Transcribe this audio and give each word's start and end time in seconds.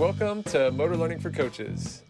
Welcome 0.00 0.42
to 0.44 0.70
Motor 0.70 0.96
Learning 0.96 1.20
for 1.20 1.30
Coaches. 1.30 2.04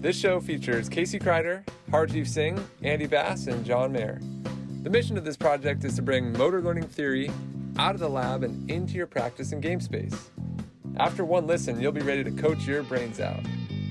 This 0.00 0.18
show 0.18 0.40
features 0.40 0.88
Casey 0.88 1.20
Kreider, 1.20 1.64
Harjiv 1.92 2.26
Singh, 2.26 2.58
Andy 2.82 3.06
Bass, 3.06 3.46
and 3.46 3.64
John 3.64 3.92
Mayer. 3.92 4.20
The 4.82 4.90
mission 4.90 5.16
of 5.16 5.24
this 5.24 5.36
project 5.36 5.84
is 5.84 5.94
to 5.94 6.02
bring 6.02 6.32
motor 6.32 6.60
learning 6.60 6.88
theory 6.88 7.30
out 7.78 7.94
of 7.94 8.00
the 8.00 8.08
lab 8.08 8.42
and 8.42 8.68
into 8.68 8.94
your 8.94 9.06
practice 9.06 9.52
and 9.52 9.62
game 9.62 9.78
space. 9.78 10.32
After 10.96 11.24
one 11.24 11.46
listen, 11.46 11.80
you'll 11.80 11.92
be 11.92 12.00
ready 12.00 12.24
to 12.24 12.32
coach 12.32 12.66
your 12.66 12.82
brains 12.82 13.20
out. 13.20 13.44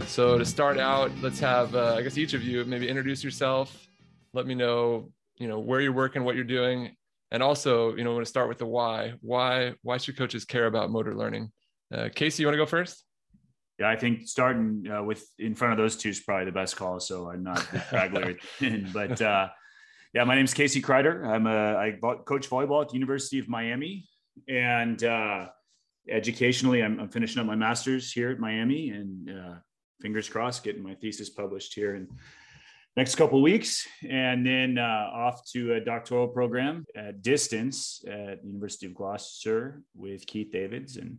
So, 0.06 0.38
to 0.38 0.44
start 0.44 0.78
out, 0.78 1.10
let's 1.22 1.40
have, 1.40 1.74
uh, 1.76 1.96
I 1.96 2.02
guess, 2.02 2.18
each 2.18 2.34
of 2.34 2.44
you 2.44 2.66
maybe 2.66 2.90
introduce 2.90 3.24
yourself. 3.24 3.88
Let 4.34 4.48
me 4.48 4.56
know, 4.56 5.14
you 5.38 5.48
know, 5.48 5.60
where 5.60 5.80
you're 5.80 5.94
working, 5.94 6.26
what 6.26 6.36
you're 6.36 6.44
doing, 6.44 6.94
and 7.32 7.42
also, 7.42 7.96
you 7.96 8.04
know, 8.04 8.12
I 8.12 8.16
want 8.16 8.26
to 8.26 8.30
start 8.30 8.50
with 8.50 8.58
the 8.58 8.66
why. 8.66 9.14
Why? 9.22 9.76
Why 9.82 9.96
should 9.96 10.18
coaches 10.18 10.44
care 10.44 10.66
about 10.66 10.92
motor 10.92 11.16
learning? 11.16 11.54
Uh, 11.90 12.10
Casey, 12.14 12.44
you 12.44 12.48
want 12.48 12.56
to 12.56 12.58
go 12.58 12.66
first? 12.66 13.06
Yeah, 13.80 13.90
I 13.90 13.98
think 13.98 14.28
starting 14.28 14.88
uh, 14.90 15.04
with 15.04 15.28
in 15.38 15.54
front 15.54 15.74
of 15.74 15.78
those 15.78 15.98
two 15.98 16.10
is 16.10 16.22
probably 16.22 16.46
the 16.46 16.52
best 16.52 16.78
call. 16.78 17.00
So 17.00 17.30
I'm 17.30 17.44
not 17.44 17.58
the 17.72 18.38
but 18.94 19.22
uh, 19.22 19.50
yeah, 20.14 20.24
my 20.24 20.36
name 20.36 20.46
is 20.46 20.54
Casey 20.54 20.82
Kreider. 20.82 21.28
I'm 21.28 21.46
a 21.46 21.76
I 21.76 21.92
coach 22.26 22.50
volleyball 22.50 22.82
at 22.82 22.90
the 22.90 22.94
University 22.94 23.38
of 23.38 23.50
Miami, 23.50 24.08
and 24.48 25.04
uh, 25.04 25.48
educationally, 26.10 26.84
I'm, 26.84 27.00
I'm, 27.00 27.10
finishing 27.10 27.42
up 27.42 27.48
my 27.48 27.56
master's 27.56 28.14
here 28.14 28.30
at 28.30 28.40
Miami, 28.40 28.92
and 28.92 29.30
uh, 29.30 29.56
fingers 30.02 30.30
crossed, 30.30 30.64
getting 30.64 30.84
my 30.84 30.96
thesis 30.96 31.30
published 31.30 31.74
here 31.74 31.96
in 31.96 32.08
next 32.96 33.16
couple 33.16 33.42
weeks, 33.42 33.88
and 34.08 34.46
then 34.46 34.78
uh, 34.78 35.10
off 35.14 35.46
to 35.52 35.74
a 35.74 35.82
doctoral 35.82 36.30
program 36.30 36.86
at 36.96 37.22
distance 37.22 38.04
at 38.08 38.42
the 38.42 38.48
University 38.48 38.86
of 38.86 38.94
Gloucester 38.94 39.82
with 39.96 40.26
Keith 40.26 40.52
Davids 40.52 40.96
and 40.96 41.18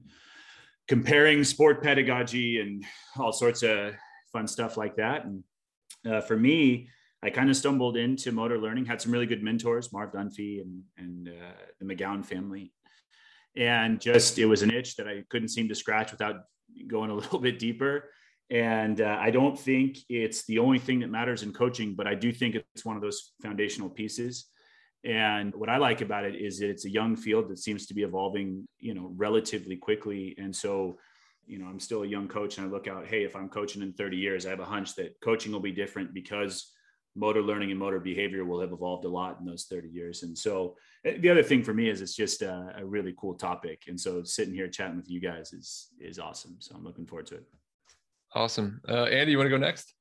comparing 0.89 1.45
sport 1.45 1.83
pedagogy 1.83 2.61
and 2.61 2.85
all 3.19 3.33
sorts 3.33 3.63
of 3.63 3.95
fun 4.33 4.47
stuff 4.47 4.77
like 4.77 4.97
that. 4.97 5.25
And 5.25 5.45
uh, 6.07 6.21
for 6.21 6.37
me, 6.37 6.89
I 7.23 7.31
kind 7.31 7.51
of 7.51 7.57
stumbled 7.57 7.97
into 7.97 8.31
motor 8.31 8.59
learning, 8.59 8.85
had 8.85 9.01
some 9.01 9.13
really 9.13 9.27
good 9.27 9.43
mentors, 9.43 9.93
Marv 9.93 10.13
Dunphy 10.13 10.61
and, 10.61 10.83
and 10.99 11.29
uh, 11.29 11.57
the 11.81 11.87
McGowan 11.87 12.25
family. 12.25 12.73
And 13.57 14.01
just, 14.01 14.39
it 14.39 14.47
was 14.47 14.63
an 14.63 14.71
itch 14.71 14.97
that 14.97 15.09
I 15.09 15.25
couldn't 15.31 15.49
seem 15.49 15.69
to 15.69 15.75
scratch 15.75 16.13
without 16.13 16.37
going 16.87 17.11
a 17.11 17.15
little 17.23 17.39
bit 17.39 17.59
deeper. 17.59 18.11
And 18.51 19.01
uh, 19.01 19.17
I 19.19 19.31
don't 19.31 19.59
think 19.59 19.99
it's 20.09 20.45
the 20.47 20.59
only 20.61 20.79
thing 20.79 21.01
that 21.01 21.11
matters 21.11 21.43
in 21.43 21.53
coaching, 21.53 21.95
but 21.95 22.07
I 22.07 22.15
do 22.15 22.31
think 22.31 22.55
it's 22.55 22.85
one 22.85 22.95
of 22.95 23.03
those 23.03 23.33
foundational 23.43 23.89
pieces. 23.89 24.47
And 25.07 25.55
what 25.55 25.69
I 25.69 25.77
like 25.77 26.01
about 26.01 26.25
it 26.25 26.35
is 26.35 26.59
that 26.59 26.69
it's 26.69 26.85
a 26.85 26.91
young 26.91 27.15
field 27.15 27.49
that 27.49 27.61
seems 27.61 27.87
to 27.87 27.95
be 27.95 28.03
evolving, 28.03 28.67
you 28.81 28.93
know, 28.93 29.13
relatively 29.15 29.77
quickly. 29.77 30.35
And 30.37 30.55
so, 30.55 30.99
you 31.47 31.61
know, 31.61 31.67
I'm 31.67 31.79
still 31.79 32.03
a 32.03 32.07
young 32.07 32.27
coach 32.27 32.59
and 32.59 32.67
I 32.67 32.71
look 32.71 32.89
out, 32.89 33.07
hey, 33.07 33.23
if 33.23 33.37
I'm 33.37 33.49
coaching 33.49 33.83
in 33.83 33.93
30 33.93 34.17
years, 34.17 34.47
I 34.47 34.51
have 34.51 34.59
a 34.59 34.65
hunch 34.65 34.97
that 34.97 35.21
coaching 35.21 35.53
will 35.53 35.61
be 35.61 35.71
different 35.71 36.13
because 36.13 36.73
motor 37.15 37.41
learning 37.41 37.71
and 37.71 37.79
motor 37.79 38.01
behavior 38.01 38.45
will 38.45 38.61
have 38.61 38.73
evolved 38.73 39.05
a 39.05 39.09
lot 39.09 39.39
in 39.39 39.47
those 39.47 39.67
30 39.71 39.89
years. 39.89 40.25
And 40.25 40.37
so 40.37 40.75
eh, 41.05 41.19
the 41.21 41.31
other 41.31 41.43
thing 41.45 41.63
for 41.63 41.73
me 41.73 41.89
is 41.89 42.01
it's 42.01 42.17
just 42.17 42.43
a, 42.43 42.75
a 42.77 42.85
really 42.85 43.15
cool 43.17 43.35
topic. 43.35 43.85
And 43.87 43.99
so 43.99 44.25
sitting 44.25 44.55
here 44.55 44.67
chatting 44.67 44.97
with 44.97 45.09
you 45.09 45.21
guys 45.21 45.53
is 45.53 45.89
is 46.01 46.19
awesome. 46.19 46.57
So 46.59 46.75
I'm 46.75 46.85
looking 46.85 47.07
forward 47.07 47.27
to 47.27 47.37
it. 47.37 47.45
Awesome. 48.35 48.81
Uh, 48.89 49.05
Andy, 49.05 49.31
you 49.31 49.39
want 49.39 49.47
to 49.47 49.51
go 49.51 49.57
next? 49.57 49.95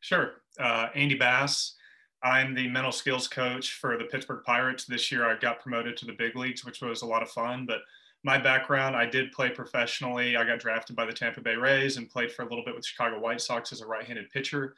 Sure. 0.00 0.32
Uh, 0.58 0.88
Andy 0.94 1.16
Bass. 1.16 1.76
I'm 2.24 2.54
the 2.54 2.68
mental 2.68 2.92
skills 2.92 3.26
coach 3.26 3.74
for 3.74 3.98
the 3.98 4.04
Pittsburgh 4.04 4.44
Pirates. 4.44 4.84
This 4.84 5.10
year 5.10 5.24
I 5.28 5.36
got 5.36 5.60
promoted 5.60 5.96
to 5.96 6.06
the 6.06 6.12
big 6.12 6.36
leagues, 6.36 6.64
which 6.64 6.80
was 6.80 7.02
a 7.02 7.06
lot 7.06 7.22
of 7.22 7.30
fun. 7.30 7.66
But 7.66 7.80
my 8.22 8.38
background, 8.38 8.94
I 8.94 9.06
did 9.06 9.32
play 9.32 9.50
professionally. 9.50 10.36
I 10.36 10.44
got 10.44 10.60
drafted 10.60 10.94
by 10.94 11.04
the 11.04 11.12
Tampa 11.12 11.40
Bay 11.40 11.56
Rays 11.56 11.96
and 11.96 12.08
played 12.08 12.30
for 12.30 12.42
a 12.42 12.48
little 12.48 12.64
bit 12.64 12.76
with 12.76 12.86
Chicago 12.86 13.18
White 13.18 13.40
Sox 13.40 13.72
as 13.72 13.80
a 13.80 13.86
right 13.86 14.04
handed 14.04 14.30
pitcher. 14.30 14.74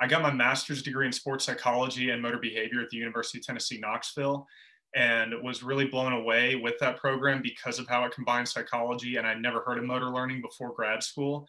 I 0.00 0.08
got 0.08 0.22
my 0.22 0.32
master's 0.32 0.82
degree 0.82 1.06
in 1.06 1.12
sports 1.12 1.44
psychology 1.44 2.10
and 2.10 2.20
motor 2.20 2.38
behavior 2.38 2.80
at 2.80 2.90
the 2.90 2.96
University 2.96 3.38
of 3.38 3.46
Tennessee, 3.46 3.78
Knoxville, 3.78 4.48
and 4.96 5.34
was 5.42 5.62
really 5.62 5.86
blown 5.86 6.12
away 6.12 6.56
with 6.56 6.78
that 6.80 6.96
program 6.96 7.42
because 7.42 7.78
of 7.78 7.86
how 7.86 8.04
it 8.04 8.12
combines 8.12 8.52
psychology. 8.52 9.16
And 9.16 9.26
I'd 9.26 9.42
never 9.42 9.60
heard 9.60 9.78
of 9.78 9.84
motor 9.84 10.06
learning 10.06 10.40
before 10.40 10.72
grad 10.72 11.04
school 11.04 11.46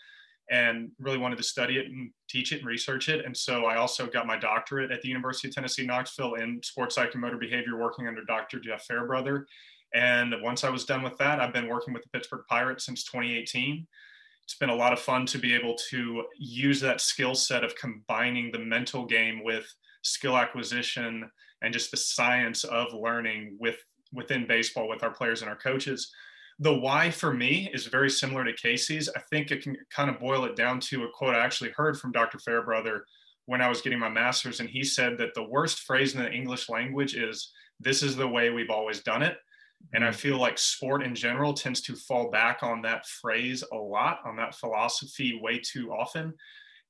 and 0.50 0.90
really 1.00 1.18
wanted 1.18 1.38
to 1.38 1.44
study 1.44 1.78
it 1.78 1.86
and 1.88 2.10
teach 2.28 2.52
it 2.52 2.60
and 2.60 2.68
research 2.68 3.08
it. 3.08 3.26
And 3.26 3.36
so 3.36 3.66
I 3.66 3.76
also 3.76 4.08
got 4.08 4.26
my 4.26 4.38
doctorate 4.38 4.92
at 4.92 5.02
the 5.02 5.08
University 5.08 5.48
of 5.48 5.56
Tennessee, 5.56 5.86
Knoxville 5.86 6.36
in 6.36 6.60
sports 6.64 6.98
psychomotor 6.98 7.40
behavior, 7.40 7.78
working 7.78 8.08
under 8.08 8.24
Dr. 8.24 8.59
Jeff 8.59 8.86
Fairbrother. 8.86 9.46
And 9.94 10.34
once 10.42 10.64
I 10.64 10.70
was 10.70 10.86
done 10.86 11.04
with 11.04 11.18
that, 11.18 11.40
I've 11.40 11.54
been 11.54 11.68
working 11.68 11.94
with 11.94 12.04
the 12.04 12.09
Pittsburgh 12.09 12.44
Pirates 12.50 12.86
since 12.86 13.04
2018. 13.04 13.86
It's 14.44 14.56
been 14.56 14.70
a 14.70 14.76
lot 14.76 14.94
of 14.94 15.00
fun 15.00 15.28
to 15.28 15.38
be 15.38 15.54
able 15.54 15.76
to 15.92 16.24
use 16.38 16.80
that 16.82 17.02
skill 17.02 17.36
set 17.36 17.64
of 17.64 17.76
combining 17.76 18.52
the 18.52 18.59
mental 18.59 19.06
game 19.06 19.44
with 19.44 19.72
skill 20.02 20.36
acquisition 20.36 21.30
and 21.62 21.74
just 21.74 21.92
the 21.92 21.98
science 21.98 22.64
of 22.64 22.94
learning 22.94 23.58
with 23.59 23.78
within 24.12 24.48
baseball 24.48 24.90
with 24.90 25.04
our 25.04 25.12
players 25.12 25.42
and 25.42 25.50
our 25.50 25.56
coaches 25.56 26.12
the 26.59 26.74
why 26.74 27.09
for 27.09 27.34
me 27.34 27.70
is 27.74 27.86
very 27.86 28.09
similar 28.09 28.44
to 28.44 28.53
Casey's. 28.53 29.09
I 29.16 29.22
think 29.30 29.50
it 29.50 29.64
can 29.64 29.78
kind 29.90 30.09
of 30.09 30.20
boil 30.20 30.44
it 30.44 30.58
down 30.58 30.81
to 30.81 31.06
a 31.06 31.09
quote 31.09 31.36
I 31.36 31.40
actually 31.40 31.72
heard 31.72 31.97
from 31.97 32.12
Dr. 32.12 32.38
Fairbrother 32.38 33.06
when 33.46 33.62
I 33.62 33.70
was 33.70 33.81
getting 33.81 34.00
my 34.00 34.09
master's. 34.09 34.59
And 34.59 34.70
he 34.70 34.84
said 34.84 35.18
that 35.18 35.34
the 35.34 35.47
worst 35.47 35.80
phrase 35.80 36.16
in 36.16 36.22
the 36.22 36.31
English 36.31 36.70
language 36.70 37.16
is, 37.16 37.52
This 37.80 38.03
is 38.03 38.16
the 38.16 38.28
way 38.28 38.50
we've 38.50 38.70
always 38.70 39.00
done 39.00 39.22
it. 39.22 39.38
And 39.94 40.03
I 40.03 40.09
mm-hmm. 40.09 40.18
feel 40.18 40.38
like 40.38 40.58
sport 40.58 41.02
in 41.02 41.16
general 41.16 41.53
tends 41.53 41.80
to 41.81 41.96
fall 41.96 42.30
back 42.30 42.62
on 42.62 42.81
that 42.81 43.08
phrase 43.08 43.64
a 43.72 43.78
lot, 43.78 44.20
on 44.26 44.36
that 44.36 44.56
philosophy 44.56 45.40
way 45.41 45.59
too 45.59 45.94
often. 45.94 46.34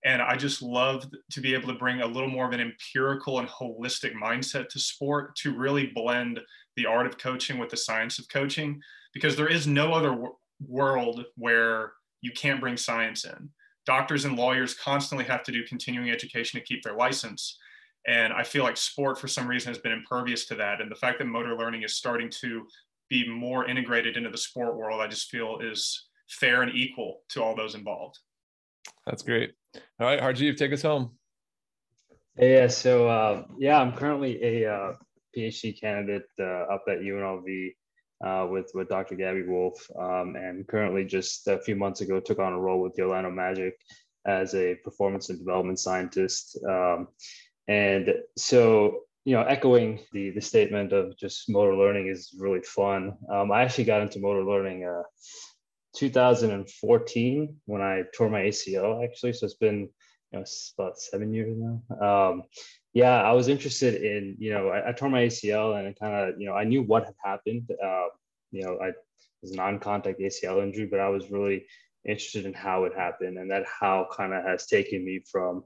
And 0.03 0.21
I 0.21 0.35
just 0.35 0.63
love 0.63 1.05
to 1.31 1.41
be 1.41 1.53
able 1.53 1.67
to 1.67 1.77
bring 1.77 2.01
a 2.01 2.07
little 2.07 2.29
more 2.29 2.47
of 2.47 2.53
an 2.53 2.61
empirical 2.61 3.37
and 3.37 3.47
holistic 3.47 4.13
mindset 4.13 4.69
to 4.69 4.79
sport 4.79 5.35
to 5.37 5.55
really 5.55 5.91
blend 5.93 6.39
the 6.75 6.87
art 6.87 7.05
of 7.05 7.19
coaching 7.19 7.59
with 7.59 7.69
the 7.69 7.77
science 7.77 8.17
of 8.17 8.27
coaching 8.29 8.81
because 9.13 9.35
there 9.35 9.47
is 9.47 9.67
no 9.67 9.93
other 9.93 10.09
w- 10.09 10.35
world 10.67 11.25
where 11.35 11.93
you 12.21 12.31
can't 12.31 12.59
bring 12.59 12.77
science 12.77 13.25
in. 13.25 13.49
Doctors 13.85 14.25
and 14.25 14.37
lawyers 14.37 14.73
constantly 14.73 15.25
have 15.25 15.43
to 15.43 15.51
do 15.51 15.63
continuing 15.65 16.11
education 16.11 16.59
to 16.59 16.65
keep 16.65 16.83
their 16.83 16.95
license. 16.95 17.57
And 18.07 18.33
I 18.33 18.43
feel 18.43 18.63
like 18.63 18.77
sport, 18.77 19.19
for 19.19 19.27
some 19.27 19.47
reason, 19.47 19.69
has 19.73 19.81
been 19.81 19.91
impervious 19.91 20.45
to 20.47 20.55
that. 20.55 20.81
And 20.81 20.91
the 20.91 20.95
fact 20.95 21.19
that 21.19 21.25
motor 21.25 21.55
learning 21.57 21.83
is 21.83 21.95
starting 21.95 22.29
to 22.41 22.65
be 23.09 23.27
more 23.27 23.67
integrated 23.67 24.17
into 24.17 24.29
the 24.29 24.37
sport 24.37 24.75
world, 24.77 25.01
I 25.01 25.07
just 25.07 25.29
feel 25.29 25.59
is 25.59 26.07
fair 26.29 26.61
and 26.61 26.73
equal 26.75 27.21
to 27.29 27.43
all 27.43 27.55
those 27.55 27.75
involved. 27.75 28.19
That's 29.05 29.23
great. 29.23 29.53
All 29.99 30.07
right, 30.07 30.19
Harjiv, 30.19 30.57
take 30.57 30.73
us 30.73 30.81
home. 30.81 31.17
Yeah, 32.37 32.67
so 32.67 33.09
uh, 33.09 33.43
yeah, 33.57 33.79
I'm 33.81 33.93
currently 33.93 34.41
a 34.41 34.71
uh, 34.71 34.93
PhD 35.35 35.79
candidate 35.79 36.27
uh, 36.39 36.73
up 36.73 36.83
at 36.87 36.99
UNLV 36.99 37.73
uh, 38.25 38.47
with 38.49 38.71
with 38.73 38.89
Dr. 38.89 39.15
Gabby 39.15 39.43
Wulf, 39.43 39.89
um, 39.97 40.35
and 40.35 40.67
currently 40.67 41.05
just 41.05 41.47
a 41.47 41.59
few 41.59 41.75
months 41.75 42.01
ago 42.01 42.19
took 42.19 42.39
on 42.39 42.53
a 42.53 42.59
role 42.59 42.81
with 42.81 42.93
the 42.95 43.03
Orlando 43.03 43.31
Magic 43.31 43.73
as 44.25 44.53
a 44.55 44.75
performance 44.83 45.29
and 45.29 45.39
development 45.39 45.79
scientist. 45.79 46.59
Um, 46.67 47.07
and 47.67 48.13
so, 48.37 49.01
you 49.25 49.35
know, 49.35 49.43
echoing 49.43 49.99
the 50.11 50.31
the 50.31 50.41
statement 50.41 50.91
of 50.93 51.17
just 51.17 51.49
motor 51.49 51.75
learning 51.75 52.07
is 52.07 52.35
really 52.37 52.61
fun. 52.61 53.13
Um, 53.31 53.51
I 53.51 53.61
actually 53.61 53.85
got 53.85 54.01
into 54.01 54.19
motor 54.19 54.43
learning. 54.43 54.85
Uh, 54.85 55.03
2014 55.95 57.55
when 57.65 57.81
I 57.81 58.03
tore 58.15 58.29
my 58.29 58.41
ACL 58.41 59.03
actually. 59.03 59.33
So 59.33 59.45
it's 59.45 59.55
been 59.55 59.89
you 60.31 60.39
know 60.39 60.45
about 60.77 60.99
seven 60.99 61.33
years 61.33 61.57
now. 61.57 62.31
Um, 62.31 62.43
yeah, 62.93 63.21
I 63.21 63.33
was 63.33 63.47
interested 63.47 64.01
in, 64.01 64.35
you 64.39 64.51
know, 64.51 64.69
I, 64.69 64.89
I 64.89 64.91
tore 64.93 65.09
my 65.09 65.25
ACL 65.25 65.79
and 65.79 65.97
kind 65.99 66.13
of, 66.15 66.39
you 66.39 66.47
know, 66.47 66.53
I 66.53 66.63
knew 66.63 66.81
what 66.81 67.05
had 67.05 67.15
happened. 67.23 67.69
Uh, 67.71 68.07
you 68.51 68.63
know, 68.63 68.79
I 68.81 68.91
was 69.41 69.53
non-contact 69.53 70.19
ACL 70.19 70.63
injury, 70.63 70.87
but 70.87 70.99
I 70.99 71.09
was 71.09 71.29
really 71.29 71.65
interested 72.05 72.45
in 72.45 72.53
how 72.53 72.85
it 72.85 72.93
happened 72.95 73.37
and 73.37 73.51
that 73.51 73.65
how 73.67 74.07
kind 74.15 74.33
of 74.33 74.43
has 74.43 74.65
taken 74.65 75.05
me 75.05 75.21
from, 75.31 75.63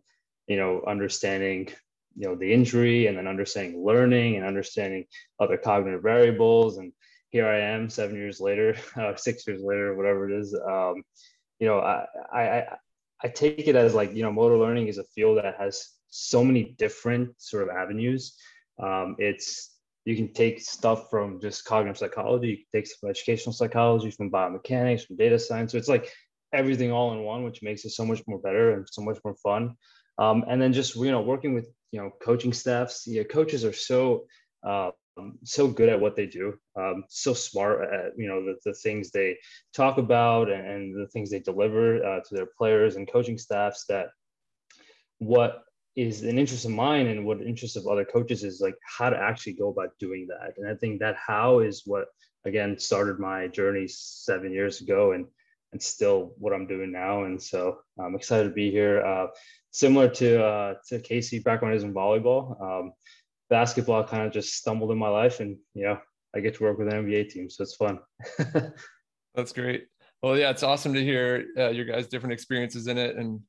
you 0.47 0.57
know, 0.57 0.83
understanding, 0.85 1.69
you 2.17 2.27
know, 2.27 2.35
the 2.35 2.51
injury 2.51 3.07
and 3.07 3.17
then 3.17 3.27
understanding 3.27 3.83
learning 3.83 4.35
and 4.35 4.45
understanding 4.45 5.05
other 5.39 5.57
cognitive 5.57 6.03
variables. 6.03 6.77
And 6.77 6.91
here 7.29 7.47
I 7.47 7.59
am 7.59 7.89
seven 7.89 8.17
years 8.17 8.41
later, 8.41 8.75
uh, 8.97 9.15
six 9.15 9.47
years 9.47 9.61
later, 9.63 9.95
whatever 9.95 10.29
it 10.29 10.39
is. 10.41 10.53
Um, 10.53 11.03
you 11.59 11.67
know, 11.67 11.79
I, 11.79 12.05
I, 12.33 12.65
I 13.23 13.29
take 13.29 13.67
it 13.67 13.75
as 13.75 13.93
like, 13.93 14.13
you 14.13 14.21
know, 14.21 14.31
motor 14.31 14.57
learning 14.57 14.87
is 14.87 14.97
a 14.97 15.03
field 15.03 15.37
that 15.37 15.55
has 15.57 15.87
so 16.09 16.43
many 16.43 16.75
different 16.77 17.41
sort 17.41 17.63
of 17.63 17.69
avenues. 17.69 18.37
Um, 18.81 19.15
it's 19.17 19.71
you 20.05 20.15
can 20.15 20.33
take 20.33 20.59
stuff 20.59 21.09
from 21.09 21.39
just 21.39 21.63
cognitive 21.63 21.97
psychology, 21.97 22.47
you 22.49 22.57
can 22.57 22.65
take 22.73 22.87
some 22.87 23.09
educational 23.09 23.53
psychology, 23.53 24.11
from 24.11 24.29
biomechanics, 24.29 25.07
from 25.07 25.15
data 25.15 25.39
science. 25.39 25.71
So 25.71 25.77
it's 25.77 25.87
like 25.87 26.11
everything 26.51 26.91
all 26.91 27.13
in 27.13 27.23
one, 27.23 27.43
which 27.43 27.63
makes 27.63 27.85
it 27.85 27.91
so 27.91 28.05
much 28.05 28.21
more 28.27 28.39
better 28.39 28.71
and 28.71 28.87
so 28.91 29.01
much 29.01 29.17
more 29.23 29.35
fun. 29.35 29.75
Um, 30.17 30.43
and 30.47 30.61
then 30.61 30.73
just 30.73 30.95
you 30.95 31.11
know 31.11 31.21
working 31.21 31.53
with 31.53 31.69
you 31.91 32.01
know 32.01 32.11
coaching 32.21 32.53
staffs. 32.53 33.07
Yeah, 33.07 33.23
coaches 33.23 33.63
are 33.63 33.73
so 33.73 34.27
uh, 34.67 34.91
so 35.43 35.67
good 35.67 35.89
at 35.89 35.99
what 35.99 36.15
they 36.15 36.25
do, 36.25 36.55
um, 36.75 37.03
so 37.09 37.33
smart 37.33 37.93
at 37.93 38.11
you 38.17 38.27
know 38.27 38.43
the, 38.43 38.55
the 38.65 38.73
things 38.73 39.11
they 39.11 39.37
talk 39.73 39.97
about 39.97 40.51
and, 40.51 40.65
and 40.65 40.95
the 40.95 41.07
things 41.07 41.29
they 41.29 41.39
deliver 41.39 42.03
uh, 42.03 42.19
to 42.21 42.35
their 42.35 42.47
players 42.57 42.95
and 42.95 43.11
coaching 43.11 43.37
staffs. 43.37 43.85
That 43.87 44.07
what 45.19 45.63
is 45.95 46.23
an 46.23 46.39
interest 46.39 46.65
of 46.65 46.71
mine 46.71 47.07
and 47.07 47.25
what 47.25 47.41
interest 47.41 47.77
of 47.77 47.87
other 47.87 48.05
coaches 48.05 48.43
is 48.43 48.59
like 48.61 48.75
how 48.97 49.09
to 49.09 49.17
actually 49.17 49.53
go 49.53 49.69
about 49.69 49.97
doing 49.99 50.27
that. 50.27 50.53
And 50.57 50.67
I 50.67 50.75
think 50.75 50.99
that 50.99 51.15
how 51.15 51.59
is 51.59 51.83
what 51.85 52.05
again 52.45 52.79
started 52.79 53.19
my 53.19 53.47
journey 53.47 53.87
seven 53.87 54.51
years 54.51 54.81
ago 54.81 55.11
and 55.11 55.25
and 55.71 55.81
still 55.81 56.33
what 56.37 56.53
I'm 56.53 56.67
doing 56.67 56.91
now. 56.91 57.23
And 57.23 57.41
so 57.41 57.79
I'm 57.99 58.15
excited 58.15 58.47
to 58.47 58.53
be 58.53 58.71
here. 58.71 59.03
Uh, 59.03 59.27
similar 59.71 60.07
to 60.07 60.43
uh, 60.43 60.73
to 60.87 60.99
Casey 60.99 61.39
back 61.39 61.61
when 61.61 61.71
was 61.71 61.83
in 61.83 61.93
volleyball. 61.93 62.61
Um, 62.61 62.93
basketball 63.49 64.03
kind 64.03 64.25
of 64.25 64.31
just 64.31 64.55
stumbled 64.55 64.91
in 64.91 64.97
my 64.97 65.09
life, 65.09 65.39
and 65.39 65.57
you 65.73 65.85
know, 65.85 65.97
I 66.35 66.39
get 66.39 66.55
to 66.55 66.63
work 66.63 66.77
with 66.77 66.87
an 66.87 67.05
NBA 67.05 67.29
team, 67.29 67.49
so 67.49 67.63
it's 67.63 67.75
fun. 67.75 67.99
That's 69.35 69.53
great. 69.53 69.85
Well, 70.21 70.37
yeah, 70.37 70.49
it's 70.49 70.63
awesome 70.63 70.93
to 70.93 71.03
hear 71.03 71.45
uh, 71.57 71.69
your 71.69 71.85
guys' 71.85 72.07
different 72.07 72.33
experiences 72.33 72.87
in 72.87 72.97
it, 72.97 73.15
and 73.15 73.39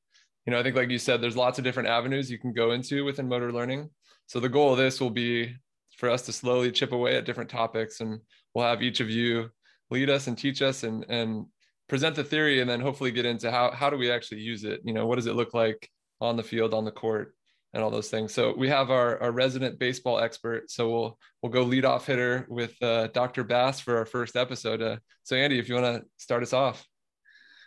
you 0.45 0.51
know, 0.51 0.59
I 0.59 0.63
think 0.63 0.75
like 0.75 0.89
you 0.89 0.99
said, 0.99 1.21
there's 1.21 1.37
lots 1.37 1.57
of 1.57 1.63
different 1.63 1.89
avenues 1.89 2.29
you 2.29 2.37
can 2.37 2.53
go 2.53 2.71
into 2.71 3.03
within 3.03 3.27
motor 3.27 3.51
learning. 3.51 3.89
So 4.27 4.39
the 4.39 4.49
goal 4.49 4.71
of 4.71 4.77
this 4.77 5.01
will 5.01 5.09
be 5.09 5.55
for 5.97 6.09
us 6.09 6.23
to 6.23 6.33
slowly 6.33 6.71
chip 6.71 6.91
away 6.91 7.15
at 7.15 7.25
different 7.25 7.49
topics, 7.49 8.01
and 8.01 8.19
we'll 8.53 8.65
have 8.65 8.83
each 8.83 8.99
of 8.99 9.09
you 9.09 9.49
lead 9.91 10.09
us 10.09 10.27
and 10.27 10.37
teach 10.37 10.61
us 10.61 10.83
and 10.83 11.05
and 11.09 11.45
present 11.87 12.15
the 12.15 12.23
theory, 12.23 12.61
and 12.61 12.69
then 12.69 12.81
hopefully 12.81 13.11
get 13.11 13.25
into 13.25 13.51
how 13.51 13.71
how 13.71 13.89
do 13.89 13.97
we 13.97 14.11
actually 14.11 14.41
use 14.41 14.63
it. 14.63 14.81
You 14.83 14.93
know, 14.93 15.07
what 15.07 15.15
does 15.15 15.27
it 15.27 15.35
look 15.35 15.53
like 15.53 15.89
on 16.21 16.37
the 16.37 16.43
field, 16.43 16.73
on 16.73 16.85
the 16.85 16.91
court, 16.91 17.35
and 17.75 17.83
all 17.83 17.91
those 17.91 18.09
things. 18.09 18.33
So 18.33 18.55
we 18.57 18.69
have 18.69 18.89
our, 18.89 19.21
our 19.21 19.31
resident 19.31 19.77
baseball 19.77 20.19
expert. 20.19 20.71
So 20.71 20.89
we'll 20.89 21.19
we'll 21.43 21.51
go 21.51 21.63
lead 21.63 21.83
off 21.83 22.07
hitter 22.07 22.47
with 22.49 22.81
uh, 22.81 23.07
Dr. 23.07 23.43
Bass 23.43 23.81
for 23.81 23.97
our 23.97 24.05
first 24.05 24.37
episode. 24.37 24.81
Uh, 24.81 24.97
so 25.23 25.35
Andy, 25.35 25.59
if 25.59 25.67
you 25.67 25.75
want 25.75 26.01
to 26.01 26.07
start 26.17 26.41
us 26.41 26.53
off. 26.53 26.87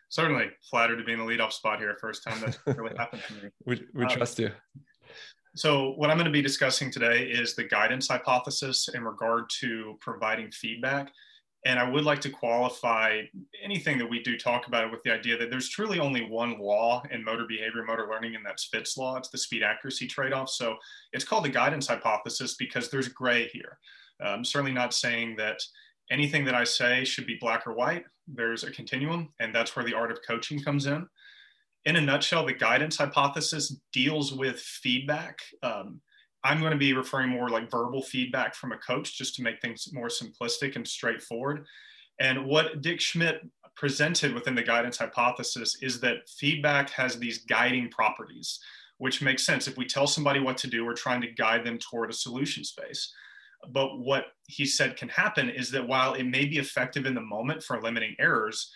Certainly, 0.08 0.46
flattered 0.70 0.96
to 0.96 1.04
be 1.04 1.12
in 1.12 1.18
the 1.18 1.24
leadoff 1.24 1.52
spot 1.52 1.78
here. 1.78 1.94
First 2.00 2.24
time 2.24 2.40
that's 2.40 2.58
really 2.78 2.96
happened 2.96 3.22
to 3.28 3.34
me. 3.34 3.50
We, 3.66 3.84
we 3.92 4.04
um, 4.06 4.10
trust 4.10 4.38
you. 4.38 4.50
So 5.54 5.90
what 5.96 6.08
I'm 6.08 6.16
going 6.16 6.24
to 6.24 6.32
be 6.32 6.40
discussing 6.40 6.90
today 6.90 7.24
is 7.24 7.54
the 7.54 7.64
guidance 7.64 8.08
hypothesis 8.08 8.88
in 8.94 9.04
regard 9.04 9.50
to 9.60 9.98
providing 10.00 10.50
feedback. 10.50 11.12
And 11.64 11.78
I 11.78 11.90
would 11.90 12.04
like 12.04 12.20
to 12.20 12.30
qualify 12.30 13.22
anything 13.62 13.98
that 13.98 14.08
we 14.08 14.22
do 14.22 14.38
talk 14.38 14.68
about 14.68 14.84
it 14.84 14.90
with 14.92 15.02
the 15.02 15.12
idea 15.12 15.36
that 15.38 15.50
there's 15.50 15.68
truly 15.68 15.98
only 15.98 16.24
one 16.24 16.58
law 16.58 17.02
in 17.10 17.24
motor 17.24 17.46
behavior, 17.48 17.84
motor 17.84 18.08
learning, 18.08 18.36
and 18.36 18.46
that's 18.46 18.66
Fitts 18.66 18.96
law. 18.96 19.16
It's 19.16 19.28
the 19.28 19.38
speed 19.38 19.64
accuracy 19.64 20.06
trade 20.06 20.32
off. 20.32 20.50
So 20.50 20.76
it's 21.12 21.24
called 21.24 21.44
the 21.44 21.50
guidance 21.50 21.88
hypothesis 21.88 22.54
because 22.54 22.90
there's 22.90 23.08
gray 23.08 23.48
here. 23.48 23.78
I'm 24.20 24.44
certainly 24.44 24.72
not 24.72 24.94
saying 24.94 25.36
that 25.36 25.60
anything 26.10 26.44
that 26.44 26.54
I 26.54 26.64
say 26.64 27.04
should 27.04 27.26
be 27.26 27.38
black 27.40 27.66
or 27.66 27.74
white. 27.74 28.04
There's 28.26 28.64
a 28.64 28.70
continuum, 28.70 29.30
and 29.40 29.54
that's 29.54 29.74
where 29.74 29.84
the 29.84 29.94
art 29.94 30.10
of 30.10 30.20
coaching 30.26 30.62
comes 30.62 30.86
in. 30.86 31.06
In 31.84 31.96
a 31.96 32.00
nutshell, 32.00 32.44
the 32.44 32.52
guidance 32.52 32.96
hypothesis 32.96 33.76
deals 33.92 34.32
with 34.32 34.58
feedback. 34.60 35.40
Um, 35.62 36.00
I'm 36.48 36.60
going 36.60 36.72
to 36.72 36.78
be 36.78 36.94
referring 36.94 37.28
more 37.28 37.50
like 37.50 37.70
verbal 37.70 38.00
feedback 38.00 38.54
from 38.54 38.72
a 38.72 38.78
coach 38.78 39.18
just 39.18 39.34
to 39.34 39.42
make 39.42 39.60
things 39.60 39.92
more 39.92 40.08
simplistic 40.08 40.76
and 40.76 40.88
straightforward. 40.88 41.66
And 42.20 42.46
what 42.46 42.80
Dick 42.80 43.02
Schmidt 43.02 43.46
presented 43.76 44.32
within 44.32 44.54
the 44.54 44.62
guidance 44.62 44.96
hypothesis 44.96 45.76
is 45.82 46.00
that 46.00 46.26
feedback 46.38 46.88
has 46.90 47.18
these 47.18 47.44
guiding 47.44 47.90
properties, 47.90 48.60
which 48.96 49.20
makes 49.20 49.44
sense. 49.44 49.68
If 49.68 49.76
we 49.76 49.84
tell 49.84 50.06
somebody 50.06 50.40
what 50.40 50.56
to 50.58 50.68
do, 50.68 50.86
we're 50.86 50.94
trying 50.94 51.20
to 51.20 51.32
guide 51.32 51.66
them 51.66 51.76
toward 51.78 52.08
a 52.08 52.14
solution 52.14 52.64
space. 52.64 53.12
But 53.70 53.98
what 53.98 54.28
he 54.46 54.64
said 54.64 54.96
can 54.96 55.10
happen 55.10 55.50
is 55.50 55.70
that 55.72 55.86
while 55.86 56.14
it 56.14 56.24
may 56.24 56.46
be 56.46 56.56
effective 56.56 57.04
in 57.04 57.14
the 57.14 57.20
moment 57.20 57.62
for 57.62 57.82
limiting 57.82 58.16
errors, 58.18 58.72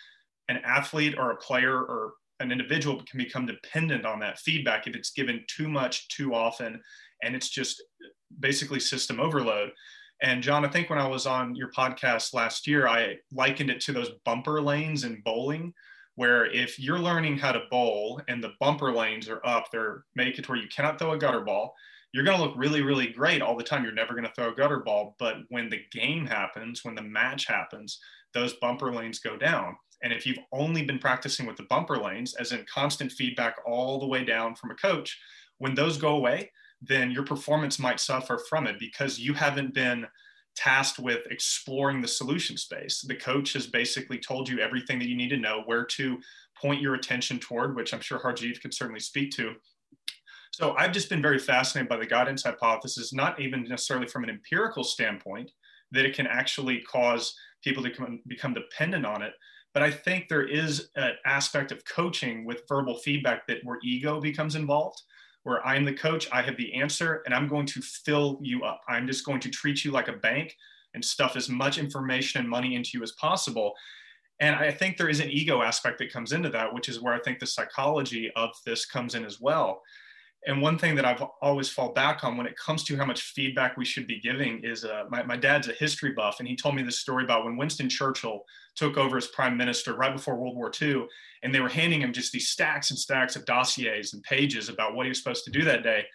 an 0.47 0.57
athlete 0.63 1.15
or 1.17 1.31
a 1.31 1.37
player 1.37 1.75
or 1.75 2.13
an 2.39 2.51
individual 2.51 3.01
can 3.09 3.17
become 3.17 3.47
dependent 3.47 4.05
on 4.05 4.19
that 4.19 4.37
feedback 4.37 4.85
if 4.85 4.95
it's 4.95 5.11
given 5.11 5.43
too 5.47 5.67
much 5.67 6.07
too 6.09 6.35
often 6.35 6.79
and 7.23 7.35
it's 7.35 7.49
just 7.49 7.81
basically 8.39 8.79
system 8.79 9.19
overload. 9.19 9.71
And 10.21 10.43
John, 10.43 10.65
I 10.65 10.69
think 10.69 10.89
when 10.89 10.99
I 10.99 11.07
was 11.07 11.25
on 11.25 11.55
your 11.55 11.71
podcast 11.71 12.33
last 12.33 12.67
year, 12.67 12.87
I 12.87 13.17
likened 13.31 13.69
it 13.69 13.81
to 13.81 13.91
those 13.91 14.11
bumper 14.25 14.61
lanes 14.61 15.03
in 15.03 15.21
bowling, 15.25 15.73
where 16.15 16.45
if 16.45 16.79
you're 16.79 16.99
learning 16.99 17.37
how 17.37 17.51
to 17.51 17.63
bowl 17.71 18.21
and 18.27 18.43
the 18.43 18.53
bumper 18.59 18.91
lanes 18.91 19.27
are 19.27 19.45
up, 19.45 19.65
they're 19.71 20.05
make 20.15 20.37
it 20.37 20.47
where 20.47 20.57
you 20.57 20.67
cannot 20.73 20.99
throw 20.99 21.11
a 21.11 21.17
gutter 21.17 21.41
ball. 21.41 21.73
You're 22.13 22.23
going 22.23 22.37
to 22.37 22.43
look 22.43 22.53
really, 22.55 22.83
really 22.83 23.07
great 23.07 23.41
all 23.41 23.57
the 23.57 23.63
time. 23.63 23.83
You're 23.83 23.91
never 23.91 24.13
going 24.13 24.25
to 24.25 24.31
throw 24.35 24.51
a 24.51 24.55
gutter 24.55 24.79
ball. 24.79 25.15
But 25.17 25.37
when 25.49 25.69
the 25.69 25.81
game 25.91 26.27
happens, 26.27 26.83
when 26.83 26.93
the 26.93 27.01
match 27.01 27.47
happens, 27.47 27.99
those 28.33 28.53
bumper 28.61 28.93
lanes 28.93 29.19
go 29.19 29.35
down. 29.35 29.75
And 30.03 30.13
if 30.13 30.25
you've 30.25 30.39
only 30.51 30.83
been 30.83 30.99
practicing 30.99 31.47
with 31.47 31.57
the 31.57 31.65
bumper 31.69 31.97
lanes, 31.97 32.35
as 32.35 32.51
in 32.51 32.65
constant 32.71 33.11
feedback 33.11 33.55
all 33.65 33.99
the 33.99 34.07
way 34.07 34.23
down 34.23 34.53
from 34.53 34.69
a 34.69 34.75
coach, 34.75 35.19
when 35.57 35.73
those 35.73 35.97
go 35.97 36.09
away, 36.09 36.51
then 36.85 37.11
your 37.11 37.23
performance 37.23 37.79
might 37.79 37.99
suffer 37.99 38.39
from 38.49 38.67
it 38.67 38.77
because 38.79 39.19
you 39.19 39.33
haven't 39.33 39.73
been 39.73 40.05
tasked 40.55 40.99
with 40.99 41.21
exploring 41.31 42.01
the 42.01 42.07
solution 42.07 42.57
space. 42.57 43.01
The 43.01 43.15
coach 43.15 43.53
has 43.53 43.67
basically 43.67 44.19
told 44.19 44.47
you 44.47 44.59
everything 44.59 44.99
that 44.99 45.07
you 45.07 45.15
need 45.15 45.29
to 45.29 45.37
know, 45.37 45.63
where 45.65 45.85
to 45.85 46.17
point 46.61 46.81
your 46.81 46.95
attention 46.95 47.39
toward, 47.39 47.75
which 47.75 47.93
I'm 47.93 48.01
sure 48.01 48.19
Harjiv 48.19 48.61
could 48.61 48.73
certainly 48.73 48.99
speak 48.99 49.31
to. 49.31 49.53
So 50.51 50.75
I've 50.77 50.91
just 50.91 51.09
been 51.09 51.21
very 51.21 51.39
fascinated 51.39 51.89
by 51.89 51.97
the 51.97 52.05
guidance 52.05 52.43
hypothesis, 52.43 53.13
not 53.13 53.39
even 53.39 53.63
necessarily 53.63 54.07
from 54.07 54.23
an 54.23 54.29
empirical 54.29 54.83
standpoint, 54.83 55.49
that 55.91 56.05
it 56.05 56.15
can 56.15 56.27
actually 56.27 56.81
cause 56.81 57.35
people 57.63 57.81
to 57.83 57.89
come, 57.89 58.19
become 58.27 58.53
dependent 58.53 59.05
on 59.05 59.23
it. 59.23 59.33
But 59.73 59.81
I 59.81 59.89
think 59.89 60.27
there 60.27 60.45
is 60.45 60.89
an 60.95 61.13
aspect 61.25 61.71
of 61.71 61.83
coaching 61.85 62.45
with 62.45 62.67
verbal 62.69 62.97
feedback 62.97 63.47
that 63.47 63.59
where 63.63 63.79
ego 63.83 64.21
becomes 64.21 64.53
involved 64.53 65.01
where 65.43 65.65
I'm 65.65 65.85
the 65.85 65.93
coach, 65.93 66.27
I 66.31 66.41
have 66.41 66.57
the 66.57 66.73
answer, 66.73 67.21
and 67.25 67.33
I'm 67.33 67.47
going 67.47 67.65
to 67.67 67.81
fill 67.81 68.39
you 68.41 68.63
up. 68.63 68.81
I'm 68.87 69.07
just 69.07 69.25
going 69.25 69.39
to 69.41 69.49
treat 69.49 69.83
you 69.83 69.91
like 69.91 70.07
a 70.07 70.13
bank 70.13 70.55
and 70.93 71.03
stuff 71.03 71.35
as 71.35 71.49
much 71.49 71.77
information 71.77 72.41
and 72.41 72.49
money 72.49 72.75
into 72.75 72.91
you 72.93 73.03
as 73.03 73.11
possible. 73.13 73.73
And 74.39 74.55
I 74.55 74.71
think 74.71 74.97
there 74.97 75.09
is 75.09 75.19
an 75.19 75.29
ego 75.29 75.61
aspect 75.61 75.99
that 75.99 76.11
comes 76.11 76.31
into 76.31 76.49
that, 76.49 76.73
which 76.73 76.89
is 76.89 77.01
where 77.01 77.13
I 77.13 77.19
think 77.19 77.39
the 77.39 77.47
psychology 77.47 78.31
of 78.35 78.49
this 78.65 78.85
comes 78.85 79.15
in 79.15 79.25
as 79.25 79.39
well. 79.39 79.81
And 80.45 80.61
one 80.61 80.77
thing 80.77 80.95
that 80.95 81.05
I've 81.05 81.23
always 81.41 81.69
fall 81.69 81.93
back 81.93 82.23
on 82.23 82.35
when 82.35 82.47
it 82.47 82.57
comes 82.57 82.83
to 82.85 82.97
how 82.97 83.05
much 83.05 83.21
feedback 83.21 83.77
we 83.77 83.85
should 83.85 84.07
be 84.07 84.19
giving 84.19 84.61
is 84.63 84.83
uh, 84.83 85.05
my, 85.09 85.23
my 85.23 85.37
dad's 85.37 85.69
a 85.69 85.73
history 85.73 86.11
buff, 86.11 86.39
and 86.39 86.47
he 86.47 86.55
told 86.55 86.75
me 86.75 86.83
this 86.83 86.99
story 86.99 87.23
about 87.23 87.45
when 87.45 87.55
Winston 87.55 87.87
Churchill 87.87 88.43
took 88.75 88.97
over 88.97 89.15
as 89.15 89.27
prime 89.27 89.55
minister 89.55 89.95
right 89.95 90.13
before 90.13 90.35
World 90.35 90.57
War 90.57 90.71
II, 90.81 91.05
and 91.43 91.55
they 91.55 91.61
were 91.61 91.69
handing 91.69 92.01
him 92.01 92.11
just 92.11 92.33
these 92.33 92.49
stacks 92.49 92.89
and 92.89 92.99
stacks 92.99 93.35
of 93.35 93.45
dossiers 93.45 94.13
and 94.13 94.23
pages 94.23 94.67
about 94.67 94.95
what 94.95 95.05
he 95.05 95.09
was 95.09 95.17
supposed 95.17 95.45
to 95.45 95.51
do 95.51 95.63
that 95.63 95.83
day. 95.83 96.05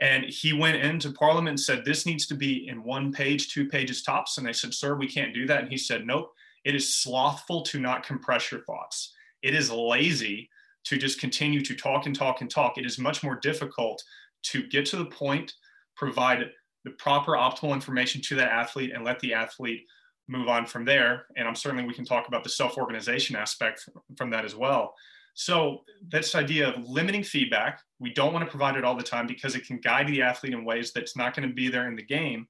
And 0.00 0.24
he 0.24 0.52
went 0.52 0.82
into 0.82 1.12
Parliament 1.12 1.50
and 1.50 1.60
said, 1.60 1.84
This 1.84 2.06
needs 2.06 2.26
to 2.28 2.34
be 2.34 2.68
in 2.68 2.82
one 2.82 3.12
page, 3.12 3.52
two 3.52 3.68
pages 3.68 4.02
tops. 4.02 4.38
And 4.38 4.46
they 4.46 4.52
said, 4.52 4.72
Sir, 4.72 4.96
we 4.96 5.06
can't 5.06 5.34
do 5.34 5.46
that. 5.46 5.60
And 5.60 5.70
he 5.70 5.76
said, 5.76 6.06
Nope, 6.06 6.32
it 6.64 6.74
is 6.74 6.94
slothful 6.94 7.62
to 7.64 7.78
not 7.78 8.06
compress 8.06 8.50
your 8.50 8.62
thoughts. 8.62 9.12
It 9.42 9.54
is 9.54 9.70
lazy 9.70 10.48
to 10.84 10.96
just 10.96 11.20
continue 11.20 11.62
to 11.62 11.74
talk 11.74 12.06
and 12.06 12.14
talk 12.14 12.40
and 12.40 12.50
talk. 12.50 12.78
It 12.78 12.86
is 12.86 12.98
much 12.98 13.22
more 13.22 13.38
difficult 13.42 14.02
to 14.44 14.66
get 14.68 14.86
to 14.86 14.96
the 14.96 15.04
point, 15.04 15.52
provide 15.96 16.50
the 16.84 16.90
proper 16.92 17.32
optimal 17.32 17.74
information 17.74 18.22
to 18.22 18.34
that 18.36 18.50
athlete, 18.50 18.92
and 18.94 19.04
let 19.04 19.20
the 19.20 19.34
athlete 19.34 19.82
move 20.28 20.48
on 20.48 20.64
from 20.64 20.84
there. 20.84 21.26
And 21.36 21.46
I'm 21.46 21.54
certainly 21.54 21.84
we 21.84 21.94
can 21.94 22.04
talk 22.04 22.28
about 22.28 22.44
the 22.44 22.50
self-organization 22.50 23.36
aspect 23.36 23.88
from 24.16 24.30
that 24.30 24.44
as 24.44 24.54
well. 24.54 24.94
So 25.34 25.84
this 26.08 26.34
idea 26.34 26.68
of 26.68 26.88
limiting 26.88 27.22
feedback, 27.22 27.80
we 27.98 28.12
don't 28.12 28.32
want 28.32 28.44
to 28.44 28.50
provide 28.50 28.76
it 28.76 28.84
all 28.84 28.96
the 28.96 29.02
time 29.02 29.26
because 29.26 29.54
it 29.54 29.66
can 29.66 29.78
guide 29.78 30.08
the 30.08 30.22
athlete 30.22 30.52
in 30.52 30.64
ways 30.64 30.92
that's 30.92 31.16
not 31.16 31.34
going 31.34 31.48
to 31.48 31.54
be 31.54 31.68
there 31.68 31.88
in 31.88 31.96
the 31.96 32.02
game. 32.02 32.46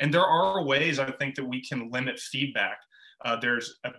And 0.00 0.12
there 0.12 0.26
are 0.26 0.64
ways 0.64 0.98
I 0.98 1.10
think 1.12 1.34
that 1.36 1.44
we 1.44 1.62
can 1.62 1.90
limit 1.90 2.18
feedback. 2.18 2.78
Uh, 3.24 3.36
there's 3.36 3.78
a 3.84 3.90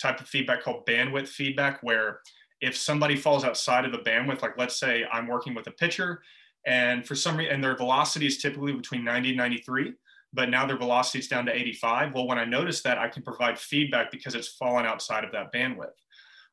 type 0.00 0.20
of 0.20 0.28
feedback 0.28 0.62
called 0.62 0.86
bandwidth 0.86 1.28
feedback 1.28 1.80
where 1.82 2.20
if 2.60 2.76
somebody 2.76 3.16
falls 3.16 3.44
outside 3.44 3.84
of 3.84 3.92
the 3.92 3.98
bandwidth, 3.98 4.42
like 4.42 4.58
let's 4.58 4.78
say 4.78 5.04
I'm 5.12 5.26
working 5.26 5.54
with 5.54 5.66
a 5.66 5.72
pitcher 5.72 6.22
and 6.66 7.06
for 7.06 7.14
some 7.14 7.36
reason, 7.36 7.54
and 7.54 7.64
their 7.64 7.76
velocity 7.76 8.26
is 8.26 8.38
typically 8.38 8.72
between 8.72 9.04
90 9.04 9.30
and 9.30 9.38
93, 9.38 9.94
but 10.32 10.50
now 10.50 10.66
their 10.66 10.76
velocity 10.76 11.18
is 11.18 11.28
down 11.28 11.46
to 11.46 11.54
85. 11.54 12.14
Well, 12.14 12.26
when 12.26 12.38
I 12.38 12.44
notice 12.44 12.82
that, 12.82 12.98
I 12.98 13.08
can 13.08 13.22
provide 13.22 13.58
feedback 13.58 14.10
because 14.10 14.34
it's 14.34 14.48
fallen 14.48 14.84
outside 14.84 15.24
of 15.24 15.32
that 15.32 15.52
bandwidth. 15.52 15.96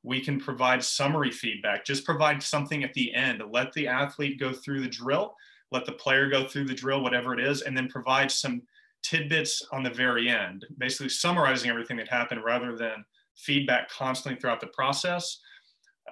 We 0.04 0.22
can 0.22 0.40
provide 0.40 0.84
summary 0.84 1.32
feedback, 1.32 1.84
just 1.84 2.06
provide 2.06 2.42
something 2.42 2.84
at 2.84 2.94
the 2.94 3.14
end, 3.14 3.42
let 3.52 3.74
the 3.74 3.88
athlete 3.88 4.40
go 4.40 4.54
through 4.54 4.82
the 4.82 4.88
drill, 4.88 5.36
let 5.72 5.86
the 5.86 5.92
player 5.92 6.30
go 6.30 6.48
through 6.48 6.66
the 6.66 6.76
drill, 6.76 7.02
whatever 7.02 7.34
it 7.34 7.46
is, 7.46 7.64
and 7.64 7.76
then 7.76 7.90
provide 7.90 8.32
some 8.32 8.62
tidbits 9.04 9.68
on 9.74 9.84
the 9.84 9.90
very 9.90 10.30
end, 10.30 10.66
basically 10.78 11.10
summarizing 11.10 11.70
everything 11.70 11.98
that 11.98 12.08
happened 12.08 12.44
rather 12.44 12.78
than 12.78 13.04
feedback 13.36 13.90
constantly 13.90 14.40
throughout 14.40 14.62
the 14.62 14.68
process 14.68 15.40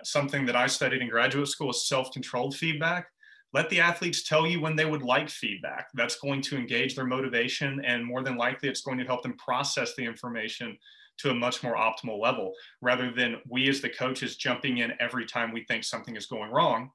something 0.03 0.45
that 0.47 0.55
I 0.55 0.67
studied 0.67 1.01
in 1.01 1.09
graduate 1.09 1.47
school 1.47 1.69
is 1.69 1.87
self-controlled 1.87 2.55
feedback. 2.55 3.07
let 3.53 3.69
the 3.69 3.79
athletes 3.79 4.23
tell 4.23 4.47
you 4.47 4.59
when 4.59 4.75
they 4.75 4.85
would 4.85 5.03
like 5.03 5.29
feedback. 5.29 5.87
That's 5.93 6.19
going 6.19 6.41
to 6.43 6.57
engage 6.57 6.95
their 6.95 7.05
motivation, 7.05 7.83
and 7.85 8.03
more 8.03 8.23
than 8.23 8.35
likely, 8.35 8.67
it's 8.67 8.81
going 8.81 8.97
to 8.97 9.05
help 9.05 9.21
them 9.21 9.37
process 9.37 9.95
the 9.95 10.03
information 10.03 10.77
to 11.19 11.29
a 11.29 11.35
much 11.35 11.61
more 11.61 11.75
optimal 11.75 12.19
level 12.19 12.53
rather 12.81 13.11
than 13.11 13.37
we 13.47 13.69
as 13.69 13.79
the 13.79 13.89
coaches 13.89 14.35
jumping 14.35 14.79
in 14.79 14.93
every 14.99 15.27
time 15.27 15.53
we 15.53 15.63
think 15.65 15.83
something 15.83 16.15
is 16.15 16.25
going 16.25 16.51
wrong. 16.51 16.89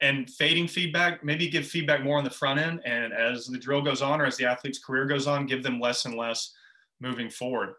And 0.00 0.28
fading 0.28 0.66
feedback, 0.66 1.24
maybe 1.24 1.48
give 1.48 1.66
feedback 1.66 2.02
more 2.02 2.18
on 2.18 2.24
the 2.24 2.30
front 2.30 2.58
end. 2.58 2.80
And 2.84 3.12
as 3.12 3.46
the 3.46 3.58
drill 3.58 3.80
goes 3.80 4.02
on 4.02 4.20
or 4.20 4.26
as 4.26 4.36
the 4.36 4.44
athlete's 4.44 4.80
career 4.80 5.06
goes 5.06 5.28
on, 5.28 5.46
give 5.46 5.62
them 5.62 5.80
less 5.80 6.04
and 6.04 6.16
less 6.16 6.52
moving 7.00 7.30
forward. 7.30 7.74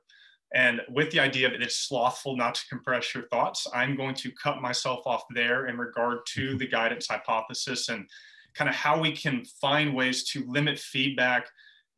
And 0.54 0.82
with 0.90 1.12
the 1.12 1.20
idea 1.20 1.50
that 1.50 1.62
it's 1.62 1.88
slothful 1.88 2.38
not 2.38 2.56
to 2.56 2.68
compress 2.70 3.14
your 3.14 3.28
thoughts, 3.28 3.68
I'm 3.74 3.98
going 3.98 4.16
to 4.16 4.32
cut 4.32 4.62
myself 4.62 5.02
off 5.06 5.24
there 5.34 5.68
in 5.68 5.78
regard 5.78 6.20
to 6.36 6.50
mm-hmm. 6.50 6.58
the 6.58 6.68
guidance 6.68 7.08
hypothesis 7.08 7.90
and 7.90 8.10
kind 8.56 8.70
of 8.70 8.76
how 8.76 9.00
we 9.00 9.12
can 9.12 9.44
find 9.62 9.94
ways 9.94 10.24
to 10.30 10.46
limit 10.48 10.80
feedback, 10.80 11.48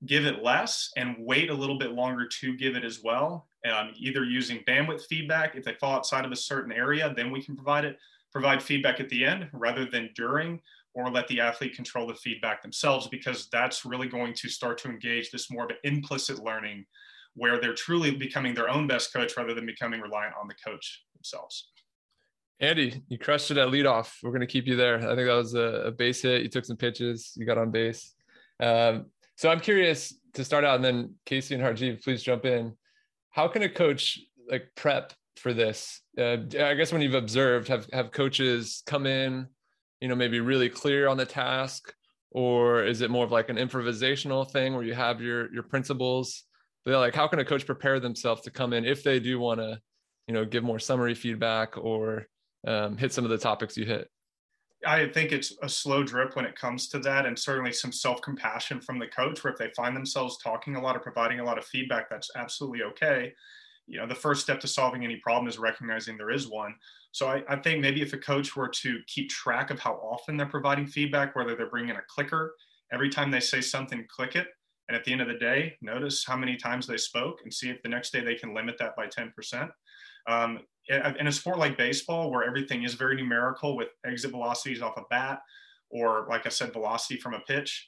give 0.06 0.26
it 0.26 0.44
less, 0.44 0.92
and 0.98 1.16
wait 1.20 1.50
a 1.50 1.54
little 1.54 1.78
bit 1.78 1.92
longer 1.92 2.28
to 2.28 2.58
give 2.58 2.76
it 2.76 2.84
as 2.84 3.02
well. 3.04 3.48
Um, 3.72 3.92
either 3.98 4.24
using 4.24 4.64
bandwidth 4.68 5.06
feedback, 5.08 5.56
if 5.56 5.64
they 5.64 5.74
fall 5.74 5.96
outside 5.96 6.26
of 6.26 6.32
a 6.32 6.36
certain 6.36 6.72
area, 6.72 7.14
then 7.16 7.32
we 7.32 7.44
can 7.44 7.56
provide 7.56 7.86
it, 7.86 7.98
provide 8.32 8.64
feedback 8.64 9.00
at 9.00 9.10
the 9.10 9.26
end 9.26 9.48
rather 9.54 9.86
than 9.86 10.10
during, 10.16 10.60
or 10.96 11.12
let 11.12 11.28
the 11.28 11.40
athlete 11.40 11.76
control 11.76 12.08
the 12.08 12.16
feedback 12.16 12.62
themselves, 12.62 13.08
because 13.08 13.48
that's 13.52 13.86
really 13.86 14.08
going 14.08 14.34
to 14.34 14.50
start 14.50 14.78
to 14.80 14.90
engage 14.90 15.30
this 15.30 15.52
more 15.52 15.66
of 15.66 15.70
an 15.70 15.78
implicit 15.84 16.40
learning 16.40 16.86
where 17.36 17.60
they're 17.60 17.74
truly 17.74 18.12
becoming 18.12 18.54
their 18.54 18.70
own 18.70 18.88
best 18.88 19.14
coach 19.14 19.38
rather 19.38 19.54
than 19.54 19.66
becoming 19.66 20.02
reliant 20.02 20.34
on 20.40 20.48
the 20.48 20.56
coach 20.56 21.04
themselves. 21.16 21.70
Andy, 22.60 23.02
you 23.08 23.18
crushed 23.18 23.52
it 23.52 23.58
at 23.58 23.70
leadoff. 23.70 24.16
We're 24.22 24.32
going 24.32 24.42
to 24.42 24.48
keep 24.48 24.68
you 24.68 24.76
there. 24.76 24.98
I 24.98 25.16
think 25.16 25.28
that 25.28 25.36
was 25.36 25.54
a, 25.54 25.84
a 25.86 25.92
base 25.92 26.22
hit. 26.22 26.42
You 26.42 26.50
took 26.50 26.66
some 26.66 26.76
pitches. 26.76 27.32
You 27.36 27.46
got 27.46 27.58
on 27.58 27.72
base. 27.72 28.14
Um, 28.60 29.06
so 29.38 29.50
I'm 29.50 29.62
curious 29.62 30.14
to 30.34 30.44
start 30.44 30.66
out, 30.66 30.76
and 30.76 30.84
then 30.84 31.16
Casey 31.26 31.56
and 31.56 31.64
Harjiv, 31.64 32.04
please 32.04 32.22
jump 32.22 32.46
in. 32.46 32.74
How 33.30 33.48
can 33.48 33.62
a 33.64 33.70
coach 33.70 34.20
like 34.52 34.70
prep 34.76 35.14
for 35.38 35.54
this? 35.54 36.02
Uh, 36.18 36.38
I 36.60 36.74
guess 36.74 36.92
when 36.92 37.02
you've 37.02 37.14
observed, 37.14 37.70
have 37.70 37.88
have 37.94 38.12
coaches 38.12 38.84
come 38.86 39.06
in, 39.06 39.48
you 40.02 40.10
know, 40.10 40.16
maybe 40.16 40.42
really 40.42 40.70
clear 40.70 41.08
on 41.08 41.16
the 41.16 41.26
task, 41.26 41.94
or 42.32 42.84
is 42.84 43.00
it 43.00 43.10
more 43.10 43.24
of 43.24 43.32
like 43.32 43.48
an 43.48 43.56
improvisational 43.56 44.50
thing 44.50 44.74
where 44.74 44.84
you 44.84 44.94
have 44.94 45.22
your 45.22 45.50
your 45.54 45.64
principles 45.64 46.44
they're 46.86 46.98
like 46.98 47.16
how 47.16 47.28
can 47.28 47.40
a 47.40 47.46
coach 47.46 47.66
prepare 47.66 48.00
themselves 48.00 48.42
to 48.42 48.52
come 48.52 48.74
in 48.74 48.86
if 48.86 49.04
they 49.04 49.20
do 49.20 49.40
want 49.40 49.60
to 49.60 49.80
you 50.28 50.34
know 50.34 50.46
give 50.46 50.64
more 50.64 50.80
summary 50.80 51.16
feedback 51.16 51.78
or 51.78 52.28
um, 52.68 52.98
hit 52.98 53.14
some 53.14 53.24
of 53.24 53.30
the 53.30 53.38
topics 53.38 53.78
you 53.78 53.86
hit 53.86 54.10
I 54.86 55.08
think 55.08 55.32
it's 55.32 55.54
a 55.62 55.68
slow 55.68 56.04
drip 56.04 56.36
when 56.36 56.46
it 56.46 56.56
comes 56.56 56.88
to 56.90 57.00
that, 57.00 57.26
and 57.26 57.38
certainly 57.38 57.74
some 57.74 57.92
self 57.92 58.22
compassion 58.22 58.80
from 58.80 58.98
the 58.98 59.08
coach. 59.08 59.44
Where 59.44 59.52
if 59.52 59.60
they 59.60 59.72
find 59.76 59.96
themselves 59.96 60.38
talking 60.42 60.76
a 60.76 60.82
lot 60.82 60.96
or 60.96 61.00
providing 61.00 61.40
a 61.40 61.44
lot 61.44 61.58
of 61.58 61.66
feedback, 61.66 62.10
that's 62.10 62.32
absolutely 62.36 62.84
okay. 62.84 63.34
You 63.88 64.00
know, 64.00 64.08
the 64.08 64.16
first 64.16 64.42
step 64.42 64.60
to 64.62 64.68
solving 64.68 65.04
any 65.04 65.18
problem 65.18 65.48
is 65.48 65.58
recognizing 65.58 66.16
there 66.16 66.30
is 66.30 66.48
one. 66.48 66.76
So 67.12 67.28
I, 67.28 67.44
I 67.50 67.56
think 67.58 67.82
maybe 67.82 68.02
if 68.02 68.14
a 68.14 68.18
coach 68.18 68.56
were 68.56 68.70
to 68.70 69.00
keep 69.08 69.30
track 69.30 69.72
of 69.72 69.80
how 69.80 69.94
often 69.96 70.38
they're 70.38 70.46
providing 70.46 70.88
feedback, 70.88 71.36
whether 71.36 71.56
they're 71.56 71.70
bringing 71.70 71.96
a 71.96 72.02
clicker 72.08 72.54
every 72.94 73.10
time 73.10 73.32
they 73.32 73.40
say 73.40 73.62
something, 73.62 74.06
click 74.08 74.36
it, 74.36 74.48
and 74.90 74.98
at 74.98 75.06
the 75.06 75.12
end 75.12 75.22
of 75.22 75.28
the 75.28 75.36
day, 75.36 75.78
notice 75.82 76.26
how 76.26 76.36
many 76.36 76.58
times 76.58 76.88
they 76.88 76.98
spoke 76.98 77.42
and 77.44 77.54
see 77.54 77.70
if 77.70 77.82
the 77.84 77.90
next 77.90 78.12
day 78.12 78.22
they 78.22 78.34
can 78.34 78.56
limit 78.56 78.76
that 78.80 78.96
by 78.96 79.06
10%. 79.06 79.70
Um, 80.28 80.60
in 80.88 81.28
a 81.28 81.32
sport 81.32 81.60
like 81.60 81.78
baseball, 81.78 82.32
where 82.32 82.44
everything 82.44 82.84
is 82.84 82.96
very 82.96 83.16
numerical 83.16 83.78
with 83.78 83.90
exit 84.04 84.32
velocities 84.32 84.82
off 84.82 84.98
a 84.98 85.04
bat, 85.12 85.42
or 85.92 86.26
like 86.28 86.48
I 86.48 86.50
said, 86.50 86.74
velocity 86.74 87.20
from 87.20 87.36
a 87.36 87.40
pitch, 87.42 87.88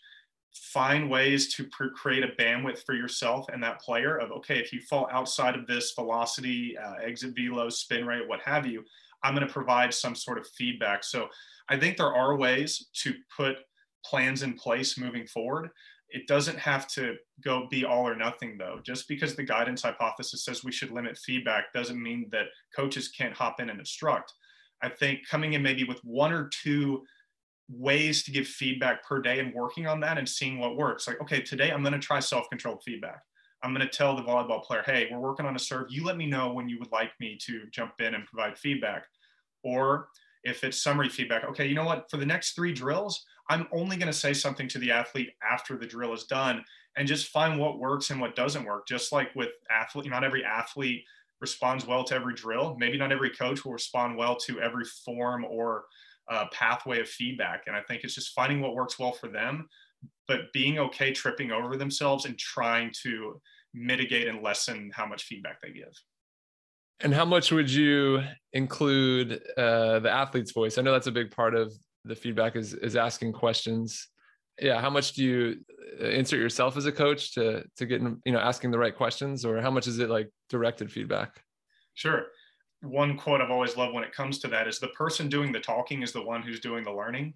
find 0.54 1.10
ways 1.10 1.52
to 1.56 1.68
create 1.96 2.24
a 2.24 2.40
bandwidth 2.40 2.86
for 2.86 2.94
yourself 2.94 3.48
and 3.52 3.64
that 3.64 3.82
player 3.82 4.18
of, 4.18 4.32
okay, 4.32 4.60
if 4.60 4.72
you 4.72 4.82
fall 4.82 5.10
outside 5.12 5.56
of 5.56 5.66
this 5.66 5.94
velocity, 5.96 6.78
uh, 6.78 6.96
exit 7.04 7.34
velo, 7.36 7.70
spin 7.70 8.06
rate, 8.06 8.28
what 8.28 8.42
have 8.42 8.68
you, 8.68 8.84
I'm 9.24 9.34
going 9.34 9.48
to 9.48 9.52
provide 9.52 9.92
some 9.92 10.14
sort 10.14 10.38
of 10.38 10.48
feedback. 10.56 11.04
So 11.04 11.30
I 11.68 11.80
think 11.80 11.98
there 11.98 12.14
are 12.14 12.36
ways 12.36 12.90
to 13.02 13.16
put 13.36 13.56
plans 14.06 14.44
in 14.44 14.54
place 14.54 15.00
moving 15.00 15.26
forward 15.26 15.70
it 16.12 16.28
doesn't 16.28 16.60
have 16.60 16.88
to 16.90 17.16
go 17.44 17.68
be 17.70 17.86
all 17.86 18.08
or 18.08 18.16
nothing 18.16 18.58
though. 18.58 18.80
Just 18.84 19.08
because 19.08 19.36
the 19.36 19.44
guidance 19.44 19.82
hypothesis 19.82 20.46
says 20.46 20.64
we 20.64 20.72
should 20.72 20.92
limit 20.92 21.18
feedback 21.18 21.74
doesn't 21.74 22.02
mean 22.02 22.28
that 22.32 22.48
coaches 22.76 23.08
can't 23.08 23.34
hop 23.34 23.60
in 23.60 23.70
and 23.70 23.80
instruct. 23.80 24.34
I 24.82 24.90
think 24.90 25.28
coming 25.30 25.54
in 25.54 25.62
maybe 25.62 25.84
with 25.84 26.00
one 26.04 26.34
or 26.34 26.50
two 26.50 27.04
ways 27.70 28.24
to 28.24 28.32
give 28.32 28.48
feedback 28.48 29.06
per 29.06 29.22
day 29.22 29.40
and 29.40 29.54
working 29.54 29.88
on 29.88 30.02
that 30.02 30.18
and 30.18 30.28
seeing 30.28 30.60
what 30.60 30.76
works. 30.76 31.08
Like 31.08 31.22
okay 31.22 31.42
today 31.42 31.72
i'm 31.72 31.84
going 31.84 31.94
to 31.94 32.00
try 32.00 32.20
self-controlled 32.20 32.84
feedback. 32.84 33.22
I'm 33.64 33.74
going 33.74 33.88
to 33.88 33.98
tell 33.98 34.16
the 34.16 34.24
volleyball 34.24 34.64
player 34.64 34.84
hey 34.86 35.08
we're 35.10 35.20
working 35.20 35.46
on 35.46 35.56
a 35.56 35.60
serve. 35.60 35.88
You 35.90 36.04
let 36.04 36.18
me 36.18 36.26
know 36.26 36.52
when 36.52 36.68
you 36.68 36.78
would 36.80 36.92
like 36.92 37.12
me 37.20 37.38
to 37.46 37.64
jump 37.72 37.94
in 38.00 38.16
and 38.16 38.26
provide 38.26 38.58
feedback. 38.58 39.06
Or 39.64 40.08
if 40.44 40.64
it's 40.64 40.82
summary 40.82 41.10
feedback 41.10 41.44
okay 41.44 41.68
you 41.68 41.76
know 41.76 41.86
what 41.86 42.10
for 42.10 42.18
the 42.18 42.26
next 42.26 42.54
three 42.54 42.74
drills 42.74 43.26
I'm 43.52 43.68
only 43.74 43.98
going 43.98 44.08
to 44.08 44.18
say 44.18 44.34
something 44.34 44.70
to 44.70 44.80
the 44.80 44.92
athlete 44.92 45.34
after 45.44 45.78
the 45.78 45.86
drill 45.86 46.14
is 46.14 46.24
done 46.24 46.64
and 46.96 47.06
just 47.06 47.28
find 47.28 47.60
what 47.60 47.80
works 47.80 48.10
and 48.10 48.22
what 48.22 48.34
doesn't 48.34 48.64
work. 48.64 48.88
Just 48.88 49.12
like 49.12 49.36
with 49.36 49.50
athlete, 49.70 50.10
not 50.10 50.24
every 50.24 50.46
athlete 50.46 51.04
responds 51.42 51.86
well 51.86 52.06
to 52.06 52.16
every 52.16 52.34
drill. 52.34 52.78
Maybe 52.80 52.98
not 52.98 53.12
every 53.12 53.30
coach 53.30 53.66
will 53.66 53.74
respond 53.74 54.16
well 54.16 54.38
to 54.38 54.62
every 54.62 54.86
form 54.86 55.44
or 55.44 55.84
uh, 56.30 56.46
pathway 56.54 57.02
of 57.02 57.10
feedback. 57.10 57.64
And 57.68 57.76
I 57.76 57.82
think 57.82 58.06
it's 58.06 58.16
just 58.16 58.34
finding 58.34 58.62
what 58.62 58.74
works 58.74 58.98
well 58.98 59.12
for 59.12 59.28
them, 59.28 59.68
but 60.30 60.54
being 60.54 60.80
okay 60.80 61.12
tripping 61.12 61.52
over 61.52 61.76
themselves 61.76 62.26
and 62.26 62.40
trying 62.40 62.94
to 63.04 63.42
mitigate 63.74 64.30
and 64.30 64.42
lessen 64.42 64.92
how 64.94 65.06
much 65.06 65.24
feedback 65.24 65.60
they 65.62 65.72
give. 65.72 65.92
And 67.04 67.14
how 67.14 67.26
much 67.26 67.52
would 67.52 67.70
you 67.70 68.22
include 68.54 69.42
uh, 69.58 70.00
the 70.00 70.12
athlete's 70.12 70.52
voice? 70.52 70.78
I 70.78 70.82
know 70.82 70.92
that's 70.92 71.08
a 71.08 71.12
big 71.12 71.32
part 71.32 71.56
of 71.56 71.74
the 72.06 72.16
feedback 72.16 72.56
is 72.56 72.74
is 72.74 72.96
asking 72.96 73.34
questions. 73.34 74.08
Yeah 74.60 74.82
how 74.82 74.90
much 74.90 75.14
do 75.14 75.24
you 75.24 75.58
uh, 76.02 76.08
insert 76.08 76.40
yourself 76.40 76.78
as 76.78 76.86
a 76.86 76.92
coach 76.92 77.34
to 77.36 77.64
to 77.78 77.86
get 77.86 78.02
you 78.02 78.32
know 78.32 78.40
asking 78.40 78.72
the 78.72 78.80
right 78.80 78.96
questions? 78.96 79.46
Or 79.46 79.62
how 79.62 79.72
much 79.72 79.88
is 79.88 80.00
it 80.00 80.10
like 80.10 80.30
directed 80.50 80.92
feedback? 80.92 81.42
Sure. 81.94 82.26
One 82.82 83.18
quote 83.18 83.42
i've 83.42 83.52
always 83.52 83.78
loved 83.78 83.94
when 83.94 84.04
it 84.04 84.12
comes 84.12 84.40
to 84.40 84.48
that 84.50 84.68
is 84.68 84.80
the 84.80 84.90
person 84.90 85.30
doing 85.30 85.52
the 85.52 85.60
talking 85.60 86.02
is 86.02 86.12
the 86.12 86.22
one 86.24 86.42
who's 86.42 86.60
doing 86.60 86.84
the 86.84 86.94
learning. 86.94 87.34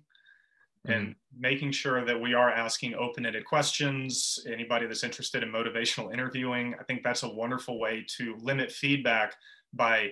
Mm-hmm. 0.85 0.93
and 0.93 1.15
making 1.35 1.71
sure 1.71 2.05
that 2.05 2.19
we 2.19 2.35
are 2.35 2.51
asking 2.51 2.93
open-ended 2.93 3.43
questions 3.45 4.37
anybody 4.47 4.85
that's 4.85 5.03
interested 5.03 5.41
in 5.41 5.49
motivational 5.49 6.13
interviewing 6.13 6.75
i 6.79 6.83
think 6.83 7.01
that's 7.01 7.23
a 7.23 7.29
wonderful 7.29 7.79
way 7.79 8.05
to 8.17 8.35
limit 8.39 8.71
feedback 8.71 9.35
by 9.73 10.11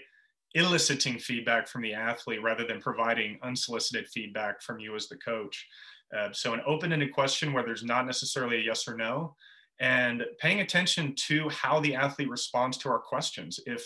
eliciting 0.56 1.18
feedback 1.18 1.68
from 1.68 1.82
the 1.82 1.94
athlete 1.94 2.44
rather 2.44 2.66
than 2.66 2.80
providing 2.80 3.40
unsolicited 3.42 4.08
feedback 4.08 4.62
from 4.62 4.80
you 4.80 4.96
as 4.96 5.08
the 5.08 5.18
coach. 5.18 5.68
Uh, 6.16 6.30
so, 6.32 6.54
an 6.54 6.62
open 6.68 6.94
ended 6.94 7.12
question 7.12 7.54
where 7.54 7.64
there's 7.64 7.84
not 7.84 8.06
necessarily 8.06 8.58
a 8.58 8.64
yes 8.64 8.88
or 8.88 8.96
no, 8.96 9.36
and 9.80 10.24
paying 10.40 10.60
attention 10.60 11.16
to 11.16 11.50
how 11.50 11.80
the 11.80 11.96
athlete 11.96 12.30
responds 12.30 12.78
to 12.78 12.90
our 12.90 13.00
questions. 13.00 13.60
If 13.66 13.84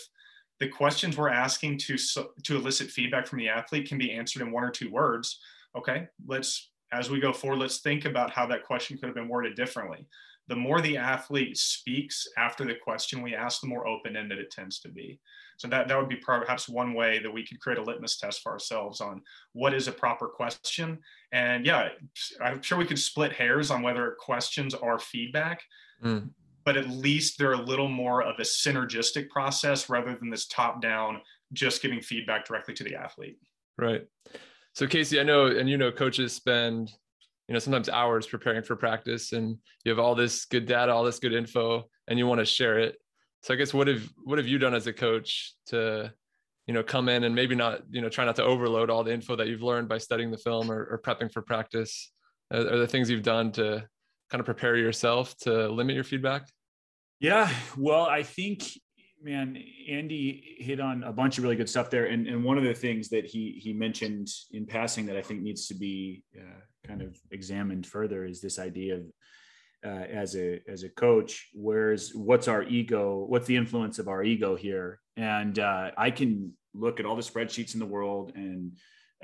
the 0.60 0.68
questions 0.68 1.16
we're 1.16 1.30
asking 1.30 1.78
to, 1.78 1.96
to 1.96 2.56
elicit 2.56 2.90
feedback 2.90 3.26
from 3.26 3.38
the 3.38 3.48
athlete 3.48 3.88
can 3.88 3.96
be 3.96 4.12
answered 4.12 4.42
in 4.42 4.52
one 4.52 4.64
or 4.64 4.70
two 4.70 4.90
words, 4.90 5.40
okay, 5.76 6.08
let's, 6.26 6.70
as 6.92 7.10
we 7.10 7.20
go 7.20 7.32
forward, 7.32 7.60
let's 7.60 7.78
think 7.78 8.04
about 8.04 8.30
how 8.30 8.46
that 8.46 8.64
question 8.64 8.98
could 8.98 9.06
have 9.06 9.14
been 9.14 9.28
worded 9.28 9.54
differently. 9.54 10.06
The 10.48 10.56
more 10.56 10.80
the 10.80 10.96
athlete 10.96 11.56
speaks 11.58 12.26
after 12.38 12.64
the 12.64 12.74
question 12.74 13.22
we 13.22 13.34
ask, 13.34 13.60
the 13.60 13.68
more 13.68 13.86
open 13.86 14.16
ended 14.16 14.38
it 14.38 14.50
tends 14.50 14.80
to 14.80 14.88
be. 14.88 15.20
So 15.58 15.68
that, 15.68 15.88
that 15.88 15.98
would 15.98 16.08
be 16.08 16.16
perhaps 16.16 16.68
one 16.68 16.94
way 16.94 17.18
that 17.18 17.30
we 17.30 17.46
could 17.46 17.60
create 17.60 17.78
a 17.78 17.82
litmus 17.82 18.16
test 18.18 18.42
for 18.42 18.52
ourselves 18.52 19.00
on 19.00 19.22
what 19.52 19.74
is 19.74 19.88
a 19.88 19.92
proper 19.92 20.28
question. 20.28 20.98
And 21.32 21.66
yeah, 21.66 21.88
I'm 22.40 22.62
sure 22.62 22.78
we 22.78 22.86
could 22.86 22.98
split 22.98 23.32
hairs 23.32 23.70
on 23.70 23.82
whether 23.82 24.16
questions 24.18 24.72
are 24.72 24.98
feedback. 24.98 25.62
Mm. 26.02 26.30
But 26.64 26.76
at 26.76 26.88
least 26.88 27.38
they're 27.38 27.54
a 27.54 27.60
little 27.60 27.88
more 27.88 28.22
of 28.22 28.36
a 28.38 28.42
synergistic 28.42 29.28
process 29.30 29.88
rather 29.90 30.14
than 30.14 30.30
this 30.30 30.46
top 30.46 30.80
down, 30.80 31.20
just 31.52 31.82
giving 31.82 32.00
feedback 32.00 32.46
directly 32.46 32.74
to 32.74 32.84
the 32.84 32.94
athlete. 32.94 33.38
Right. 33.76 34.06
So 34.74 34.86
Casey, 34.86 35.18
I 35.18 35.24
know, 35.24 35.46
and 35.46 35.68
you 35.68 35.76
know, 35.76 35.90
coaches 35.90 36.32
spend 36.32 36.92
you 37.48 37.54
know 37.54 37.58
sometimes 37.58 37.88
hours 37.88 38.26
preparing 38.26 38.62
for 38.62 38.76
practice 38.76 39.32
and 39.32 39.56
you 39.84 39.90
have 39.90 39.98
all 39.98 40.14
this 40.14 40.44
good 40.44 40.66
data 40.66 40.92
all 40.92 41.04
this 41.04 41.18
good 41.18 41.32
info 41.32 41.84
and 42.06 42.18
you 42.18 42.26
want 42.26 42.38
to 42.38 42.44
share 42.44 42.78
it 42.78 42.96
so 43.42 43.54
I 43.54 43.56
guess 43.56 43.72
what 43.72 43.88
have 43.88 44.08
what 44.24 44.38
have 44.38 44.46
you 44.46 44.58
done 44.58 44.74
as 44.74 44.86
a 44.86 44.92
coach 44.92 45.54
to 45.66 46.12
you 46.66 46.74
know 46.74 46.82
come 46.82 47.08
in 47.08 47.24
and 47.24 47.34
maybe 47.34 47.54
not 47.54 47.82
you 47.90 48.00
know 48.00 48.08
try 48.08 48.24
not 48.24 48.36
to 48.36 48.44
overload 48.44 48.90
all 48.90 49.04
the 49.04 49.12
info 49.12 49.36
that 49.36 49.48
you've 49.48 49.62
learned 49.62 49.88
by 49.88 49.98
studying 49.98 50.30
the 50.30 50.38
film 50.38 50.70
or, 50.70 50.84
or 50.90 51.00
prepping 51.04 51.32
for 51.32 51.42
practice? 51.42 52.12
Are, 52.52 52.60
are 52.60 52.78
the 52.78 52.86
things 52.86 53.10
you've 53.10 53.22
done 53.22 53.52
to 53.52 53.86
kind 54.30 54.40
of 54.40 54.44
prepare 54.44 54.76
yourself 54.76 55.36
to 55.38 55.68
limit 55.68 55.94
your 55.94 56.04
feedback? 56.04 56.48
Yeah, 57.20 57.50
well, 57.76 58.04
I 58.04 58.22
think 58.22 58.64
man, 59.22 59.62
Andy 59.88 60.56
hit 60.58 60.80
on 60.80 61.02
a 61.02 61.12
bunch 61.12 61.38
of 61.38 61.44
really 61.44 61.56
good 61.56 61.68
stuff 61.68 61.90
there, 61.90 62.06
and 62.06 62.26
and 62.26 62.44
one 62.44 62.58
of 62.58 62.64
the 62.64 62.74
things 62.74 63.08
that 63.10 63.26
he 63.26 63.60
he 63.62 63.72
mentioned 63.72 64.28
in 64.52 64.66
passing 64.66 65.06
that 65.06 65.16
I 65.16 65.22
think 65.22 65.42
needs 65.42 65.66
to 65.68 65.74
be 65.74 66.24
uh, 66.36 66.60
kind 66.86 67.02
of 67.02 67.16
examined 67.30 67.86
further 67.86 68.24
is 68.24 68.40
this 68.40 68.58
idea 68.58 68.96
of 68.96 69.02
uh, 69.84 69.88
as 69.88 70.36
a 70.36 70.60
as 70.68 70.82
a 70.82 70.88
coach, 70.88 71.48
where's 71.54 72.14
what's 72.14 72.48
our 72.48 72.62
ego? 72.64 73.24
What's 73.28 73.46
the 73.46 73.56
influence 73.56 73.98
of 73.98 74.08
our 74.08 74.22
ego 74.22 74.56
here? 74.56 75.00
And 75.16 75.58
uh, 75.58 75.90
I 75.96 76.10
can 76.10 76.52
look 76.74 77.00
at 77.00 77.06
all 77.06 77.16
the 77.16 77.22
spreadsheets 77.22 77.74
in 77.74 77.80
the 77.80 77.86
world 77.86 78.32
and 78.34 78.72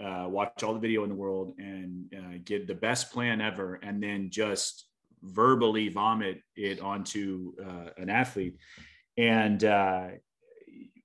uh, 0.02 0.26
watch 0.28 0.62
all 0.62 0.74
the 0.74 0.80
video 0.80 1.04
in 1.04 1.08
the 1.08 1.14
world 1.14 1.54
and 1.58 2.12
uh, 2.16 2.38
get 2.44 2.66
the 2.66 2.74
best 2.74 3.12
plan 3.12 3.40
ever, 3.40 3.76
and 3.82 4.02
then 4.02 4.30
just 4.30 4.86
verbally 5.22 5.88
vomit 5.88 6.40
it 6.54 6.80
onto 6.80 7.52
uh, 7.64 7.90
an 7.96 8.10
athlete 8.10 8.56
and 9.16 9.62
uh, 9.64 10.08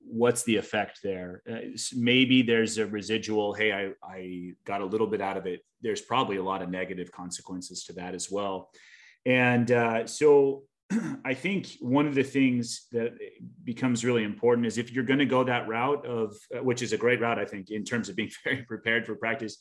what's 0.02 0.44
the 0.44 0.58
effect 0.58 1.00
there? 1.04 1.44
Uh, 1.50 1.78
maybe 1.96 2.42
there's 2.42 2.78
a 2.78 2.86
residual 2.86 3.54
hey 3.54 3.72
I, 3.72 3.92
I 4.04 4.54
got 4.66 4.82
a 4.82 4.86
little 4.86 5.08
bit 5.08 5.22
out 5.22 5.38
of 5.38 5.46
it. 5.46 5.62
There's 5.82 6.02
probably 6.02 6.38
a 6.38 6.44
lot 6.44 6.62
of 6.62 6.70
negative 6.70 7.12
consequences 7.12 7.84
to 7.86 7.94
that 7.94 8.16
as 8.16 8.30
well. 8.32 8.72
And 9.26 9.72
uh, 9.72 10.08
so 10.08 10.64
i 11.26 11.34
think 11.34 11.68
one 11.80 12.08
of 12.08 12.16
the 12.16 12.24
things 12.24 12.88
that 12.92 13.12
becomes 13.64 14.04
really 14.04 14.24
important 14.24 14.66
is 14.66 14.78
if 14.78 14.92
you're 14.92 15.04
going 15.04 15.20
to 15.20 15.26
go 15.26 15.44
that 15.44 15.68
route 15.68 16.06
of 16.06 16.36
uh, 16.56 16.64
which 16.64 16.82
is 16.82 16.94
a 16.94 16.98
great 16.98 17.22
route 17.22 17.40
i 17.40 17.46
think 17.46 17.70
in 17.70 17.84
terms 17.84 18.10
of 18.10 18.16
being 18.16 18.32
very 18.44 18.64
prepared 18.64 19.06
for 19.06 19.16
practice 19.16 19.58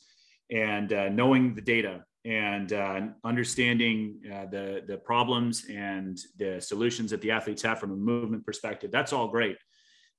and 0.51 0.93
uh, 0.93 1.09
knowing 1.09 1.53
the 1.53 1.61
data 1.61 2.03
and 2.25 2.73
uh, 2.73 3.01
understanding 3.23 4.19
uh, 4.25 4.45
the 4.45 4.83
the 4.87 4.97
problems 4.97 5.65
and 5.69 6.19
the 6.37 6.59
solutions 6.59 7.11
that 7.11 7.21
the 7.21 7.31
athletes 7.31 7.61
have 7.61 7.79
from 7.79 7.91
a 7.91 7.95
movement 7.95 8.45
perspective 8.45 8.91
that's 8.91 9.13
all 9.13 9.27
great. 9.27 9.57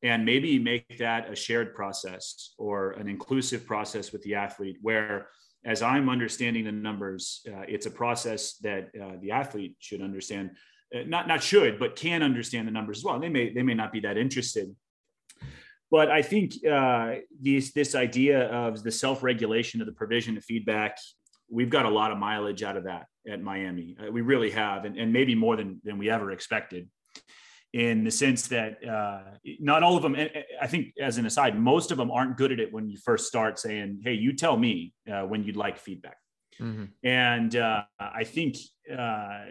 And 0.02 0.24
maybe 0.24 0.58
make 0.58 0.96
that 0.98 1.30
a 1.30 1.36
shared 1.36 1.74
process 1.74 2.54
or 2.56 2.92
an 2.92 3.06
inclusive 3.06 3.66
process 3.66 4.12
with 4.12 4.22
the 4.22 4.34
athlete 4.34 4.78
where 4.80 5.28
as 5.66 5.82
i'm 5.82 6.08
understanding 6.08 6.64
the 6.64 6.72
numbers 6.72 7.42
uh, 7.48 7.64
it's 7.68 7.84
a 7.84 7.90
process 7.90 8.56
that 8.58 8.88
uh, 8.98 9.16
the 9.20 9.30
athlete 9.30 9.76
should 9.78 10.00
understand 10.00 10.52
uh, 10.94 11.00
not 11.06 11.28
not 11.28 11.42
should 11.42 11.78
but 11.78 11.96
can 11.96 12.22
understand 12.22 12.66
the 12.66 12.72
numbers 12.72 12.98
as 12.98 13.04
well. 13.04 13.20
They 13.20 13.28
may 13.28 13.52
they 13.52 13.62
may 13.62 13.74
not 13.74 13.92
be 13.92 14.00
that 14.00 14.16
interested. 14.16 14.74
But 15.90 16.10
I 16.10 16.22
think 16.22 16.54
uh, 16.66 17.16
this 17.40 17.72
this 17.72 17.94
idea 17.94 18.48
of 18.48 18.82
the 18.82 18.90
self 18.90 19.22
regulation 19.22 19.80
of 19.80 19.86
the 19.86 19.92
provision 19.92 20.36
of 20.36 20.44
feedback 20.44 20.98
we've 21.50 21.70
got 21.70 21.86
a 21.86 21.90
lot 21.90 22.12
of 22.12 22.18
mileage 22.18 22.62
out 22.62 22.76
of 22.76 22.84
that 22.84 23.06
at 23.28 23.40
Miami. 23.42 23.96
Uh, 24.00 24.10
we 24.10 24.20
really 24.20 24.50
have, 24.50 24.84
and, 24.84 24.96
and 24.96 25.12
maybe 25.12 25.34
more 25.34 25.56
than, 25.56 25.80
than 25.84 25.98
we 25.98 26.10
ever 26.10 26.30
expected 26.30 26.88
in 27.72 28.02
the 28.02 28.10
sense 28.10 28.48
that 28.48 28.84
uh, 28.86 29.20
not 29.60 29.82
all 29.82 29.96
of 29.96 30.02
them, 30.02 30.16
I 30.60 30.66
think 30.66 30.92
as 31.00 31.18
an 31.18 31.26
aside, 31.26 31.58
most 31.58 31.92
of 31.92 31.98
them 31.98 32.10
aren't 32.10 32.36
good 32.36 32.50
at 32.50 32.58
it 32.58 32.72
when 32.72 32.88
you 32.88 32.98
first 32.98 33.26
start 33.26 33.58
saying, 33.58 34.00
Hey, 34.02 34.14
you 34.14 34.32
tell 34.32 34.56
me 34.56 34.92
uh, 35.10 35.22
when 35.22 35.44
you'd 35.44 35.56
like 35.56 35.78
feedback. 35.78 36.16
Mm-hmm. 36.60 36.84
And 37.04 37.56
uh, 37.56 37.82
I 37.98 38.24
think 38.24 38.56
uh, 38.90 39.46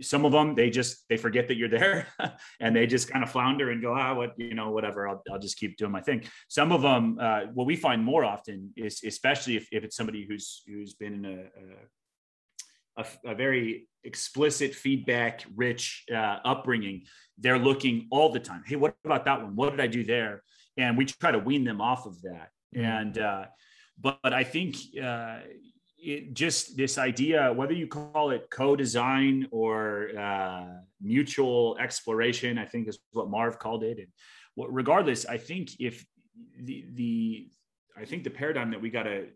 some 0.00 0.24
of 0.24 0.32
them 0.32 0.54
they 0.54 0.70
just 0.70 1.04
they 1.08 1.16
forget 1.16 1.48
that 1.48 1.56
you're 1.56 1.68
there, 1.68 2.08
and 2.60 2.74
they 2.74 2.86
just 2.86 3.10
kind 3.10 3.22
of 3.22 3.30
flounder 3.30 3.70
and 3.70 3.80
go, 3.82 3.94
ah, 3.94 4.14
what 4.14 4.34
you 4.36 4.54
know, 4.54 4.70
whatever. 4.70 5.08
I'll, 5.08 5.22
I'll 5.30 5.38
just 5.38 5.58
keep 5.58 5.76
doing 5.76 5.92
my 5.92 6.00
thing. 6.00 6.24
Some 6.48 6.72
of 6.72 6.82
them, 6.82 7.18
uh, 7.20 7.42
what 7.54 7.66
we 7.66 7.76
find 7.76 8.04
more 8.04 8.24
often 8.24 8.72
is, 8.76 9.00
especially 9.04 9.56
if, 9.56 9.68
if 9.72 9.84
it's 9.84 9.96
somebody 9.96 10.26
who's 10.28 10.62
who's 10.66 10.94
been 10.94 11.24
in 11.24 11.24
a, 11.24 13.02
a, 13.02 13.04
a, 13.26 13.32
a 13.32 13.34
very 13.34 13.88
explicit 14.04 14.74
feedback 14.74 15.44
rich 15.54 16.04
uh, 16.12 16.38
upbringing, 16.44 17.04
they're 17.38 17.58
looking 17.58 18.08
all 18.10 18.32
the 18.32 18.40
time. 18.40 18.62
Hey, 18.66 18.76
what 18.76 18.94
about 19.04 19.24
that 19.26 19.42
one? 19.42 19.54
What 19.54 19.70
did 19.70 19.80
I 19.80 19.86
do 19.86 20.04
there? 20.04 20.42
And 20.76 20.96
we 20.96 21.04
try 21.04 21.30
to 21.30 21.38
wean 21.38 21.64
them 21.64 21.80
off 21.80 22.06
of 22.06 22.20
that. 22.22 22.50
Mm-hmm. 22.74 22.84
And 22.84 23.18
uh, 23.18 23.44
but, 24.00 24.18
but 24.22 24.32
I 24.32 24.44
think 24.44 24.76
uh, 25.02 25.38
it, 25.98 26.34
just 26.34 26.76
this 26.76 26.98
idea, 26.98 27.52
whether 27.52 27.72
you 27.72 27.86
call 27.86 28.30
it 28.30 28.48
co-design 28.50 29.48
or 29.50 30.10
uh, 30.18 30.66
mutual 31.00 31.76
exploration, 31.78 32.58
I 32.58 32.64
think 32.64 32.88
is 32.88 32.98
what 33.12 33.28
Marv 33.28 33.58
called 33.58 33.82
it. 33.82 33.98
And 33.98 34.08
what, 34.54 34.72
regardless, 34.72 35.26
I 35.26 35.38
think 35.38 35.70
if 35.80 36.04
the 36.60 36.84
the 36.94 37.48
I 37.96 38.04
think 38.04 38.24
the 38.24 38.30
paradigm 38.30 38.70
that 38.70 38.80
we 38.80 38.90
got 38.90 39.04
to 39.04 39.26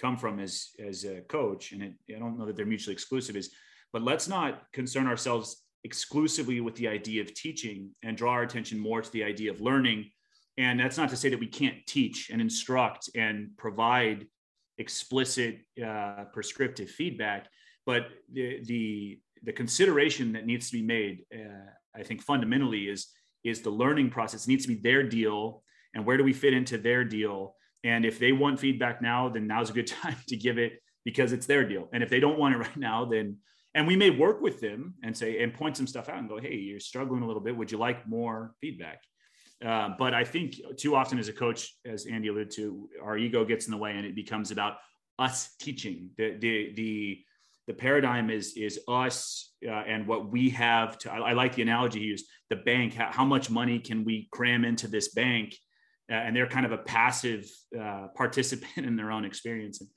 come 0.00 0.16
from 0.16 0.38
as 0.38 0.68
as 0.84 1.04
a 1.04 1.22
coach, 1.22 1.72
and 1.72 1.82
it, 1.82 1.94
I 2.14 2.18
don't 2.18 2.38
know 2.38 2.46
that 2.46 2.56
they're 2.56 2.66
mutually 2.66 2.94
exclusive, 2.94 3.36
is 3.36 3.52
but 3.92 4.02
let's 4.02 4.28
not 4.28 4.62
concern 4.72 5.06
ourselves 5.06 5.64
exclusively 5.84 6.60
with 6.60 6.74
the 6.76 6.88
idea 6.88 7.22
of 7.22 7.32
teaching 7.34 7.90
and 8.02 8.16
draw 8.16 8.32
our 8.32 8.42
attention 8.42 8.78
more 8.78 9.00
to 9.00 9.12
the 9.12 9.24
idea 9.24 9.50
of 9.50 9.60
learning. 9.60 10.10
And 10.56 10.78
that's 10.78 10.98
not 10.98 11.08
to 11.10 11.16
say 11.16 11.28
that 11.28 11.38
we 11.38 11.46
can't 11.46 11.86
teach 11.86 12.30
and 12.30 12.40
instruct 12.40 13.08
and 13.14 13.56
provide 13.56 14.26
explicit 14.78 15.60
uh, 15.84 16.24
prescriptive 16.32 16.90
feedback 16.90 17.46
but 17.84 18.08
the, 18.32 18.60
the 18.64 19.18
the 19.44 19.52
consideration 19.52 20.32
that 20.32 20.46
needs 20.46 20.70
to 20.70 20.76
be 20.76 20.82
made 20.82 21.24
uh, 21.34 21.70
i 21.94 22.02
think 22.02 22.22
fundamentally 22.22 22.88
is 22.88 23.08
is 23.44 23.60
the 23.62 23.70
learning 23.70 24.10
process 24.10 24.46
it 24.46 24.48
needs 24.48 24.66
to 24.66 24.74
be 24.74 24.80
their 24.80 25.02
deal 25.02 25.62
and 25.94 26.04
where 26.04 26.16
do 26.16 26.24
we 26.24 26.32
fit 26.32 26.54
into 26.54 26.78
their 26.78 27.04
deal? 27.04 27.54
And 27.84 28.04
if 28.04 28.18
they 28.18 28.32
want 28.32 28.60
feedback 28.60 29.00
now 29.02 29.28
then 29.28 29.46
now's 29.46 29.70
a 29.70 29.72
good 29.72 29.86
time 30.02 30.16
to 30.28 30.36
give 30.36 30.58
it 30.58 30.80
because 31.04 31.32
it's 31.32 31.46
their 31.46 31.66
deal. 31.66 31.88
And 31.92 32.02
if 32.02 32.10
they 32.10 32.20
don't 32.20 32.38
want 32.38 32.54
it 32.54 32.58
right 32.58 32.76
now 32.76 33.04
then 33.04 33.38
and 33.74 33.86
we 33.86 33.96
may 33.96 34.10
work 34.10 34.40
with 34.40 34.60
them 34.60 34.94
and 35.02 35.16
say 35.16 35.42
and 35.42 35.52
point 35.52 35.76
some 35.76 35.86
stuff 35.86 36.08
out 36.08 36.18
and 36.18 36.28
go 36.28 36.38
hey 36.38 36.54
you're 36.54 36.80
struggling 36.80 37.22
a 37.22 37.26
little 37.26 37.42
bit. 37.42 37.56
Would 37.56 37.72
you 37.72 37.78
like 37.78 38.08
more 38.08 38.54
feedback 38.60 39.00
uh, 39.64 39.90
but 39.98 40.14
I 40.14 40.24
think 40.24 40.56
too 40.76 40.94
often 40.94 41.18
as 41.18 41.28
a 41.28 41.32
coach, 41.32 41.74
as 41.84 42.06
Andy 42.06 42.28
alluded 42.28 42.50
to, 42.52 42.88
our 43.02 43.18
ego 43.18 43.44
gets 43.44 43.66
in 43.66 43.72
the 43.72 43.76
way 43.76 43.92
and 43.92 44.06
it 44.06 44.14
becomes 44.14 44.50
about 44.50 44.76
us 45.18 45.54
teaching. 45.58 46.10
The 46.16 46.36
the 46.38 46.72
the, 46.74 47.18
the 47.66 47.74
paradigm 47.74 48.30
is 48.30 48.56
is 48.56 48.80
us 48.86 49.52
uh, 49.66 49.70
and 49.70 50.06
what 50.06 50.30
we 50.30 50.50
have 50.50 50.96
to. 50.98 51.12
I, 51.12 51.30
I, 51.30 51.32
like 51.32 51.56
the 51.56 51.62
analogy 51.62 51.98
he 51.98 52.06
used. 52.06 52.26
The 52.50 52.56
bank. 52.56 52.94
How, 52.94 53.10
how, 53.10 53.24
much 53.24 53.50
money 53.50 53.80
can 53.80 54.04
we 54.04 54.28
cram 54.30 54.64
into 54.64 54.86
this 54.86 55.08
bank? 55.08 55.56
Uh, 56.10 56.14
and 56.14 56.34
they're 56.34 56.46
kind 56.46 56.64
of 56.64 56.72
a 56.72 56.78
passive 56.78 57.50
uh, 57.78 58.06
participant 58.16 58.70
in 58.86 58.96
their 58.96 59.10
own 59.10 59.24
experience. 59.24 59.80
And 59.80 59.90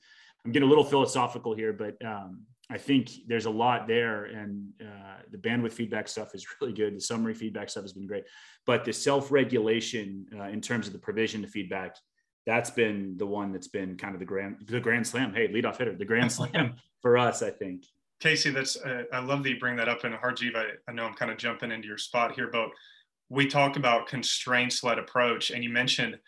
I'm 0.44 0.50
getting 0.50 0.66
a 0.66 0.68
little 0.68 0.84
philosophical 0.84 1.54
here, 1.54 1.72
but 1.72 1.94
um, 2.04 2.42
I 2.72 2.78
think 2.78 3.10
there's 3.26 3.44
a 3.44 3.50
lot 3.50 3.86
there, 3.86 4.24
and 4.24 4.70
uh, 4.80 5.20
the 5.30 5.36
bandwidth 5.36 5.74
feedback 5.74 6.08
stuff 6.08 6.34
is 6.34 6.46
really 6.60 6.72
good. 6.72 6.96
The 6.96 7.00
summary 7.00 7.34
feedback 7.34 7.68
stuff 7.68 7.84
has 7.84 7.92
been 7.92 8.06
great, 8.06 8.24
but 8.64 8.84
the 8.86 8.92
self-regulation 8.94 10.26
uh, 10.38 10.44
in 10.44 10.62
terms 10.62 10.86
of 10.86 10.94
the 10.94 10.98
provision 10.98 11.44
of 11.44 11.50
feedback, 11.50 11.96
that's 12.46 12.70
been 12.70 13.14
the 13.18 13.26
one 13.26 13.52
that's 13.52 13.68
been 13.68 13.96
kind 13.98 14.14
of 14.14 14.20
the 14.20 14.24
grand 14.24 14.56
the 14.66 14.80
grand 14.80 15.06
slam. 15.06 15.34
Hey, 15.34 15.48
leadoff 15.48 15.76
hitter, 15.76 15.94
the 15.94 16.06
grand 16.06 16.32
slam 16.38 16.76
for 17.02 17.18
us, 17.18 17.42
I 17.42 17.50
think. 17.50 17.84
Casey, 18.20 18.50
that's 18.50 18.76
uh, 18.76 19.02
I 19.12 19.18
love 19.18 19.42
that 19.42 19.50
you 19.50 19.58
bring 19.58 19.76
that 19.76 19.88
up. 19.90 20.04
And 20.04 20.14
Harjiv, 20.14 20.56
I, 20.56 20.68
I 20.88 20.92
know 20.92 21.04
I'm 21.04 21.14
kind 21.14 21.30
of 21.30 21.36
jumping 21.36 21.72
into 21.72 21.88
your 21.88 21.98
spot 21.98 22.32
here, 22.32 22.48
but 22.50 22.70
we 23.28 23.46
talk 23.46 23.76
about 23.76 24.06
constraints-led 24.06 24.98
approach, 24.98 25.50
and 25.50 25.62
you 25.62 25.68
mentioned 25.68 26.18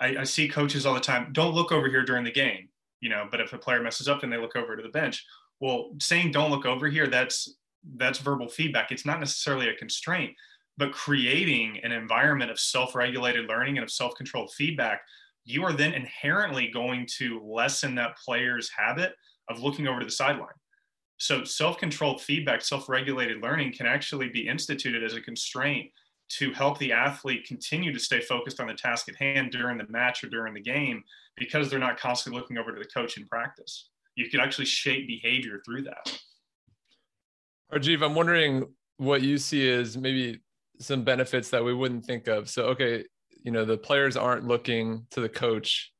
I, 0.00 0.16
I 0.20 0.24
see 0.24 0.48
coaches 0.48 0.86
all 0.86 0.94
the 0.94 1.00
time. 1.00 1.32
Don't 1.32 1.54
look 1.54 1.70
over 1.70 1.88
here 1.90 2.02
during 2.02 2.24
the 2.24 2.32
game, 2.32 2.70
you 3.02 3.10
know. 3.10 3.28
But 3.30 3.42
if 3.42 3.52
a 3.52 3.58
player 3.58 3.82
messes 3.82 4.08
up, 4.08 4.22
then 4.22 4.30
they 4.30 4.38
look 4.38 4.56
over 4.56 4.74
to 4.74 4.82
the 4.82 4.88
bench 4.88 5.22
well 5.62 5.92
saying 6.00 6.32
don't 6.32 6.50
look 6.50 6.66
over 6.66 6.88
here 6.88 7.06
that's 7.06 7.56
that's 7.96 8.18
verbal 8.18 8.48
feedback. 8.48 8.92
It's 8.92 9.06
not 9.06 9.20
necessarily 9.20 9.68
a 9.68 9.74
constraint 9.74 10.34
but 10.78 10.92
creating 10.92 11.78
an 11.82 11.92
environment 11.92 12.50
of 12.50 12.58
self-regulated 12.58 13.46
learning 13.46 13.76
and 13.76 13.84
of 13.84 13.90
self-controlled 13.90 14.52
feedback 14.52 15.02
you 15.44 15.64
are 15.64 15.72
then 15.72 15.92
inherently 15.92 16.68
going 16.68 17.06
to 17.18 17.40
lessen 17.44 17.94
that 17.94 18.16
player's 18.16 18.70
habit 18.70 19.14
of 19.48 19.60
looking 19.60 19.88
over 19.88 19.98
to 19.98 20.04
the 20.04 20.10
sideline. 20.10 20.54
So 21.18 21.44
self-controlled 21.44 22.20
feedback 22.20 22.62
self-regulated 22.62 23.42
learning 23.42 23.72
can 23.72 23.86
actually 23.86 24.28
be 24.28 24.46
instituted 24.46 25.02
as 25.02 25.14
a 25.14 25.20
constraint 25.20 25.90
to 26.38 26.52
help 26.52 26.78
the 26.78 26.92
athlete 26.92 27.46
continue 27.46 27.92
to 27.92 27.98
stay 28.00 28.20
focused 28.20 28.60
on 28.60 28.68
the 28.68 28.74
task 28.74 29.08
at 29.08 29.16
hand 29.16 29.50
during 29.50 29.78
the 29.78 29.86
match 29.88 30.24
or 30.24 30.28
during 30.28 30.54
the 30.54 30.60
game 30.60 31.02
because 31.36 31.68
they're 31.68 31.78
not 31.78 31.98
constantly 31.98 32.40
looking 32.40 32.56
over 32.56 32.72
to 32.72 32.78
the 32.78 32.88
coach 32.88 33.18
in 33.18 33.26
practice 33.26 33.88
you 34.14 34.28
could 34.28 34.40
actually 34.40 34.66
shape 34.66 35.06
behavior 35.06 35.60
through 35.64 35.82
that. 35.82 36.18
Harjiv, 37.72 38.04
I'm 38.04 38.14
wondering 38.14 38.66
what 38.98 39.22
you 39.22 39.38
see 39.38 39.66
is 39.66 39.96
maybe 39.96 40.40
some 40.78 41.04
benefits 41.04 41.50
that 41.50 41.64
we 41.64 41.72
wouldn't 41.72 42.04
think 42.04 42.28
of. 42.28 42.48
So, 42.50 42.64
okay, 42.66 43.04
you 43.44 43.50
know, 43.50 43.64
the 43.64 43.78
players 43.78 44.16
aren't 44.16 44.46
looking 44.46 45.06
to 45.10 45.20
the 45.20 45.28
coach, 45.28 45.90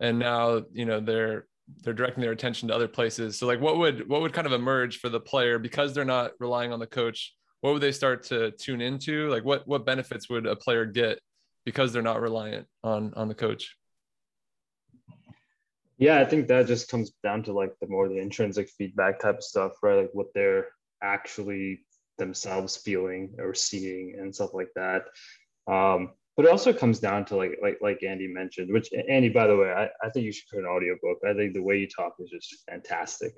and 0.00 0.18
now 0.18 0.62
you 0.72 0.84
know 0.84 1.00
they're 1.00 1.46
they're 1.82 1.94
directing 1.94 2.22
their 2.22 2.32
attention 2.32 2.68
to 2.68 2.74
other 2.74 2.88
places. 2.88 3.38
So, 3.38 3.46
like, 3.46 3.60
what 3.60 3.78
would 3.78 4.08
what 4.08 4.20
would 4.20 4.32
kind 4.32 4.46
of 4.46 4.52
emerge 4.52 4.98
for 4.98 5.08
the 5.08 5.20
player 5.20 5.58
because 5.58 5.94
they're 5.94 6.04
not 6.04 6.32
relying 6.40 6.72
on 6.72 6.78
the 6.78 6.86
coach? 6.86 7.34
What 7.60 7.72
would 7.72 7.82
they 7.82 7.92
start 7.92 8.22
to 8.24 8.52
tune 8.52 8.80
into? 8.80 9.28
Like, 9.28 9.44
what 9.44 9.66
what 9.66 9.86
benefits 9.86 10.28
would 10.28 10.46
a 10.46 10.56
player 10.56 10.84
get 10.84 11.18
because 11.64 11.92
they're 11.92 12.02
not 12.02 12.20
reliant 12.20 12.66
on 12.84 13.12
on 13.14 13.28
the 13.28 13.34
coach? 13.34 13.77
Yeah, 15.98 16.20
I 16.20 16.24
think 16.24 16.46
that 16.48 16.66
just 16.66 16.88
comes 16.88 17.12
down 17.22 17.42
to 17.44 17.52
like 17.52 17.72
the 17.80 17.88
more 17.88 18.08
the 18.08 18.18
intrinsic 18.18 18.70
feedback 18.70 19.18
type 19.18 19.38
of 19.38 19.44
stuff, 19.44 19.72
right? 19.82 19.96
Like 19.96 20.10
what 20.12 20.28
they're 20.34 20.68
actually 21.02 21.80
themselves 22.18 22.76
feeling 22.76 23.34
or 23.38 23.54
seeing 23.54 24.16
and 24.18 24.34
stuff 24.34 24.54
like 24.54 24.70
that. 24.76 25.06
Um, 25.66 26.10
but 26.36 26.46
it 26.46 26.52
also 26.52 26.72
comes 26.72 27.00
down 27.00 27.24
to 27.26 27.36
like 27.36 27.58
like 27.60 27.78
like 27.82 28.04
Andy 28.04 28.28
mentioned, 28.28 28.72
which 28.72 28.90
Andy, 29.08 29.28
by 29.28 29.48
the 29.48 29.56
way, 29.56 29.72
I, 29.72 29.88
I 30.06 30.10
think 30.10 30.24
you 30.24 30.32
should 30.32 30.48
put 30.48 30.60
an 30.60 30.66
audiobook. 30.66 31.18
I 31.28 31.34
think 31.34 31.52
the 31.52 31.62
way 31.62 31.78
you 31.78 31.88
talk 31.88 32.14
is 32.20 32.30
just 32.30 32.64
fantastic. 32.70 33.32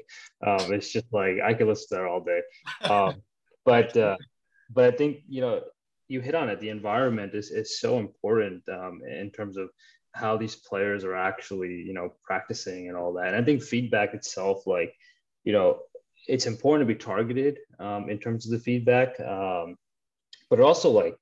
Um, 0.46 0.70
it's 0.74 0.92
just 0.92 1.06
like 1.10 1.36
I 1.42 1.54
could 1.54 1.66
listen 1.66 1.96
to 1.96 2.02
that 2.02 2.10
all 2.10 2.22
day. 2.22 2.42
Um, 2.82 3.22
but 3.64 3.96
uh, 3.96 4.18
but 4.70 4.92
I 4.92 4.94
think 4.94 5.20
you 5.26 5.40
know 5.40 5.62
you 6.08 6.20
hit 6.20 6.34
on 6.34 6.50
it. 6.50 6.60
The 6.60 6.68
environment 6.68 7.34
is 7.34 7.50
is 7.50 7.80
so 7.80 7.98
important 7.98 8.64
um, 8.68 9.00
in 9.08 9.30
terms 9.30 9.56
of 9.56 9.70
how 10.12 10.36
these 10.36 10.56
players 10.56 11.04
are 11.04 11.14
actually 11.14 11.82
you 11.82 11.92
know 11.92 12.12
practicing 12.22 12.88
and 12.88 12.96
all 12.96 13.14
that. 13.14 13.28
And 13.28 13.36
I 13.36 13.42
think 13.42 13.62
feedback 13.62 14.14
itself, 14.14 14.66
like 14.66 14.94
you 15.44 15.52
know, 15.52 15.80
it's 16.26 16.46
important 16.46 16.88
to 16.88 16.94
be 16.94 16.98
targeted 16.98 17.58
um, 17.78 18.10
in 18.10 18.18
terms 18.18 18.46
of 18.46 18.52
the 18.52 18.58
feedback, 18.58 19.18
um, 19.20 19.76
but 20.48 20.58
it 20.58 20.64
also 20.64 20.90
like 20.90 21.16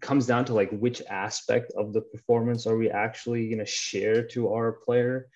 comes 0.00 0.26
down 0.26 0.44
to 0.44 0.54
like 0.54 0.70
which 0.70 1.02
aspect 1.08 1.72
of 1.76 1.92
the 1.92 2.00
performance 2.00 2.66
are 2.66 2.76
we 2.76 2.90
actually 2.90 3.48
going 3.48 3.58
to 3.58 3.66
share 3.66 4.22
to 4.22 4.52
our 4.52 4.72
player 4.72 5.28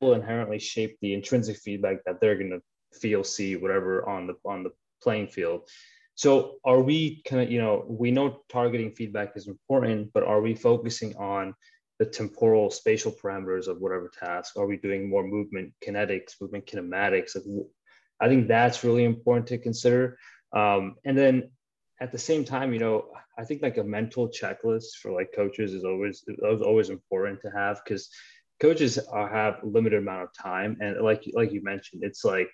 will 0.00 0.14
inherently 0.14 0.58
shape 0.58 0.98
the 1.00 1.14
intrinsic 1.14 1.56
feedback 1.56 1.98
that 2.04 2.20
they're 2.20 2.36
going 2.36 2.50
to 2.50 2.98
feel 2.98 3.24
see 3.24 3.56
whatever 3.56 4.08
on 4.08 4.26
the 4.26 4.34
on 4.44 4.62
the 4.62 4.70
playing 5.02 5.28
field 5.28 5.68
so 6.14 6.56
are 6.64 6.80
we 6.80 7.22
kind 7.28 7.42
of 7.42 7.50
you 7.50 7.60
know 7.60 7.84
we 7.88 8.10
know 8.10 8.40
targeting 8.48 8.92
feedback 8.92 9.32
is 9.36 9.48
important 9.48 10.12
but 10.12 10.22
are 10.22 10.40
we 10.40 10.54
focusing 10.54 11.16
on 11.16 11.54
the 11.98 12.04
temporal 12.04 12.70
spatial 12.70 13.12
parameters 13.12 13.68
of 13.68 13.80
whatever 13.80 14.10
task? 14.18 14.56
Are 14.56 14.66
we 14.66 14.76
doing 14.76 15.08
more 15.08 15.26
movement 15.26 15.72
kinetics 15.84 16.40
movement 16.40 16.66
kinematics? 16.66 17.36
I 18.20 18.28
think 18.28 18.48
that's 18.48 18.84
really 18.84 19.04
important 19.04 19.46
to 19.48 19.58
consider. 19.58 20.18
Um, 20.52 20.96
and 21.04 21.16
then 21.16 21.50
at 22.00 22.10
the 22.10 22.18
same 22.18 22.44
time, 22.44 22.72
you 22.72 22.80
know, 22.80 23.06
I 23.38 23.44
think 23.44 23.62
like 23.62 23.78
a 23.78 23.84
mental 23.84 24.28
checklist 24.28 24.96
for 25.00 25.12
like 25.12 25.32
coaches 25.34 25.72
is 25.72 25.84
always 25.84 26.24
is 26.26 26.62
always 26.62 26.90
important 26.90 27.40
to 27.42 27.50
have 27.50 27.80
because 27.84 28.08
coaches 28.60 28.98
are, 28.98 29.28
have 29.28 29.60
limited 29.62 29.98
amount 29.98 30.22
of 30.22 30.28
time, 30.40 30.76
and 30.80 31.00
like 31.00 31.24
like 31.32 31.52
you 31.52 31.62
mentioned, 31.62 32.02
it's 32.04 32.24
like 32.24 32.48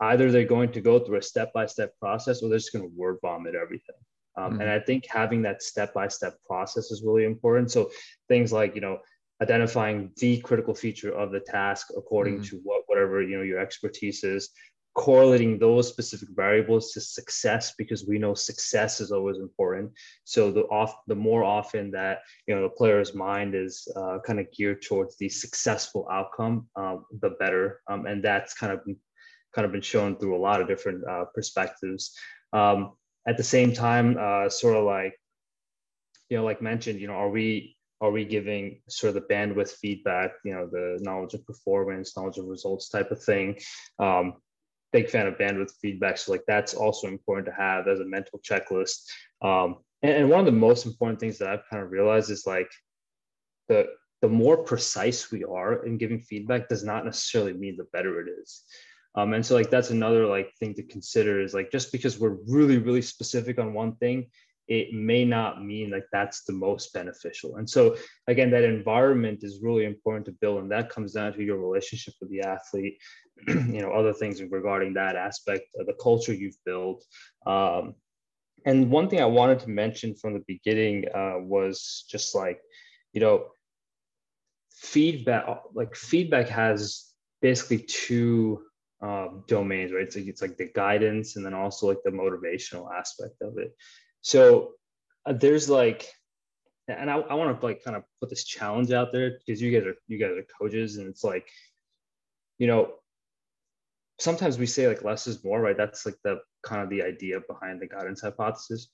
either 0.00 0.30
they're 0.30 0.44
going 0.44 0.72
to 0.72 0.80
go 0.80 0.98
through 0.98 1.18
a 1.18 1.22
step 1.22 1.52
by 1.52 1.66
step 1.66 1.92
process 2.00 2.42
or 2.42 2.48
they're 2.48 2.58
just 2.58 2.72
going 2.72 2.84
to 2.84 2.94
word 2.96 3.18
vomit 3.22 3.54
everything. 3.54 3.96
Um, 4.36 4.52
mm-hmm. 4.52 4.62
And 4.62 4.70
I 4.70 4.80
think 4.80 5.04
having 5.08 5.42
that 5.42 5.62
step 5.62 5.94
by 5.94 6.08
step 6.08 6.36
process 6.46 6.90
is 6.90 7.04
really 7.04 7.24
important. 7.24 7.70
So 7.70 7.90
things 8.28 8.52
like 8.52 8.74
you 8.74 8.80
know 8.80 8.98
identifying 9.42 10.10
the 10.16 10.38
critical 10.40 10.74
feature 10.74 11.12
of 11.12 11.32
the 11.32 11.40
task 11.40 11.88
according 11.96 12.36
mm-hmm. 12.36 12.56
to 12.56 12.60
what 12.62 12.82
whatever 12.86 13.22
you 13.22 13.36
know 13.36 13.42
your 13.42 13.58
expertise 13.58 14.22
is 14.22 14.50
correlating 14.94 15.58
those 15.58 15.88
specific 15.88 16.28
variables 16.36 16.92
to 16.92 17.00
success 17.00 17.74
because 17.76 18.06
we 18.06 18.16
know 18.16 18.32
success 18.32 19.00
is 19.00 19.10
always 19.10 19.38
important 19.38 19.90
so 20.22 20.52
the 20.52 20.62
off 20.66 20.94
the 21.08 21.14
more 21.14 21.42
often 21.42 21.90
that 21.90 22.20
you 22.46 22.54
know 22.54 22.62
the 22.62 22.68
player's 22.68 23.12
mind 23.12 23.56
is 23.56 23.88
uh, 23.96 24.18
kind 24.24 24.38
of 24.38 24.46
geared 24.52 24.80
towards 24.82 25.16
the 25.16 25.28
successful 25.28 26.06
outcome 26.12 26.68
uh, 26.76 26.96
the 27.20 27.30
better 27.40 27.80
um, 27.88 28.06
and 28.06 28.22
that's 28.22 28.54
kind 28.54 28.72
of 28.72 28.80
kind 29.54 29.66
of 29.66 29.72
been 29.72 29.80
shown 29.80 30.16
through 30.16 30.36
a 30.36 30.38
lot 30.38 30.60
of 30.60 30.68
different 30.68 31.06
uh, 31.08 31.24
perspectives 31.34 32.16
um, 32.52 32.92
at 33.26 33.36
the 33.36 33.42
same 33.42 33.72
time 33.72 34.16
uh, 34.20 34.48
sort 34.48 34.76
of 34.76 34.84
like 34.84 35.18
you 36.28 36.36
know 36.36 36.44
like 36.44 36.62
mentioned 36.62 37.00
you 37.00 37.06
know 37.06 37.14
are 37.14 37.30
we 37.30 37.76
are 38.00 38.10
we 38.10 38.24
giving 38.24 38.80
sort 38.88 39.14
of 39.14 39.14
the 39.14 39.34
bandwidth 39.34 39.72
feedback 39.76 40.32
you 40.44 40.52
know 40.52 40.66
the 40.66 40.98
knowledge 41.02 41.34
of 41.34 41.46
performance 41.46 42.16
knowledge 42.16 42.38
of 42.38 42.46
results 42.46 42.88
type 42.88 43.10
of 43.10 43.22
thing 43.22 43.56
um, 43.98 44.34
big 44.94 45.10
fan 45.10 45.26
of 45.26 45.34
bandwidth 45.34 45.72
feedback. 45.82 46.16
So 46.16 46.30
like 46.30 46.44
that's 46.46 46.72
also 46.72 47.08
important 47.08 47.46
to 47.46 47.52
have 47.52 47.88
as 47.88 47.98
a 47.98 48.04
mental 48.04 48.40
checklist. 48.48 49.02
Um, 49.42 49.78
and, 50.02 50.12
and 50.12 50.30
one 50.30 50.38
of 50.38 50.46
the 50.46 50.52
most 50.52 50.86
important 50.86 51.18
things 51.18 51.36
that 51.38 51.48
I've 51.48 51.68
kind 51.68 51.82
of 51.82 51.90
realized 51.90 52.30
is 52.30 52.46
like 52.46 52.70
the 53.68 53.88
the 54.22 54.28
more 54.28 54.56
precise 54.56 55.30
we 55.30 55.44
are 55.44 55.84
in 55.84 55.98
giving 55.98 56.20
feedback 56.20 56.68
does 56.68 56.82
not 56.82 57.04
necessarily 57.04 57.52
mean 57.52 57.76
the 57.76 57.88
better 57.92 58.20
it 58.20 58.30
is. 58.40 58.62
Um, 59.14 59.32
and 59.32 59.46
so 59.46 59.54
like 59.54 59.70
that's 59.70 59.90
another 59.90 60.26
like 60.26 60.52
thing 60.58 60.74
to 60.74 60.82
consider 60.82 61.40
is 61.40 61.54
like 61.54 61.70
just 61.70 61.92
because 61.92 62.18
we're 62.18 62.36
really 62.48 62.78
really 62.78 63.02
specific 63.02 63.58
on 63.60 63.72
one 63.72 63.94
thing 63.96 64.26
it 64.66 64.94
may 64.94 65.24
not 65.24 65.62
mean 65.62 65.90
like 65.90 66.06
that's 66.10 66.44
the 66.44 66.52
most 66.52 66.92
beneficial. 66.92 67.56
And 67.56 67.68
so 67.68 67.96
again, 68.28 68.50
that 68.50 68.64
environment 68.64 69.40
is 69.42 69.60
really 69.62 69.84
important 69.84 70.24
to 70.26 70.32
build, 70.32 70.62
and 70.62 70.72
that 70.72 70.88
comes 70.88 71.12
down 71.12 71.32
to 71.34 71.42
your 71.42 71.58
relationship 71.58 72.14
with 72.20 72.30
the 72.30 72.40
athlete, 72.40 72.98
you 73.46 73.82
know, 73.82 73.92
other 73.92 74.12
things 74.12 74.42
regarding 74.42 74.94
that 74.94 75.16
aspect 75.16 75.64
of 75.78 75.86
the 75.86 75.94
culture 76.02 76.32
you've 76.32 76.56
built. 76.64 77.04
Um, 77.46 77.94
and 78.64 78.90
one 78.90 79.10
thing 79.10 79.20
I 79.20 79.26
wanted 79.26 79.60
to 79.60 79.70
mention 79.70 80.14
from 80.14 80.32
the 80.32 80.44
beginning 80.46 81.04
uh, 81.14 81.34
was 81.40 82.06
just 82.08 82.34
like, 82.34 82.58
you 83.12 83.20
know, 83.20 83.48
feedback. 84.72 85.46
Like 85.74 85.94
feedback 85.94 86.48
has 86.48 87.10
basically 87.42 87.80
two 87.80 88.62
um, 89.04 89.44
domains, 89.46 89.92
right? 89.92 90.04
It's 90.04 90.16
like, 90.16 90.26
it's 90.26 90.40
like 90.40 90.56
the 90.56 90.70
guidance 90.74 91.36
and 91.36 91.44
then 91.44 91.52
also 91.52 91.86
like 91.88 92.02
the 92.04 92.10
motivational 92.10 92.88
aspect 92.90 93.42
of 93.42 93.58
it. 93.58 93.76
So 94.22 94.72
uh, 95.26 95.34
there's 95.34 95.68
like, 95.68 96.08
and 96.88 97.10
I, 97.10 97.18
I 97.18 97.34
want 97.34 97.60
to 97.60 97.66
like 97.66 97.84
kind 97.84 97.98
of 97.98 98.04
put 98.20 98.30
this 98.30 98.44
challenge 98.44 98.92
out 98.92 99.12
there 99.12 99.38
because 99.38 99.60
you 99.60 99.70
guys 99.70 99.86
are 99.86 99.96
you 100.06 100.18
guys 100.18 100.36
are 100.36 100.46
coaches, 100.58 100.96
and 100.96 101.08
it's 101.08 101.24
like, 101.24 101.46
you 102.58 102.66
know, 102.66 102.92
sometimes 104.18 104.58
we 104.58 104.66
say 104.66 104.88
like 104.88 105.04
less 105.04 105.26
is 105.26 105.44
more, 105.44 105.60
right? 105.60 105.76
That's 105.76 106.06
like 106.06 106.16
the 106.24 106.40
kind 106.62 106.82
of 106.82 106.88
the 106.88 107.02
idea 107.02 107.40
behind 107.48 107.80
the 107.80 107.86
guidance 107.86 108.22
hypothesis. 108.22 108.88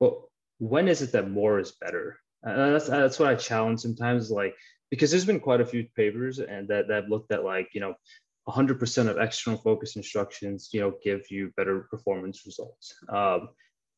But 0.00 0.14
when 0.58 0.88
is 0.88 1.02
it 1.02 1.12
that 1.12 1.30
more 1.30 1.58
is 1.58 1.72
better? 1.80 2.18
And 2.42 2.74
that's 2.74 2.88
that's 2.88 3.18
what 3.18 3.28
I 3.28 3.34
challenge 3.34 3.80
sometimes, 3.80 4.30
like 4.30 4.54
because 4.90 5.10
there's 5.10 5.24
been 5.24 5.40
quite 5.40 5.60
a 5.60 5.66
few 5.66 5.86
papers 5.96 6.38
and 6.38 6.68
that 6.68 6.88
that 6.88 7.08
looked 7.08 7.32
at 7.32 7.44
like 7.44 7.68
you 7.74 7.80
know 7.80 7.94
100% 8.48 9.08
of 9.08 9.18
external 9.18 9.58
focus 9.58 9.96
instructions 9.96 10.70
you 10.72 10.80
know 10.80 10.92
give 11.02 11.22
you 11.30 11.52
better 11.56 11.88
performance 11.90 12.46
results 12.46 12.94
um, 13.08 13.48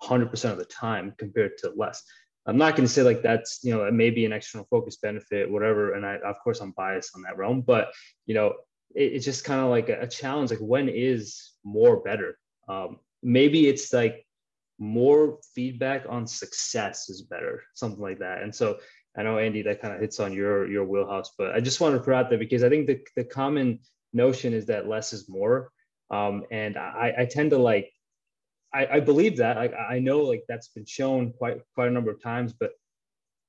100% 0.02 0.50
of 0.50 0.58
the 0.58 0.64
time 0.64 1.14
compared 1.18 1.58
to 1.58 1.72
less. 1.76 2.02
I'm 2.46 2.56
not 2.56 2.76
going 2.76 2.86
to 2.86 2.92
say 2.92 3.02
like 3.02 3.22
that's, 3.22 3.60
you 3.62 3.74
know, 3.74 3.90
maybe 3.90 4.24
an 4.24 4.32
external 4.32 4.66
focus 4.70 4.96
benefit, 4.96 5.50
whatever. 5.50 5.94
And 5.94 6.06
I, 6.06 6.16
of 6.16 6.36
course, 6.42 6.60
I'm 6.60 6.72
biased 6.72 7.14
on 7.14 7.22
that 7.22 7.36
realm, 7.36 7.60
but, 7.60 7.92
you 8.26 8.34
know, 8.34 8.54
it, 8.94 9.12
it's 9.14 9.24
just 9.24 9.44
kind 9.44 9.60
of 9.60 9.68
like 9.68 9.88
a, 9.90 10.00
a, 10.00 10.06
challenge. 10.06 10.50
Like, 10.50 10.60
when 10.60 10.88
is 10.88 11.52
more 11.62 11.98
better? 12.00 12.38
Um, 12.68 13.00
maybe 13.22 13.68
it's 13.68 13.92
like 13.92 14.24
more 14.78 15.38
feedback 15.54 16.06
on 16.08 16.26
success 16.26 17.10
is 17.10 17.22
better, 17.22 17.62
something 17.74 18.00
like 18.00 18.20
that. 18.20 18.42
And 18.42 18.54
so 18.54 18.78
I 19.16 19.24
know, 19.24 19.38
Andy, 19.38 19.62
that 19.62 19.82
kind 19.82 19.94
of 19.94 20.00
hits 20.00 20.20
on 20.20 20.32
your, 20.32 20.70
your 20.70 20.84
wheelhouse, 20.84 21.32
but 21.36 21.54
I 21.54 21.60
just 21.60 21.80
want 21.80 21.96
to 21.96 22.00
put 22.00 22.14
out 22.14 22.30
there 22.30 22.38
because 22.38 22.62
I 22.62 22.70
think 22.70 22.86
the, 22.86 23.00
the 23.16 23.24
common 23.24 23.80
notion 24.12 24.52
is 24.52 24.66
that 24.66 24.88
less 24.88 25.12
is 25.12 25.28
more. 25.28 25.70
Um, 26.10 26.44
and 26.50 26.76
I, 26.76 27.14
I 27.18 27.24
tend 27.26 27.50
to 27.50 27.58
like 27.58 27.92
I, 28.72 28.86
I 28.86 29.00
believe 29.00 29.36
that. 29.38 29.56
I, 29.56 29.68
I 29.94 29.98
know 29.98 30.20
like 30.20 30.44
that's 30.48 30.68
been 30.68 30.84
shown 30.84 31.32
quite 31.32 31.60
quite 31.74 31.88
a 31.88 31.92
number 31.92 32.10
of 32.10 32.22
times, 32.22 32.52
but 32.52 32.72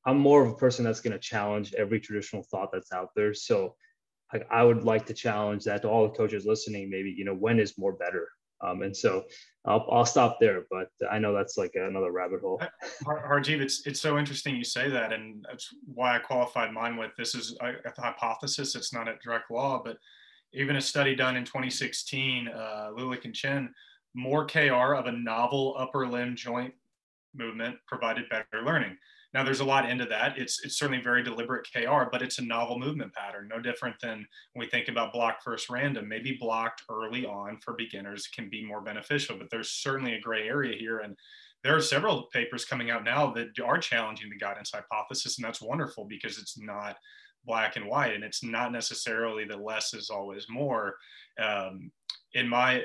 I'm 0.05 0.17
more 0.17 0.43
of 0.43 0.51
a 0.51 0.55
person 0.55 0.85
that's 0.85 1.01
going 1.01 1.13
to 1.13 1.19
challenge 1.19 1.73
every 1.73 1.99
traditional 1.99 2.43
thought 2.43 2.69
that's 2.71 2.91
out 2.91 3.09
there. 3.15 3.33
So 3.33 3.75
like 4.33 4.47
I 4.49 4.63
would 4.63 4.83
like 4.83 5.05
to 5.07 5.13
challenge 5.13 5.65
that 5.65 5.81
to 5.81 5.89
all 5.89 6.07
the 6.07 6.15
coaches 6.15 6.45
listening. 6.45 6.89
Maybe 6.89 7.11
you 7.11 7.25
know 7.25 7.35
when 7.35 7.59
is 7.59 7.77
more 7.77 7.93
better. 7.93 8.27
Um, 8.61 8.81
and 8.81 8.95
so 8.95 9.23
I'll, 9.65 9.87
I'll 9.89 10.05
stop 10.05 10.37
there, 10.41 10.65
but 10.69 10.89
I 11.09 11.17
know 11.17 11.33
that's 11.33 11.57
like 11.57 11.71
another 11.75 12.11
rabbit 12.11 12.41
hole. 12.41 12.61
Harjiv, 13.05 13.61
it's 13.61 13.85
it's 13.87 14.01
so 14.01 14.17
interesting 14.17 14.55
you 14.55 14.65
say 14.65 14.89
that, 14.89 15.13
and 15.13 15.45
that's 15.47 15.73
why 15.93 16.15
I 16.15 16.19
qualified 16.19 16.73
mine 16.73 16.97
with 16.97 17.11
this 17.17 17.35
is 17.35 17.57
a, 17.61 17.67
a 17.85 18.01
hypothesis. 18.01 18.75
It's 18.75 18.93
not 18.93 19.07
a 19.07 19.15
direct 19.23 19.49
law, 19.49 19.81
but 19.83 19.97
even 20.53 20.75
a 20.75 20.81
study 20.81 21.15
done 21.15 21.35
in 21.35 21.45
2016, 21.45 22.47
uh, 22.47 22.89
Lulick 22.95 23.25
and 23.25 23.33
Chen 23.33 23.73
more 24.15 24.45
KR 24.45 24.95
of 24.95 25.05
a 25.05 25.11
novel 25.11 25.75
upper 25.77 26.07
limb 26.07 26.35
joint 26.35 26.73
movement 27.35 27.75
provided 27.87 28.29
better 28.29 28.63
learning. 28.65 28.97
Now, 29.31 29.43
there's 29.43 29.59
a 29.59 29.65
lot 29.65 29.87
into 29.87 30.05
that. 30.05 30.39
It's, 30.39 30.65
it's 30.65 30.79
certainly 30.79 31.03
very 31.03 31.21
deliberate 31.21 31.67
KR, 31.71 32.05
but 32.11 32.23
it's 32.23 32.39
a 32.39 32.43
novel 32.43 32.79
movement 32.79 33.13
pattern, 33.13 33.47
no 33.47 33.59
different 33.59 33.95
than 34.01 34.25
when 34.53 34.65
we 34.65 34.67
think 34.67 34.87
about 34.87 35.13
block 35.13 35.43
first 35.43 35.69
random. 35.69 36.07
Maybe 36.07 36.35
blocked 36.39 36.81
early 36.89 37.27
on 37.27 37.59
for 37.63 37.75
beginners 37.75 38.27
can 38.27 38.49
be 38.49 38.65
more 38.65 38.81
beneficial, 38.81 39.37
but 39.37 39.51
there's 39.51 39.69
certainly 39.69 40.13
a 40.15 40.19
gray 40.19 40.47
area 40.47 40.75
here. 40.75 40.99
And 40.99 41.15
there 41.63 41.75
are 41.75 41.81
several 41.81 42.23
papers 42.33 42.65
coming 42.65 42.89
out 42.89 43.03
now 43.03 43.31
that 43.33 43.59
are 43.63 43.77
challenging 43.77 44.31
the 44.31 44.37
guidance 44.37 44.71
hypothesis, 44.73 45.37
and 45.37 45.45
that's 45.45 45.61
wonderful 45.61 46.05
because 46.05 46.39
it's 46.39 46.57
not 46.57 46.97
black 47.45 47.75
and 47.75 47.87
white, 47.87 48.13
and 48.13 48.23
it's 48.23 48.43
not 48.43 48.71
necessarily 48.71 49.45
that 49.45 49.61
less 49.61 49.93
is 49.93 50.09
always 50.09 50.47
more. 50.49 50.95
Um, 51.41 51.91
in 52.33 52.47
my 52.47 52.83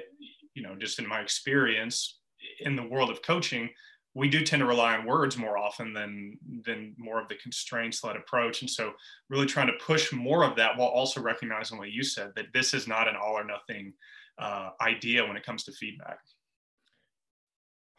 you 0.55 0.63
know, 0.63 0.77
just 0.77 0.99
in 0.99 1.07
my 1.07 1.21
experience 1.21 2.19
in 2.61 2.77
the 2.77 2.87
world 2.87 3.11
of 3.11 3.23
coaching, 3.23 3.71
we 4.15 4.29
do 4.29 4.45
tend 4.45 4.61
to 4.61 4.67
rely 4.67 4.97
on 4.97 5.05
words 5.05 5.37
more 5.37 5.59
often 5.59 5.93
than 5.93 6.39
than 6.65 6.95
more 6.97 7.21
of 7.21 7.29
the 7.29 7.35
constraints 7.37 8.03
led 8.05 8.17
approach 8.17 8.63
and 8.63 8.71
so 8.71 8.93
really 9.29 9.47
trying 9.47 9.67
to 9.67 9.85
push 9.85 10.13
more 10.13 10.45
of 10.45 10.57
that 10.57 10.77
while 10.77 10.89
also 10.89 11.21
recognizing 11.21 11.79
what 11.79 11.91
you 11.91 12.03
said 12.03 12.31
that 12.37 12.47
this 12.55 12.75
is 12.75 12.89
not 12.89 13.09
an 13.09 13.17
all 13.17 13.35
or 13.35 13.45
nothing 13.45 13.93
uh, 14.39 14.71
idea 14.81 15.25
when 15.25 15.37
it 15.37 15.45
comes 15.45 15.65
to 15.65 15.73
feedback 15.73 16.19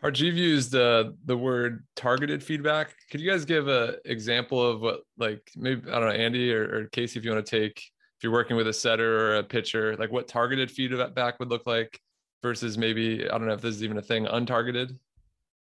You've 0.03 0.37
used 0.37 0.75
uh, 0.75 1.11
the 1.25 1.35
word 1.35 1.83
targeted 1.95 2.43
feedback. 2.43 2.95
Could 3.09 3.21
you 3.21 3.31
guys 3.31 3.43
give 3.43 3.67
an 3.67 3.95
example 4.05 4.63
of 4.63 4.81
what, 4.81 5.01
like, 5.17 5.49
maybe, 5.55 5.89
I 5.89 5.99
don't 5.99 6.09
know, 6.09 6.15
Andy 6.15 6.53
or, 6.53 6.63
or 6.63 6.85
Casey, 6.91 7.17
if 7.17 7.25
you 7.25 7.31
want 7.31 7.43
to 7.43 7.59
take, 7.59 7.77
if 7.77 8.23
you're 8.23 8.31
working 8.31 8.55
with 8.55 8.67
a 8.67 8.73
setter 8.73 9.19
or 9.19 9.37
a 9.37 9.43
pitcher, 9.43 9.95
like 9.97 10.11
what 10.11 10.27
targeted 10.27 10.69
feedback 10.69 11.39
would 11.39 11.49
look 11.49 11.65
like 11.65 11.99
versus 12.43 12.77
maybe, 12.77 13.27
I 13.27 13.37
don't 13.37 13.47
know 13.47 13.53
if 13.53 13.61
this 13.61 13.75
is 13.75 13.83
even 13.83 13.97
a 13.97 14.01
thing, 14.01 14.25
untargeted? 14.25 14.95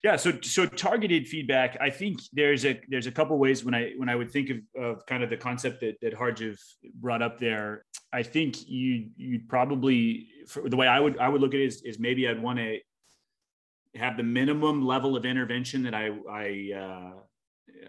Yeah, 0.03 0.15
so 0.15 0.39
so 0.41 0.67
targeted 0.67 1.27
feedback. 1.27 1.75
I 1.81 1.89
think 1.89 2.19
there's 2.31 2.65
a 2.65 2.79
there's 2.87 3.07
a 3.07 3.11
couple 3.11 3.35
ways 3.39 3.65
when 3.65 3.73
I 3.73 3.93
when 3.97 4.09
I 4.09 4.15
would 4.15 4.29
think 4.29 4.51
of, 4.51 4.57
of 4.79 5.05
kind 5.07 5.23
of 5.23 5.31
the 5.31 5.37
concept 5.37 5.81
that 5.81 5.95
that 6.01 6.13
Harjiv 6.13 6.59
brought 6.93 7.23
up 7.23 7.39
there. 7.39 7.83
I 8.13 8.21
think 8.21 8.69
you 8.69 9.09
you 9.17 9.41
probably 9.49 10.27
the 10.63 10.77
way 10.77 10.87
I 10.87 10.99
would 10.99 11.17
I 11.17 11.27
would 11.27 11.41
look 11.41 11.55
at 11.55 11.59
it 11.61 11.65
is, 11.65 11.81
is 11.81 11.97
maybe 11.97 12.27
I'd 12.29 12.41
want 12.41 12.59
to 12.59 12.77
have 13.97 14.17
the 14.17 14.23
minimum 14.23 14.85
level 14.85 15.15
of 15.15 15.25
intervention 15.25 15.83
that 15.83 15.93
I 15.93 16.11
I 16.29 16.71
uh, 16.75 17.11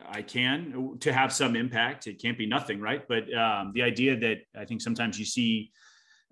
I 0.08 0.22
can 0.22 0.98
to 1.00 1.12
have 1.12 1.32
some 1.32 1.56
impact. 1.56 2.06
It 2.06 2.20
can't 2.20 2.38
be 2.38 2.46
nothing, 2.46 2.80
right? 2.80 3.06
But 3.06 3.32
um, 3.34 3.72
the 3.74 3.82
idea 3.82 4.18
that 4.18 4.38
I 4.56 4.64
think 4.64 4.80
sometimes 4.80 5.18
you 5.18 5.24
see 5.24 5.70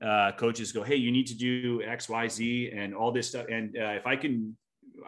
uh, 0.02 0.32
coaches 0.32 0.72
go, 0.72 0.82
"Hey, 0.82 0.96
you 0.96 1.10
need 1.10 1.26
to 1.28 1.34
do 1.34 1.82
X, 1.82 2.08
Y, 2.08 2.28
Z, 2.28 2.72
and 2.74 2.94
all 2.94 3.12
this 3.12 3.28
stuff," 3.28 3.46
and 3.50 3.76
uh, 3.76 3.94
if 4.00 4.06
I 4.06 4.16
can 4.16 4.56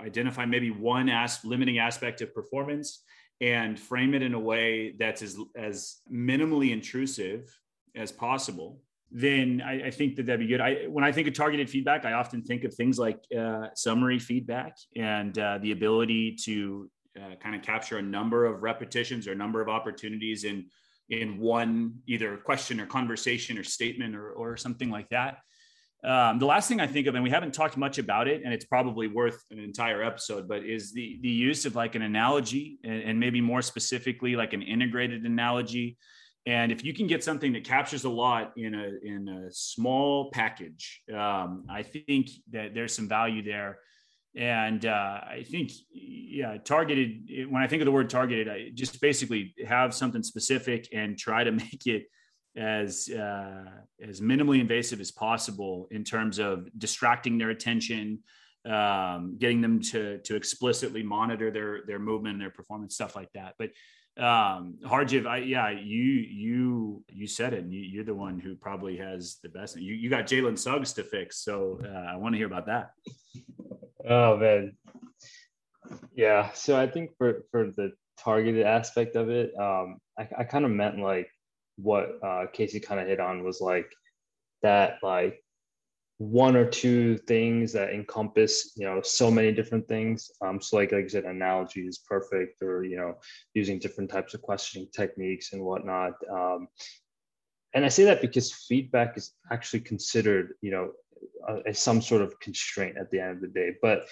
identify 0.00 0.44
maybe 0.44 0.70
one 0.70 1.08
as 1.08 1.44
limiting 1.44 1.78
aspect 1.78 2.20
of 2.20 2.34
performance 2.34 3.04
and 3.40 3.78
frame 3.78 4.14
it 4.14 4.22
in 4.22 4.34
a 4.34 4.38
way 4.38 4.94
that's 4.98 5.22
as 5.22 5.36
as 5.56 6.00
minimally 6.12 6.72
intrusive 6.72 7.54
as 7.94 8.12
possible 8.12 8.80
then 9.10 9.62
I, 9.64 9.86
I, 9.86 9.90
think 9.90 10.16
that 10.16 10.26
that'd 10.26 10.40
be 10.40 10.46
good. 10.46 10.60
I, 10.60 10.86
when 10.86 11.02
I 11.02 11.12
think 11.12 11.28
of 11.28 11.34
targeted 11.34 11.70
feedback, 11.70 12.04
I 12.04 12.12
often 12.12 12.42
think 12.42 12.64
of 12.64 12.74
things 12.74 12.98
like 12.98 13.20
uh, 13.36 13.68
summary 13.74 14.18
feedback 14.18 14.76
and 14.96 15.38
uh, 15.38 15.58
the 15.62 15.72
ability 15.72 16.36
to 16.44 16.90
uh, 17.18 17.34
kind 17.42 17.54
of 17.54 17.62
capture 17.62 17.98
a 17.98 18.02
number 18.02 18.44
of 18.44 18.62
repetitions 18.62 19.26
or 19.26 19.32
a 19.32 19.36
number 19.36 19.60
of 19.60 19.68
opportunities 19.68 20.44
in 20.44 20.66
in 21.10 21.38
one 21.38 21.94
either 22.06 22.36
question 22.36 22.78
or 22.80 22.86
conversation 22.86 23.56
or 23.56 23.64
statement 23.64 24.14
or, 24.14 24.30
or 24.32 24.58
something 24.58 24.90
like 24.90 25.08
that. 25.08 25.38
Um, 26.04 26.38
the 26.38 26.44
last 26.44 26.68
thing 26.68 26.80
I 26.80 26.86
think 26.86 27.06
of, 27.06 27.14
and 27.14 27.24
we 27.24 27.30
haven't 27.30 27.54
talked 27.54 27.78
much 27.78 27.98
about 27.98 28.28
it, 28.28 28.42
and 28.44 28.52
it's 28.52 28.66
probably 28.66 29.08
worth 29.08 29.42
an 29.50 29.58
entire 29.58 30.02
episode, 30.02 30.46
but 30.46 30.64
is 30.64 30.92
the 30.92 31.18
the 31.22 31.30
use 31.30 31.64
of 31.64 31.74
like 31.74 31.94
an 31.94 32.02
analogy 32.02 32.78
and, 32.84 33.02
and 33.02 33.20
maybe 33.20 33.40
more 33.40 33.62
specifically 33.62 34.36
like 34.36 34.52
an 34.52 34.62
integrated 34.62 35.24
analogy 35.24 35.96
and 36.46 36.72
if 36.72 36.84
you 36.84 36.94
can 36.94 37.06
get 37.06 37.22
something 37.22 37.52
that 37.52 37.64
captures 37.64 38.04
a 38.04 38.08
lot 38.08 38.52
in 38.56 38.74
a 38.74 38.90
in 39.02 39.28
a 39.28 39.52
small 39.52 40.30
package, 40.30 41.02
um, 41.12 41.66
I 41.68 41.82
think 41.82 42.30
that 42.52 42.74
there's 42.74 42.94
some 42.94 43.08
value 43.08 43.42
there. 43.42 43.78
And 44.36 44.86
uh, 44.86 45.20
I 45.28 45.44
think, 45.50 45.72
yeah, 45.90 46.58
targeted. 46.58 47.48
When 47.50 47.62
I 47.62 47.66
think 47.66 47.82
of 47.82 47.86
the 47.86 47.92
word 47.92 48.08
targeted, 48.08 48.48
I 48.48 48.70
just 48.72 49.00
basically 49.00 49.54
have 49.66 49.92
something 49.94 50.22
specific 50.22 50.88
and 50.92 51.18
try 51.18 51.44
to 51.44 51.52
make 51.64 51.86
it 51.86 52.04
as 52.56 53.08
uh, 53.08 53.64
as 54.02 54.20
minimally 54.20 54.60
invasive 54.60 55.00
as 55.00 55.10
possible 55.10 55.88
in 55.90 56.04
terms 56.04 56.38
of 56.38 56.68
distracting 56.78 57.38
their 57.38 57.50
attention, 57.50 58.20
um, 58.64 59.36
getting 59.38 59.60
them 59.60 59.80
to 59.80 60.18
to 60.18 60.36
explicitly 60.36 61.02
monitor 61.02 61.50
their 61.50 61.80
their 61.86 61.98
movement 61.98 62.38
their 62.38 62.50
performance, 62.50 62.94
stuff 62.94 63.16
like 63.16 63.32
that. 63.34 63.54
But 63.58 63.70
um 64.18 64.74
harjiv 64.84 65.26
i 65.26 65.36
yeah 65.38 65.70
you 65.70 66.02
you 66.44 67.04
you 67.08 67.26
said 67.26 67.52
it 67.54 67.64
you, 67.66 67.80
you're 67.80 68.04
the 68.04 68.14
one 68.14 68.38
who 68.40 68.56
probably 68.56 68.96
has 68.96 69.38
the 69.44 69.48
best 69.48 69.76
you, 69.76 69.94
you 69.94 70.10
got 70.10 70.26
jalen 70.26 70.58
suggs 70.58 70.92
to 70.92 71.04
fix 71.04 71.44
so 71.44 71.78
uh, 71.84 72.12
i 72.12 72.16
want 72.16 72.34
to 72.34 72.38
hear 72.38 72.46
about 72.46 72.66
that. 72.66 72.90
Oh 74.08 74.36
man. 74.36 74.76
Yeah 76.14 76.50
so 76.52 76.78
i 76.78 76.86
think 76.86 77.10
for 77.16 77.44
for 77.50 77.70
the 77.76 77.92
targeted 78.18 78.66
aspect 78.66 79.14
of 79.14 79.30
it 79.30 79.52
um 79.58 79.98
i, 80.18 80.28
I 80.38 80.44
kind 80.44 80.64
of 80.64 80.72
meant 80.72 80.98
like 80.98 81.30
what 81.76 82.18
uh 82.24 82.46
casey 82.52 82.80
kind 82.80 83.00
of 83.00 83.06
hit 83.06 83.20
on 83.20 83.44
was 83.44 83.60
like 83.60 83.90
that 84.62 84.98
like 85.02 85.40
one 86.18 86.56
or 86.56 86.68
two 86.68 87.16
things 87.16 87.72
that 87.72 87.90
encompass 87.90 88.72
you 88.76 88.84
know 88.84 89.00
so 89.02 89.30
many 89.30 89.52
different 89.52 89.86
things. 89.86 90.30
Um, 90.40 90.60
so 90.60 90.76
like 90.76 90.92
like 90.92 91.04
i 91.04 91.08
said 91.08 91.24
analogy 91.24 91.86
is 91.86 91.98
perfect 91.98 92.60
or 92.60 92.84
you 92.84 92.96
know 92.96 93.14
using 93.54 93.78
different 93.78 94.10
types 94.10 94.34
of 94.34 94.42
questioning 94.42 94.88
techniques 94.94 95.52
and 95.52 95.62
whatnot. 95.62 96.12
Um, 96.30 96.68
and 97.74 97.84
i 97.84 97.88
say 97.88 98.04
that 98.04 98.22
because 98.22 98.52
feedback 98.52 99.16
is 99.16 99.34
actually 99.52 99.80
considered 99.80 100.54
you 100.60 100.70
know 100.70 100.90
as 101.66 101.78
some 101.78 102.02
sort 102.02 102.22
of 102.22 102.38
constraint 102.40 102.96
at 102.98 103.10
the 103.10 103.20
end 103.20 103.32
of 103.32 103.40
the 103.40 103.48
day. 103.48 103.74
But 103.80 104.06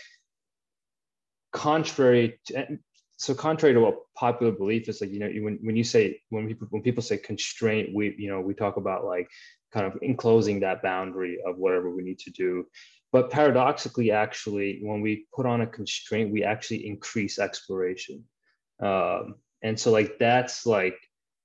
contrary 1.52 2.38
to, 2.46 2.78
so 3.16 3.34
contrary 3.34 3.74
to 3.74 3.80
what 3.80 3.98
popular 4.14 4.52
belief 4.52 4.88
is 4.88 5.00
like 5.00 5.10
you 5.10 5.18
know 5.18 5.30
when, 5.42 5.58
when 5.62 5.76
you 5.76 5.84
say 5.84 6.20
when 6.28 6.46
people 6.46 6.66
when 6.70 6.82
people 6.82 7.02
say 7.02 7.16
constraint 7.16 7.94
we 7.94 8.14
you 8.18 8.28
know 8.28 8.40
we 8.40 8.52
talk 8.52 8.76
about 8.76 9.04
like 9.04 9.28
kind 9.76 9.92
of 9.92 9.98
enclosing 10.00 10.60
that 10.60 10.82
boundary 10.82 11.38
of 11.46 11.58
whatever 11.58 11.90
we 11.90 12.02
need 12.02 12.18
to 12.18 12.30
do. 12.30 12.66
But 13.12 13.30
paradoxically, 13.30 14.10
actually, 14.10 14.80
when 14.82 15.02
we 15.02 15.26
put 15.34 15.44
on 15.44 15.60
a 15.60 15.66
constraint, 15.66 16.32
we 16.32 16.42
actually 16.42 16.86
increase 16.86 17.38
exploration. 17.38 18.24
Um, 18.80 19.34
and 19.62 19.78
so, 19.78 19.90
like, 19.90 20.18
that's 20.18 20.64
like 20.64 20.96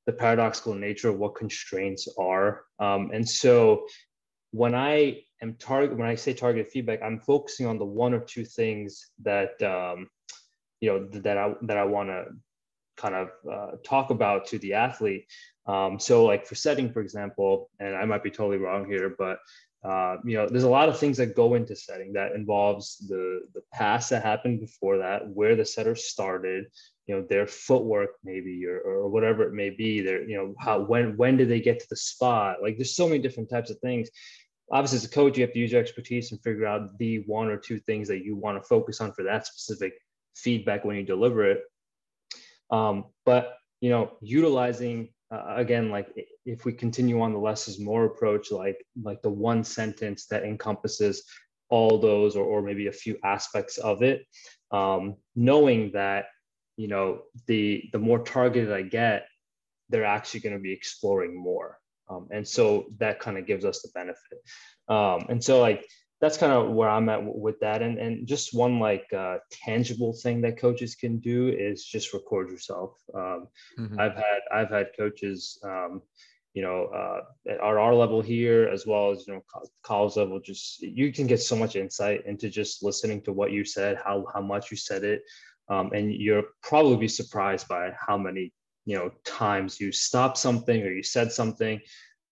the 0.06 0.13
paradoxical 0.13 0.74
nature 0.76 1.10
of 1.10 1.20
what 1.20 1.36
constraints 1.36 2.08
are. 2.17 2.63
Um, 2.80 3.12
and 3.13 3.28
so, 3.28 3.86
when 4.52 4.76
I 4.76 5.24
am 5.41 5.56
target, 5.56 5.98
when 5.98 6.08
I 6.08 6.15
say 6.15 6.34
targeted 6.34 6.72
feedback, 6.72 7.02
I'm 7.04 7.20
focusing 7.20 7.67
on 7.67 7.78
the 7.78 7.86
one 7.86 8.13
or 8.13 8.22
two 8.22 8.46
things 8.46 9.12
that 9.24 9.62
um, 9.62 10.08
you 10.80 10.89
know 10.89 11.08
that 11.20 11.38
I 11.38 11.54
that 11.63 11.78
I 11.78 11.84
want 11.84 12.10
to 12.10 12.26
kind 12.96 13.15
of 13.15 13.30
uh, 13.50 13.72
talk 13.84 14.10
about 14.10 14.48
to 14.48 14.58
the 14.60 14.74
athlete. 14.74 15.26
Um, 15.67 16.00
so 16.00 16.26
like 16.26 16.45
for 16.45 16.56
setting, 16.56 16.91
for 16.91 17.02
example, 17.02 17.69
and 17.80 17.95
I 17.95 18.06
might 18.06 18.24
be 18.24 18.32
totally 18.32 18.58
wrong 18.58 18.88
here, 18.88 19.15
but 19.17 19.39
uh, 19.84 20.17
you 20.24 20.36
know, 20.36 20.47
there's 20.47 20.63
a 20.63 20.69
lot 20.69 20.89
of 20.89 21.00
things 21.00 21.17
that 21.17 21.36
go 21.36 21.56
into 21.56 21.76
setting 21.76 22.13
that 22.13 22.34
involves 22.34 22.97
the 23.08 23.41
the 23.56 23.62
pass 23.74 24.10
that 24.10 24.24
happened 24.24 24.60
before 24.60 24.97
that, 25.00 25.28
where 25.28 25.56
the 25.56 25.65
setter 25.65 25.95
started, 25.95 26.65
you 27.08 27.15
know, 27.15 27.26
their 27.28 27.47
footwork 27.47 28.12
maybe, 28.24 28.63
or, 28.67 28.80
or 28.80 29.10
whatever 29.10 29.43
it 29.43 29.54
may 29.54 29.71
be. 29.71 30.02
There, 30.02 30.21
you 30.21 30.38
know, 30.38 30.54
how 30.60 30.82
when 30.82 31.17
when 31.17 31.36
did 31.36 31.50
they 31.50 31.60
get 31.62 31.80
to 31.80 31.88
the 31.89 31.95
spot? 31.95 32.58
Like, 32.62 32.78
there's 32.78 32.95
so 32.95 33.08
many 33.08 33.19
different 33.19 33.50
types 33.50 33.71
of 33.71 33.80
things. 33.80 34.10
Obviously, 34.71 34.97
as 34.97 35.06
a 35.06 35.10
coach, 35.10 35.36
you 35.36 35.43
have 35.43 35.54
to 35.54 35.60
use 35.60 35.71
your 35.71 35.82
expertise 35.82 36.32
and 36.32 36.41
figure 36.43 36.67
out 36.67 36.97
the 37.00 37.24
one 37.26 37.47
or 37.47 37.58
two 37.58 37.80
things 37.80 38.08
that 38.08 38.24
you 38.24 38.36
want 38.36 38.62
to 38.62 38.67
focus 38.67 39.02
on 39.02 39.12
for 39.13 39.24
that 39.24 39.47
specific 39.47 39.93
feedback 40.36 40.86
when 40.86 40.95
you 40.95 41.04
deliver 41.04 41.43
it. 41.50 41.63
Um, 42.69 43.06
but 43.26 43.58
you 43.80 43.89
know, 43.89 44.12
utilizing 44.21 45.10
uh, 45.32 45.54
again, 45.56 45.89
like 45.89 46.10
if 46.46 46.65
we 46.65 46.74
continue 46.74 47.22
on 47.22 47.32
the 47.32 47.39
less 47.39 47.67
is 47.67 47.80
more 47.80 48.06
approach, 48.06 48.52
like 48.52 48.86
like 49.02 49.22
the 49.22 49.30
one 49.30 49.63
sentence 49.63 50.28
that 50.28 50.44
encompasses 50.44 51.24
all 51.70 51.98
those 51.98 52.36
or, 52.36 52.44
or 52.44 52.62
maybe 52.62 52.88
a 52.88 52.91
few 52.91 53.17
aspects 53.24 53.78
of 53.78 54.04
it, 54.04 54.26
um, 54.72 55.15
knowing 55.36 55.91
that 55.94 56.26
you 56.76 56.88
know 56.88 57.22
the 57.48 57.84
the 57.94 58.00
more 58.00 58.20
targeted 58.20 58.74
I 58.74 58.82
get, 58.82 59.28
they're 59.89 60.06
actually 60.06 60.41
going 60.41 60.56
to 60.56 60.62
be 60.62 60.74
exploring 60.74 61.41
more, 61.41 61.80
um, 62.10 62.28
and 62.32 62.46
so 62.46 62.88
that 62.98 63.20
kind 63.20 63.38
of 63.38 63.48
gives 63.48 63.63
us 63.63 63.82
the 63.82 63.89
benefit. 63.94 64.39
Um, 64.89 65.28
and 65.30 65.41
so 65.41 65.62
like 65.62 65.88
that's 66.22 66.38
kind 66.38 66.52
of 66.52 66.70
where 66.70 66.88
I'm 66.88 67.10
at 67.10 67.22
with 67.24 67.60
that. 67.62 67.82
And 67.82 67.98
and 67.98 68.28
just 68.28 68.54
one 68.54 68.80
like 68.80 69.12
uh, 69.12 69.38
tangible 69.52 70.14
thing 70.14 70.40
that 70.42 70.60
coaches 70.60 70.96
can 70.96 71.18
do 71.18 71.50
is 71.50 71.84
just 71.84 72.14
record 72.14 72.50
yourself. 72.50 72.96
Um, 73.14 73.48
mm-hmm. 73.78 74.00
I've 74.00 74.16
had 74.16 74.42
I've 74.54 74.70
had 74.70 74.92
coaches, 74.96 75.60
um, 75.64 76.04
you 76.54 76.62
know, 76.62 76.86
uh, 76.86 77.52
at 77.52 77.60
our, 77.60 77.80
our 77.80 77.96
level 77.96 78.22
here 78.22 78.70
as 78.72 78.86
well 78.86 79.10
as 79.12 79.26
you 79.28 79.34
know 79.34 79.42
college 79.84 80.16
level. 80.16 80.40
Just 80.40 80.82
you 80.84 81.12
can 81.12 81.26
get 81.26 81.42
so 81.42 81.56
much 81.56 81.76
insight 81.76 82.26
into 82.28 82.50
just 82.50 82.84
listening 82.84 83.24
to 83.24 83.34
what 83.34 83.52
you 83.52 83.66
said, 83.66 83.98
how 83.98 84.28
how 84.32 84.42
much 84.42 84.70
you 84.70 84.78
said 84.78 85.04
it, 85.04 85.24
um, 85.70 85.90
and 85.92 86.14
you'll 86.14 86.44
probably 86.62 86.98
be 86.98 87.08
surprised 87.08 87.68
by 87.68 87.92
how 88.00 88.18
many 88.18 88.54
you 88.86 88.96
know 88.96 89.10
times 89.26 89.80
you 89.80 89.92
stopped 89.92 90.38
something 90.38 90.84
or 90.84 90.92
you 90.92 91.04
said 91.04 91.32
something 91.32 91.80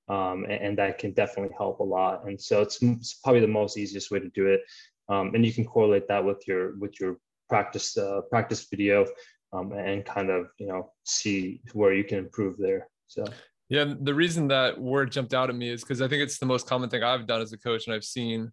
um, 0.09 0.43
and, 0.45 0.61
and, 0.63 0.77
that 0.77 0.97
can 0.97 1.11
definitely 1.11 1.53
help 1.57 1.79
a 1.79 1.83
lot. 1.83 2.25
And 2.27 2.39
so 2.39 2.61
it's, 2.61 2.81
it's 2.81 3.13
probably 3.13 3.41
the 3.41 3.47
most 3.47 3.77
easiest 3.77 4.09
way 4.11 4.19
to 4.19 4.29
do 4.29 4.47
it. 4.47 4.61
Um, 5.07 5.33
and 5.35 5.45
you 5.45 5.53
can 5.53 5.65
correlate 5.65 6.07
that 6.07 6.23
with 6.23 6.47
your 6.47 6.77
with 6.77 6.99
your 6.99 7.17
practice 7.47 7.97
uh, 7.97 8.21
practice 8.29 8.67
video 8.69 9.07
um, 9.53 9.71
and 9.71 10.05
kind 10.05 10.29
of 10.29 10.47
you 10.57 10.67
know 10.67 10.91
see 11.03 11.61
where 11.73 11.93
you 11.93 12.03
can 12.03 12.19
improve 12.19 12.57
there. 12.57 12.87
So. 13.07 13.25
Yeah, 13.69 13.93
the 13.99 14.15
reason 14.15 14.47
that 14.47 14.79
word 14.81 15.11
jumped 15.11 15.35
out 15.35 15.49
at 15.49 15.55
me 15.55 15.69
is 15.69 15.81
because 15.81 16.01
I 16.01 16.07
think 16.07 16.23
it's 16.23 16.39
the 16.39 16.47
most 16.47 16.65
common 16.65 16.89
thing 16.89 17.03
I've 17.03 17.27
done 17.27 17.39
as 17.39 17.53
a 17.53 17.57
coach 17.57 17.85
and 17.85 17.93
I've 17.93 18.03
seen 18.03 18.51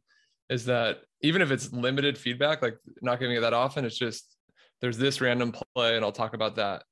is 0.50 0.66
that 0.66 0.98
even 1.22 1.40
if 1.40 1.50
it's 1.50 1.72
limited 1.72 2.18
feedback, 2.18 2.60
like 2.60 2.76
not 3.00 3.18
giving 3.18 3.34
it 3.34 3.40
that 3.40 3.54
often, 3.54 3.86
it's 3.86 3.96
just 3.96 4.36
there's 4.82 4.98
this 4.98 5.22
random 5.22 5.54
play 5.74 5.96
and 5.96 6.04
I'll 6.04 6.12
talk 6.12 6.34
about 6.34 6.56
that. 6.56 6.82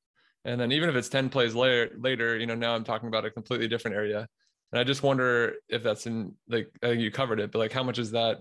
And 0.46 0.60
then 0.60 0.72
even 0.72 0.88
if 0.88 0.96
it's 0.96 1.08
10 1.08 1.28
plays 1.28 1.54
later, 1.54 1.94
later, 1.98 2.38
you 2.38 2.46
know, 2.46 2.54
now 2.54 2.74
I'm 2.74 2.84
talking 2.84 3.08
about 3.08 3.24
a 3.24 3.30
completely 3.30 3.68
different 3.68 3.96
area. 3.96 4.26
And 4.74 4.80
I 4.80 4.82
just 4.84 5.04
wonder 5.04 5.54
if 5.68 5.84
that's 5.84 6.08
in 6.08 6.34
like 6.48 6.68
I 6.82 6.88
think 6.88 7.00
you 7.00 7.12
covered 7.12 7.38
it, 7.38 7.52
but 7.52 7.60
like 7.60 7.72
how 7.72 7.84
much 7.84 8.00
is 8.00 8.10
that, 8.10 8.38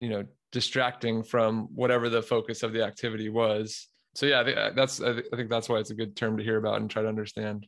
you 0.00 0.08
know, 0.08 0.24
distracting 0.52 1.24
from 1.24 1.66
whatever 1.74 2.08
the 2.08 2.22
focus 2.22 2.62
of 2.62 2.72
the 2.72 2.84
activity 2.84 3.28
was. 3.28 3.88
So 4.14 4.26
yeah, 4.26 4.40
I 4.40 4.44
think 4.44 4.56
uh, 4.56 4.70
that's 4.76 5.00
I 5.00 5.20
think 5.34 5.50
that's 5.50 5.68
why 5.68 5.78
it's 5.78 5.90
a 5.90 5.96
good 5.96 6.14
term 6.14 6.36
to 6.36 6.44
hear 6.44 6.58
about 6.58 6.80
and 6.80 6.88
try 6.88 7.02
to 7.02 7.08
understand. 7.08 7.66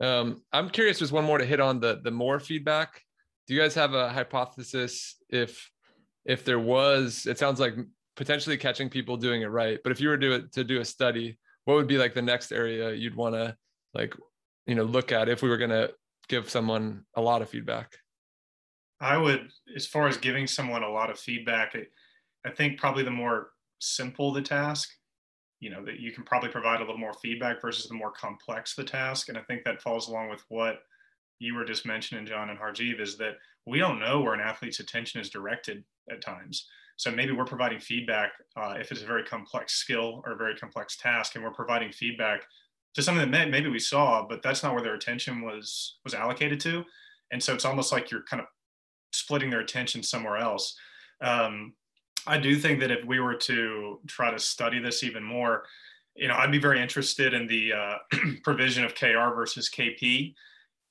Um, 0.00 0.42
I'm 0.52 0.70
curious, 0.70 0.98
just 0.98 1.12
one 1.12 1.24
more 1.24 1.38
to 1.38 1.46
hit 1.46 1.60
on 1.60 1.78
the 1.78 2.00
the 2.02 2.10
more 2.10 2.40
feedback. 2.40 3.00
Do 3.46 3.54
you 3.54 3.60
guys 3.60 3.76
have 3.76 3.94
a 3.94 4.08
hypothesis 4.08 5.14
if 5.28 5.70
if 6.24 6.44
there 6.44 6.58
was? 6.58 7.26
It 7.26 7.38
sounds 7.38 7.60
like 7.60 7.74
potentially 8.16 8.56
catching 8.56 8.90
people 8.90 9.16
doing 9.16 9.42
it 9.42 9.52
right, 9.52 9.78
but 9.84 9.92
if 9.92 10.00
you 10.00 10.08
were 10.08 10.18
to 10.18 10.40
do 10.40 10.48
to 10.48 10.64
do 10.64 10.80
a 10.80 10.84
study, 10.84 11.38
what 11.64 11.74
would 11.74 11.86
be 11.86 11.98
like 11.98 12.14
the 12.14 12.22
next 12.22 12.50
area 12.50 12.92
you'd 12.92 13.14
want 13.14 13.36
to 13.36 13.56
like 13.94 14.16
you 14.66 14.74
know 14.74 14.82
look 14.82 15.12
at 15.12 15.28
if 15.28 15.42
we 15.42 15.48
were 15.48 15.58
going 15.58 15.70
to 15.70 15.92
give 16.28 16.50
someone 16.50 17.04
a 17.14 17.20
lot 17.20 17.42
of 17.42 17.48
feedback? 17.48 17.96
I 19.00 19.16
would, 19.16 19.48
as 19.74 19.86
far 19.86 20.06
as 20.06 20.16
giving 20.16 20.46
someone 20.46 20.82
a 20.82 20.90
lot 20.90 21.10
of 21.10 21.18
feedback, 21.18 21.74
I 22.46 22.50
think 22.50 22.78
probably 22.78 23.02
the 23.02 23.10
more 23.10 23.50
simple 23.80 24.32
the 24.32 24.42
task, 24.42 24.90
you 25.60 25.70
know, 25.70 25.84
that 25.84 25.98
you 25.98 26.12
can 26.12 26.24
probably 26.24 26.50
provide 26.50 26.80
a 26.80 26.84
little 26.84 26.98
more 26.98 27.14
feedback 27.14 27.60
versus 27.60 27.88
the 27.88 27.94
more 27.94 28.12
complex 28.12 28.74
the 28.74 28.84
task. 28.84 29.28
And 29.28 29.36
I 29.36 29.42
think 29.42 29.64
that 29.64 29.82
falls 29.82 30.08
along 30.08 30.30
with 30.30 30.44
what 30.48 30.76
you 31.40 31.54
were 31.54 31.64
just 31.64 31.84
mentioning, 31.84 32.26
John 32.26 32.50
and 32.50 32.58
Harjiv, 32.58 33.00
is 33.00 33.16
that 33.18 33.34
we 33.66 33.78
don't 33.78 33.98
know 33.98 34.20
where 34.20 34.34
an 34.34 34.40
athlete's 34.40 34.80
attention 34.80 35.20
is 35.20 35.30
directed 35.30 35.82
at 36.10 36.20
times. 36.22 36.68
So 36.96 37.10
maybe 37.10 37.32
we're 37.32 37.44
providing 37.44 37.80
feedback 37.80 38.32
uh, 38.56 38.74
if 38.78 38.92
it's 38.92 39.02
a 39.02 39.06
very 39.06 39.24
complex 39.24 39.74
skill 39.74 40.22
or 40.24 40.32
a 40.32 40.36
very 40.36 40.54
complex 40.54 40.96
task, 40.96 41.34
and 41.34 41.42
we're 41.42 41.50
providing 41.50 41.90
feedback 41.90 42.44
to 42.94 43.02
something 43.02 43.30
that 43.30 43.50
maybe 43.50 43.68
we 43.68 43.78
saw, 43.78 44.26
but 44.26 44.42
that's 44.42 44.62
not 44.62 44.74
where 44.74 44.82
their 44.82 44.94
attention 44.94 45.42
was 45.42 45.96
was 46.04 46.14
allocated 46.14 46.60
to. 46.60 46.84
And 47.30 47.42
so 47.42 47.54
it's 47.54 47.64
almost 47.64 47.92
like 47.92 48.10
you're 48.10 48.22
kind 48.22 48.40
of 48.40 48.46
splitting 49.12 49.50
their 49.50 49.60
attention 49.60 50.02
somewhere 50.02 50.36
else. 50.36 50.76
Um, 51.20 51.74
I 52.26 52.38
do 52.38 52.56
think 52.56 52.80
that 52.80 52.90
if 52.90 53.04
we 53.04 53.20
were 53.20 53.34
to 53.34 54.00
try 54.06 54.30
to 54.30 54.38
study 54.38 54.78
this 54.78 55.02
even 55.02 55.24
more, 55.24 55.64
you 56.14 56.28
know, 56.28 56.34
I'd 56.34 56.52
be 56.52 56.58
very 56.58 56.80
interested 56.80 57.34
in 57.34 57.46
the 57.46 57.72
uh, 57.72 57.94
provision 58.42 58.84
of 58.84 58.94
KR 58.94 59.34
versus 59.34 59.70
KP. 59.70 60.34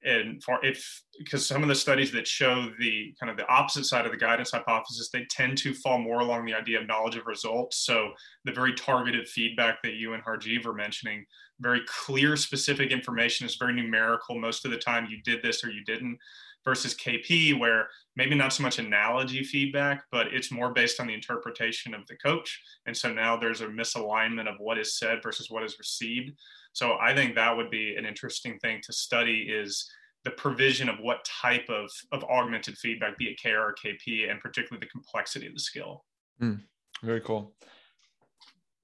And 0.04 0.44
for 0.44 0.64
if 0.66 1.04
because 1.20 1.46
some 1.46 1.62
of 1.62 1.70
the 1.70 1.76
studies 1.76 2.12
that 2.14 2.28
show 2.28 2.70
the 2.80 3.14
kind 3.20 3.30
of 3.30 3.38
the 3.38 3.48
opposite 3.48 3.86
side 3.86 4.06
of 4.06 4.12
the 4.12 4.18
guidance 4.18 4.52
hypothesis, 4.52 5.10
they 5.12 5.26
tend 5.30 5.58
to 5.60 5.74
fall 5.76 6.00
more 6.00 6.22
along 6.22 6.46
the 6.46 6.56
idea 6.56 6.80
of 6.80 6.88
knowledge 6.88 7.16
of 7.16 7.28
results. 7.28 7.86
So 7.86 8.12
the 8.44 8.52
very 8.52 8.74
targeted 8.74 9.28
feedback 9.28 9.82
that 9.84 9.94
you 9.94 10.14
and 10.14 10.24
Harjiv 10.24 10.66
were 10.66 10.74
mentioning, 10.74 11.26
very 11.60 11.82
clear, 11.86 12.36
specific 12.36 12.92
information 12.92 13.46
is 13.46 13.58
very 13.58 13.74
numerical. 13.74 14.40
Most 14.40 14.66
of 14.66 14.72
the 14.72 14.78
time, 14.78 15.08
you 15.10 15.22
did 15.24 15.44
this 15.44 15.64
or 15.64 15.70
you 15.70 15.84
didn't 15.84 16.18
versus 16.64 16.96
KP, 16.96 17.60
where 17.60 17.88
maybe 18.16 18.36
not 18.36 18.54
so 18.54 18.64
much 18.64 18.80
analogy 18.80 19.44
feedback, 19.44 20.04
but 20.12 20.28
it's 20.28 20.52
more 20.52 20.72
based 20.72 21.00
on 21.00 21.08
the 21.08 21.14
interpretation 21.14 21.94
of 21.94 22.06
the 22.08 22.16
coach. 22.18 22.62
And 22.86 22.96
so 22.96 23.12
now 23.12 23.36
there's 23.36 23.62
a 23.62 23.68
misalignment 23.68 24.48
of 24.48 24.56
what 24.60 24.78
is 24.78 24.98
said 24.98 25.24
versus 25.24 25.50
what 25.50 25.64
is 25.64 25.80
received. 25.80 26.34
So 26.74 26.98
I 27.02 27.14
think 27.14 27.36
that 27.36 27.56
would 27.56 27.70
be 27.70 27.96
an 27.96 28.06
interesting 28.06 28.58
thing 28.60 28.82
to 28.84 28.94
study 28.94 29.48
is 29.50 29.90
the 30.24 30.32
provision 30.32 30.88
of 30.88 30.98
what 31.00 31.26
type 31.26 31.68
of, 31.70 31.90
of 32.12 32.24
augmented 32.26 32.78
feedback, 32.78 33.18
be 33.18 33.30
it 33.30 33.42
KR 33.42 33.58
or 33.58 33.76
KP, 33.76 34.30
and 34.30 34.40
particularly 34.40 34.86
the 34.86 34.90
complexity 34.90 35.48
of 35.48 35.54
the 35.54 35.60
skill. 35.60 36.06
Mm, 36.42 36.62
very 37.04 37.22
cool. 37.22 37.54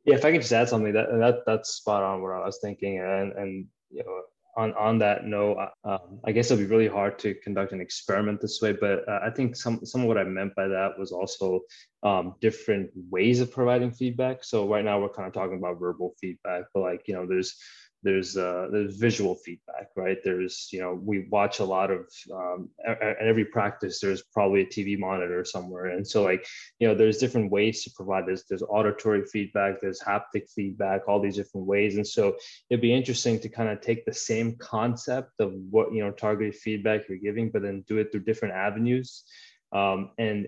Yeah, 0.06 0.16
if 0.16 0.26
I 0.26 0.32
could 0.32 0.42
just 0.42 0.54
add 0.54 0.70
something, 0.70 0.94
that 0.94 1.10
that 1.12 1.40
that's 1.46 1.74
spot 1.74 2.02
on 2.02 2.22
what 2.22 2.32
I 2.32 2.46
was 2.46 2.60
thinking, 2.62 3.00
and 3.00 3.34
and 3.34 3.68
you 3.90 4.04
know, 4.04 4.22
on 4.58 4.74
on 4.74 4.98
that 5.00 5.26
note, 5.26 5.58
um, 5.84 6.20
I 6.26 6.32
guess 6.32 6.50
it'll 6.50 6.64
be 6.64 6.70
really 6.70 6.88
hard 6.88 7.20
to 7.20 7.36
conduct 7.36 7.72
an 7.72 7.80
experiment 7.80 8.42
this 8.42 8.60
way. 8.62 8.74
But 8.74 9.08
uh, 9.08 9.20
I 9.24 9.30
think 9.30 9.56
some 9.56 9.86
some 9.86 10.02
of 10.02 10.08
what 10.08 10.18
I 10.18 10.24
meant 10.24 10.56
by 10.56 10.68
that 10.68 10.98
was 10.98 11.12
also 11.12 11.62
um, 12.04 12.36
different 12.42 12.90
ways 13.10 13.40
of 13.40 13.52
providing 13.52 13.92
feedback. 13.92 14.44
So 14.44 14.68
right 14.68 14.84
now 14.84 15.00
we're 15.00 15.10
kind 15.10 15.28
of 15.28 15.34
talking 15.34 15.58
about 15.58 15.80
verbal 15.80 16.16
feedback, 16.20 16.64
but 16.74 16.82
like 16.82 17.04
you 17.08 17.14
know, 17.14 17.28
there's 17.28 17.56
there's 18.04 18.38
uh, 18.38 18.68
there's 18.72 18.96
visual 18.96 19.36
feedback, 19.36 19.90
right? 19.96 20.18
There's 20.24 20.70
you 20.72 20.80
know 20.80 20.94
we 20.94 21.28
watch 21.30 21.60
a 21.60 21.66
lot 21.66 21.90
of 21.90 22.08
um, 22.34 22.70
at 22.86 23.18
every 23.20 23.46
practice 23.46 24.00
there's 24.00 24.22
probably 24.22 24.62
a 24.62 24.66
TV 24.66 24.98
monitor 24.98 25.44
somewhere, 25.44 25.88
and 25.88 26.08
so 26.08 26.24
like 26.24 26.46
you 26.80 26.88
know 26.88 26.94
there's 26.94 27.18
different 27.18 27.52
ways 27.52 27.84
to 27.84 27.92
provide 27.96 28.28
this. 28.28 28.44
There's 28.44 28.62
auditory 28.62 29.26
feedback, 29.26 29.82
there's 29.82 30.00
haptic 30.00 30.50
feedback, 30.56 31.08
all 31.08 31.20
these 31.20 31.36
different 31.36 31.66
ways, 31.66 31.96
and 31.96 32.06
so 32.08 32.36
it'd 32.70 32.82
be 32.82 32.94
interesting 32.94 33.40
to 33.40 33.50
kind 33.50 33.70
of 33.70 33.82
take 33.82 34.06
the 34.06 34.14
same 34.14 34.56
concept 34.58 35.32
of 35.40 35.54
what 35.72 35.92
you 35.92 36.04
know 36.04 36.12
targeted 36.12 36.56
feedback 36.56 37.10
you're 37.10 37.18
giving, 37.18 37.50
but 37.50 37.64
then 37.64 37.84
do 37.88 37.98
it 37.98 38.12
through 38.12 38.24
different 38.24 38.54
avenues, 38.54 39.24
um, 39.72 40.12
and 40.20 40.48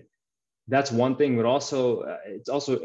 that's 0.68 0.92
one 0.92 1.16
thing. 1.16 1.36
But 1.36 1.46
also 1.46 2.02
uh, 2.02 2.18
it's 2.26 2.48
also 2.48 2.80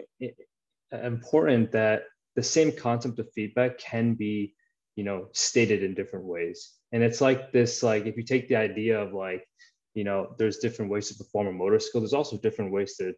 important 0.91 1.71
that 1.73 2.03
the 2.35 2.43
same 2.43 2.71
concept 2.71 3.19
of 3.19 3.31
feedback 3.33 3.77
can 3.77 4.13
be 4.13 4.53
you 4.95 5.03
know 5.03 5.27
stated 5.33 5.83
in 5.83 5.93
different 5.93 6.25
ways. 6.25 6.71
And 6.91 7.03
it's 7.03 7.21
like 7.21 7.51
this 7.51 7.83
like 7.83 8.05
if 8.05 8.17
you 8.17 8.23
take 8.23 8.47
the 8.47 8.55
idea 8.55 9.01
of 9.01 9.13
like 9.13 9.45
you 9.93 10.03
know 10.03 10.35
there's 10.37 10.57
different 10.57 10.91
ways 10.91 11.09
to 11.09 11.15
perform 11.15 11.47
a 11.47 11.51
motor 11.51 11.79
skill 11.79 12.01
there's 12.01 12.13
also 12.13 12.37
different 12.37 12.71
ways 12.71 12.95
to 12.97 13.13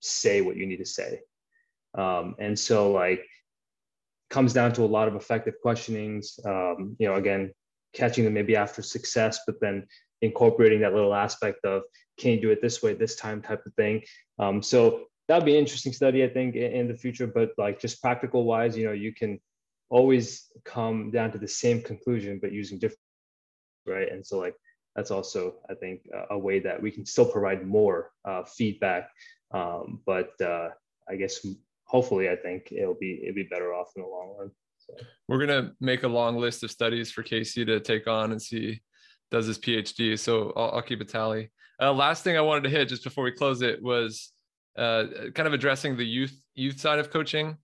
say 0.00 0.40
what 0.40 0.56
you 0.56 0.66
need 0.66 0.78
to 0.78 0.86
say. 0.86 1.20
Um, 1.96 2.34
and 2.38 2.58
so 2.58 2.92
like 2.92 3.24
comes 4.28 4.52
down 4.52 4.72
to 4.74 4.82
a 4.82 4.86
lot 4.86 5.08
of 5.08 5.14
effective 5.14 5.54
questionings 5.62 6.38
um, 6.44 6.96
you 6.98 7.08
know 7.08 7.14
again 7.14 7.52
catching 7.94 8.24
them 8.24 8.34
maybe 8.34 8.56
after 8.56 8.82
success 8.82 9.40
but 9.46 9.56
then 9.60 9.86
incorporating 10.20 10.80
that 10.80 10.92
little 10.92 11.14
aspect 11.14 11.64
of 11.64 11.82
can 12.18 12.32
you 12.32 12.40
do 12.40 12.50
it 12.50 12.62
this 12.62 12.82
way 12.82 12.94
this 12.94 13.16
time 13.16 13.42
type 13.42 13.64
of 13.66 13.74
thing. 13.74 14.02
Um, 14.38 14.62
so 14.62 15.04
that'd 15.28 15.44
be 15.44 15.52
an 15.52 15.58
interesting 15.58 15.92
study 15.92 16.24
i 16.24 16.28
think 16.28 16.54
in, 16.54 16.72
in 16.72 16.88
the 16.88 16.96
future 16.96 17.26
but 17.26 17.50
like 17.58 17.80
just 17.80 18.00
practical 18.00 18.44
wise 18.44 18.76
you 18.76 18.86
know 18.86 18.92
you 18.92 19.12
can 19.12 19.40
always 19.88 20.46
come 20.64 21.10
down 21.10 21.30
to 21.30 21.38
the 21.38 21.48
same 21.48 21.80
conclusion 21.82 22.38
but 22.40 22.52
using 22.52 22.78
different 22.78 23.00
right 23.86 24.10
and 24.10 24.26
so 24.26 24.38
like 24.38 24.54
that's 24.94 25.10
also 25.10 25.54
i 25.70 25.74
think 25.74 26.02
a 26.30 26.38
way 26.38 26.58
that 26.58 26.80
we 26.80 26.90
can 26.90 27.04
still 27.06 27.26
provide 27.26 27.66
more 27.66 28.10
uh, 28.24 28.42
feedback 28.44 29.10
um, 29.52 30.00
but 30.06 30.30
uh, 30.40 30.68
i 31.08 31.16
guess 31.16 31.46
hopefully 31.84 32.28
i 32.28 32.36
think 32.36 32.72
it'll 32.72 32.94
be 32.94 33.20
it'll 33.22 33.34
be 33.34 33.44
better 33.44 33.72
off 33.72 33.92
in 33.96 34.02
the 34.02 34.08
long 34.08 34.34
run 34.38 34.50
so. 34.78 34.94
we're 35.28 35.44
going 35.44 35.64
to 35.64 35.72
make 35.80 36.02
a 36.02 36.08
long 36.08 36.36
list 36.36 36.64
of 36.64 36.70
studies 36.70 37.10
for 37.10 37.22
casey 37.22 37.64
to 37.64 37.78
take 37.78 38.08
on 38.08 38.32
and 38.32 38.42
see 38.42 38.80
does 39.30 39.46
his 39.46 39.58
phd 39.58 40.18
so 40.18 40.52
i'll, 40.56 40.72
I'll 40.72 40.82
keep 40.82 41.00
a 41.00 41.04
tally 41.04 41.50
uh, 41.80 41.92
last 41.92 42.24
thing 42.24 42.36
i 42.36 42.40
wanted 42.40 42.64
to 42.64 42.70
hit 42.70 42.88
just 42.88 43.04
before 43.04 43.22
we 43.22 43.32
close 43.32 43.62
it 43.62 43.80
was 43.80 44.32
Uh, 44.76 45.04
kind 45.34 45.46
of 45.46 45.54
addressing 45.54 45.96
the 45.96 46.04
youth 46.04 46.38
youth 46.54 46.78
side 46.78 46.98
of 46.98 47.10
coaching 47.10 47.56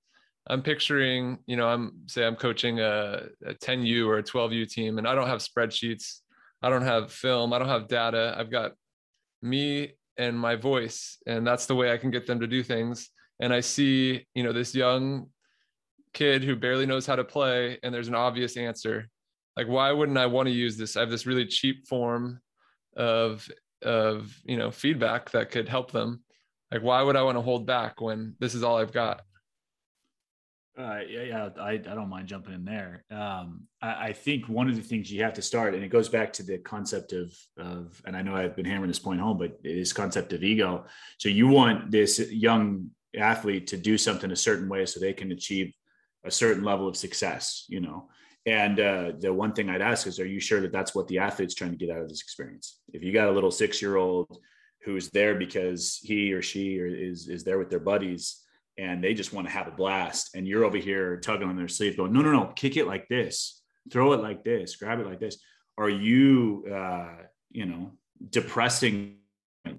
I'm 0.46 0.62
picturing, 0.62 1.38
you 1.46 1.57
know, 1.57 1.68
I'm 1.68 2.03
say 2.07 2.27
I'm 2.27 2.37
coaching 2.37 2.81
a, 2.81 3.22
a 3.46 3.55
10U 3.55 4.07
or 4.07 4.18
a 4.18 4.22
12U 4.22 4.68
team, 4.68 4.98
and 4.98 5.07
I 5.07 5.14
don't 5.14 5.29
have 5.29 5.40
spreadsheets, 5.40 6.20
I 6.62 6.68
don't 6.68 6.83
have 6.83 7.12
film, 7.12 7.53
I 7.53 7.59
don't 7.59 7.68
have 7.68 7.88
data. 7.88 8.35
I've 8.37 8.51
got 8.51 8.72
me 9.40 9.92
and 10.16 10.38
my 10.38 10.57
voice, 10.57 11.18
and 11.27 11.46
that's 11.46 11.66
the 11.66 11.77
way 11.77 11.92
I 11.92 11.96
can 11.96 12.11
get 12.11 12.27
them 12.27 12.40
to 12.40 12.46
do 12.46 12.62
things. 12.62 13.11
And 13.40 13.53
I 13.53 13.61
see, 13.61 14.27
you 14.35 14.42
know, 14.42 14.53
this 14.53 14.75
young 14.75 15.29
kid 16.12 16.42
who 16.44 16.57
barely 16.57 16.87
knows 16.87 17.07
how 17.07 17.16
to 17.16 17.25
play, 17.25 17.79
and 17.83 17.94
there's 17.94 18.09
an 18.09 18.14
obvious 18.16 18.57
answer. 18.57 19.09
Like, 19.57 19.68
why 19.68 19.92
wouldn't 19.92 20.18
I 20.18 20.27
want 20.27 20.48
to 20.48 20.53
use 20.53 20.77
this? 20.77 20.96
I 20.96 21.01
have 21.01 21.11
this 21.11 21.27
really 21.27 21.46
cheap 21.46 21.87
form 21.87 22.40
of 22.96 23.48
of 23.83 24.33
you 24.44 24.57
know 24.57 24.70
feedback 24.70 25.31
that 25.31 25.51
could 25.51 25.68
help 25.68 25.92
them. 25.92 26.25
Like, 26.72 26.82
why 26.82 27.02
would 27.02 27.16
I 27.16 27.22
want 27.22 27.37
to 27.37 27.42
hold 27.42 27.66
back 27.66 28.00
when 28.00 28.35
this 28.38 28.54
is 28.54 28.62
all 28.62 28.78
I've 28.78 28.92
got? 28.92 29.20
Uh, 30.78 31.00
yeah, 31.06 31.22
yeah, 31.22 31.48
I, 31.61 31.72
I 31.72 31.76
don't 31.76 32.08
mind 32.08 32.28
jumping 32.28 32.54
in 32.54 32.64
there. 32.64 33.04
Um, 33.11 33.64
I, 33.82 34.06
I, 34.06 34.12
think 34.14 34.48
one 34.48 34.70
of 34.70 34.76
the 34.76 34.80
things 34.80 35.12
you 35.12 35.22
have 35.22 35.35
to 35.35 35.42
start, 35.42 35.74
and 35.74 35.85
it 35.85 35.88
goes 35.88 36.08
back 36.08 36.32
to 36.35 36.42
the 36.42 36.56
concept 36.56 37.12
of 37.12 37.30
of, 37.58 38.00
and 38.06 38.16
I 38.16 38.22
know 38.22 38.35
I've 38.35 38.56
been 38.56 38.64
hammering 38.64 38.88
this 38.88 38.98
point 38.98 39.20
home, 39.20 39.37
but 39.37 39.62
this 39.62 39.92
concept 39.92 40.32
of 40.32 40.42
ego. 40.42 40.87
So 41.18 41.28
you 41.28 41.46
want 41.46 41.90
this 41.90 42.18
young 42.30 42.88
athlete 43.14 43.66
to 43.66 43.76
do 43.76 43.98
something 43.98 44.30
a 44.30 44.37
certain 44.37 44.66
way 44.66 44.87
so 44.87 44.98
they 44.98 45.12
can 45.12 45.30
achieve 45.30 45.74
a 46.24 46.30
certain 46.30 46.64
level 46.64 46.88
of 46.88 46.96
success, 46.96 47.66
you 47.68 47.80
know. 47.80 48.08
And 48.46 48.80
uh, 48.80 49.12
the 49.18 49.30
one 49.30 49.52
thing 49.52 49.68
I'd 49.68 49.82
ask 49.82 50.06
is, 50.06 50.18
are 50.18 50.26
you 50.26 50.40
sure 50.40 50.62
that 50.62 50.72
that's 50.72 50.94
what 50.94 51.06
the 51.06 51.18
athlete's 51.18 51.54
trying 51.54 51.72
to 51.72 51.76
get 51.76 51.90
out 51.90 52.00
of 52.00 52.08
this 52.08 52.22
experience? 52.22 52.80
If 52.94 53.02
you 53.02 53.12
got 53.12 53.28
a 53.28 53.32
little 53.32 53.51
six 53.51 53.82
year 53.82 53.97
old 53.97 54.38
who's 54.85 55.11
there 55.11 55.35
because 55.35 55.99
he 56.03 56.33
or 56.33 56.43
she 56.43 56.74
is 56.76 57.28
is 57.28 57.45
there 57.45 57.59
with 57.59 57.70
their 57.70 57.80
buddies 57.80 58.43
and 58.78 59.03
they 59.03 59.14
just 59.14 59.33
want 59.33 59.47
to 59.47 59.53
have 59.53 59.68
a 59.68 59.72
blast. 59.72 60.35
And 60.35 60.47
you're 60.47 60.64
over 60.64 60.78
here 60.78 61.18
tugging 61.18 61.49
on 61.49 61.57
their 61.57 61.68
sleeve, 61.68 61.97
going, 61.97 62.12
no, 62.12 62.22
no, 62.22 62.33
no, 62.33 62.47
kick 62.57 62.76
it 62.76 62.87
like 62.87 63.09
this, 63.09 63.62
throw 63.91 64.12
it 64.12 64.20
like 64.20 64.45
this, 64.45 64.76
grab 64.76 65.01
it 65.01 65.07
like 65.07 65.20
this. 65.20 65.39
Are 65.78 65.91
you, 65.91 66.64
uh, 66.72 67.24
you 67.51 67.66
know, 67.66 67.93
depressing 68.30 69.16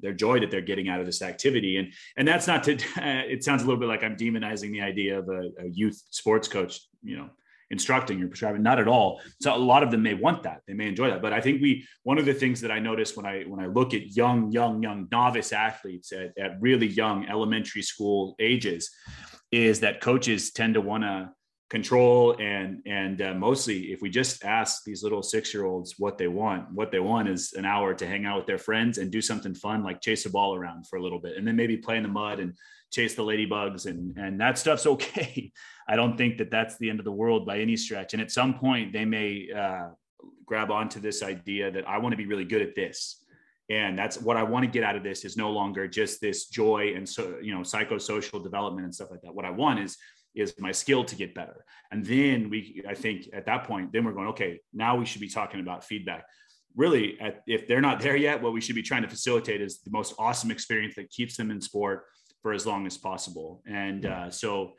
their 0.02 0.14
joy 0.14 0.40
that 0.40 0.52
they're 0.52 0.62
getting 0.62 0.90
out 0.90 1.00
of 1.00 1.06
this 1.06 1.22
activity? 1.22 1.78
And 1.78 1.94
and 2.18 2.28
that's 2.28 2.48
not 2.48 2.64
to. 2.66 2.78
It 2.98 3.44
sounds 3.44 3.64
a 3.64 3.66
little 3.66 3.80
bit 3.80 3.90
like 3.90 4.04
I'm 4.04 4.16
demonizing 4.16 4.72
the 4.72 4.82
idea 4.82 5.20
of 5.20 5.28
a, 5.30 5.50
a 5.60 5.68
youth 5.72 6.02
sports 6.10 6.48
coach, 6.48 6.80
you 7.02 7.18
know, 7.18 7.30
instructing 7.74 8.24
or 8.24 8.28
prescribing 8.28 8.64
not 8.64 8.80
at 8.80 8.88
all. 8.88 9.20
So 9.42 9.54
a 9.54 9.58
lot 9.58 9.84
of 9.84 9.92
them 9.92 10.04
may 10.04 10.14
want 10.14 10.44
that. 10.44 10.62
They 10.66 10.74
may 10.74 10.88
enjoy 10.88 11.10
that. 11.10 11.22
But 11.22 11.34
i 11.34 11.42
think 11.42 11.62
we 11.62 11.86
one 12.04 12.18
of 12.18 12.26
the 12.26 12.34
things 12.34 12.62
that 12.62 12.72
i 12.72 12.80
notice 12.80 13.18
when 13.18 13.26
i 13.26 13.44
when 13.44 13.60
i 13.60 13.66
look 13.66 13.94
at 13.94 14.16
young 14.16 14.52
young 14.52 14.82
young 14.82 15.08
novice 15.12 15.52
athletes 15.52 16.12
at, 16.14 16.38
at 16.38 16.62
really 16.62 16.88
young 16.88 17.28
elementary 17.28 17.82
school 17.82 18.36
ages 18.40 18.90
is 19.52 19.82
that 19.82 20.02
coaches 20.02 20.52
tend 20.52 20.76
to 20.76 20.82
want 20.82 21.04
to 21.04 21.30
control 21.70 22.36
and 22.40 22.84
and 22.86 23.22
uh, 23.22 23.34
mostly 23.34 23.92
if 23.92 24.00
we 24.02 24.10
just 24.10 24.46
ask 24.46 24.84
these 24.84 25.02
little 25.02 25.24
six 25.24 25.54
year 25.54 25.66
olds 25.66 25.96
what 25.98 26.20
they 26.20 26.28
want 26.28 26.72
what 26.72 26.92
they 26.92 27.00
want 27.00 27.28
is 27.28 27.54
an 27.54 27.66
hour 27.66 27.96
to 27.96 28.06
hang 28.06 28.26
out 28.26 28.38
with 28.38 28.46
their 28.46 28.60
friends 28.60 29.00
and 29.00 29.10
do 29.10 29.22
something 29.22 29.56
fun 29.56 29.84
like 29.84 30.00
chase 30.00 30.26
a 30.28 30.30
ball 30.30 30.54
around 30.54 30.86
for 30.88 30.98
a 30.98 31.02
little 31.02 31.20
bit 31.20 31.36
and 31.36 31.48
then 31.48 31.56
maybe 31.56 31.76
play 31.76 31.98
in 31.98 32.04
the 32.04 32.10
mud 32.10 32.40
and 32.40 32.54
chase 32.94 33.16
the 33.16 33.24
ladybugs 33.24 33.88
and 33.88 34.16
and 34.18 34.40
that 34.40 34.58
stuff's 34.58 34.86
okay. 34.94 35.52
I 35.88 35.96
don't 35.96 36.18
think 36.18 36.38
that 36.38 36.52
that's 36.52 36.78
the 36.78 36.90
end 36.90 37.00
of 37.00 37.06
the 37.06 37.12
world 37.12 37.46
by 37.46 37.60
any 37.60 37.76
stretch. 37.76 38.14
And 38.14 38.22
at 38.22 38.32
some 38.32 38.54
point 38.58 38.94
they 38.94 39.04
may 39.04 39.50
uh, 39.52 39.90
grab 40.46 40.72
onto 40.72 41.00
this 41.00 41.24
idea 41.24 41.72
that 41.72 41.88
i 41.88 41.98
want 41.98 42.14
to 42.14 42.18
be 42.18 42.26
really 42.26 42.46
good 42.46 42.62
at 42.62 42.76
this. 42.76 43.24
And 43.70 43.98
that's 43.98 44.20
what 44.22 44.38
i 44.38 44.44
want 44.44 44.64
to 44.66 44.72
get 44.72 44.84
out 44.84 44.96
of 44.96 45.04
this 45.04 45.26
is 45.26 45.36
no 45.36 45.50
longer 45.52 45.88
just 45.88 46.22
this 46.22 46.48
joy 46.48 46.94
and 46.96 47.08
so 47.08 47.38
you 47.42 47.54
know 47.54 47.62
psychosocial 47.62 48.42
development 48.44 48.86
and 48.86 48.94
stuff 48.96 49.12
like 49.12 49.22
that. 49.22 49.34
What 49.34 49.46
i 49.46 49.50
want 49.50 49.80
is 49.80 49.98
is 50.36 50.56
my 50.60 50.72
skill 50.72 51.04
to 51.06 51.16
get 51.16 51.36
better. 51.36 51.64
And 51.92 52.06
then 52.06 52.50
we 52.50 52.84
i 52.88 52.94
think 52.94 53.30
at 53.34 53.46
that 53.46 53.66
point 53.66 53.92
then 53.92 54.04
we're 54.04 54.14
going 54.14 54.30
okay 54.30 54.60
now 54.74 54.96
we 54.96 55.06
should 55.06 55.22
be 55.22 55.30
talking 55.30 55.60
about 55.60 55.84
feedback. 55.84 56.26
Really 56.76 57.20
at, 57.22 57.44
if 57.46 57.68
they're 57.68 57.88
not 57.90 58.02
there 58.02 58.16
yet 58.16 58.42
what 58.42 58.54
we 58.54 58.62
should 58.62 58.76
be 58.76 58.82
trying 58.82 59.04
to 59.04 59.10
facilitate 59.10 59.62
is 59.62 59.82
the 59.82 59.92
most 59.92 60.14
awesome 60.18 60.52
experience 60.52 60.96
that 60.96 61.10
keeps 61.10 61.38
them 61.38 61.52
in 61.52 61.62
sport 61.62 62.04
for 62.44 62.54
as 62.54 62.68
long 62.68 62.86
as 62.86 62.98
possible. 62.98 63.64
And 63.66 64.06
uh, 64.06 64.30
so 64.30 64.74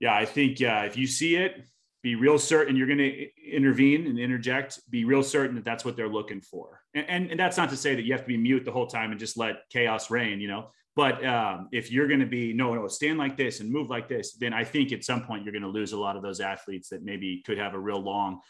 yeah 0.00 0.14
i 0.14 0.24
think 0.24 0.62
uh, 0.62 0.84
if 0.86 0.96
you 0.96 1.06
see 1.06 1.36
it 1.36 1.62
be 2.02 2.14
real 2.14 2.38
certain 2.38 2.76
you're 2.76 2.86
going 2.86 2.98
to 2.98 3.28
intervene 3.50 4.06
and 4.06 4.18
interject. 4.18 4.80
Be 4.90 5.04
real 5.04 5.22
certain 5.22 5.54
that 5.56 5.64
that's 5.64 5.84
what 5.84 5.96
they're 5.96 6.08
looking 6.08 6.40
for. 6.40 6.80
And, 6.94 7.06
and, 7.08 7.30
and 7.32 7.40
that's 7.40 7.56
not 7.56 7.70
to 7.70 7.76
say 7.76 7.94
that 7.94 8.04
you 8.04 8.12
have 8.12 8.22
to 8.22 8.28
be 8.28 8.36
mute 8.36 8.64
the 8.64 8.72
whole 8.72 8.86
time 8.86 9.10
and 9.10 9.20
just 9.20 9.36
let 9.36 9.68
chaos 9.70 10.10
reign 10.10 10.40
you 10.40 10.48
know? 10.48 10.68
But 10.96 11.24
um, 11.24 11.68
if 11.72 11.92
you're 11.92 12.08
going 12.08 12.20
to 12.20 12.26
be 12.26 12.52
no, 12.52 12.74
no, 12.74 12.88
stand 12.88 13.18
like 13.18 13.36
this 13.36 13.60
and 13.60 13.70
move 13.70 13.90
like 13.90 14.08
this, 14.08 14.34
then 14.34 14.52
I 14.52 14.64
think 14.64 14.92
at 14.92 15.04
some 15.04 15.22
point 15.22 15.44
you're 15.44 15.52
going 15.52 15.62
to 15.62 15.68
lose 15.68 15.92
a 15.92 15.98
lot 15.98 16.16
of 16.16 16.22
those 16.22 16.40
athletes 16.40 16.88
that 16.88 17.04
maybe 17.04 17.42
could 17.46 17.58
have 17.58 17.74
a 17.74 17.78
real 17.78 18.00
long, 18.00 18.40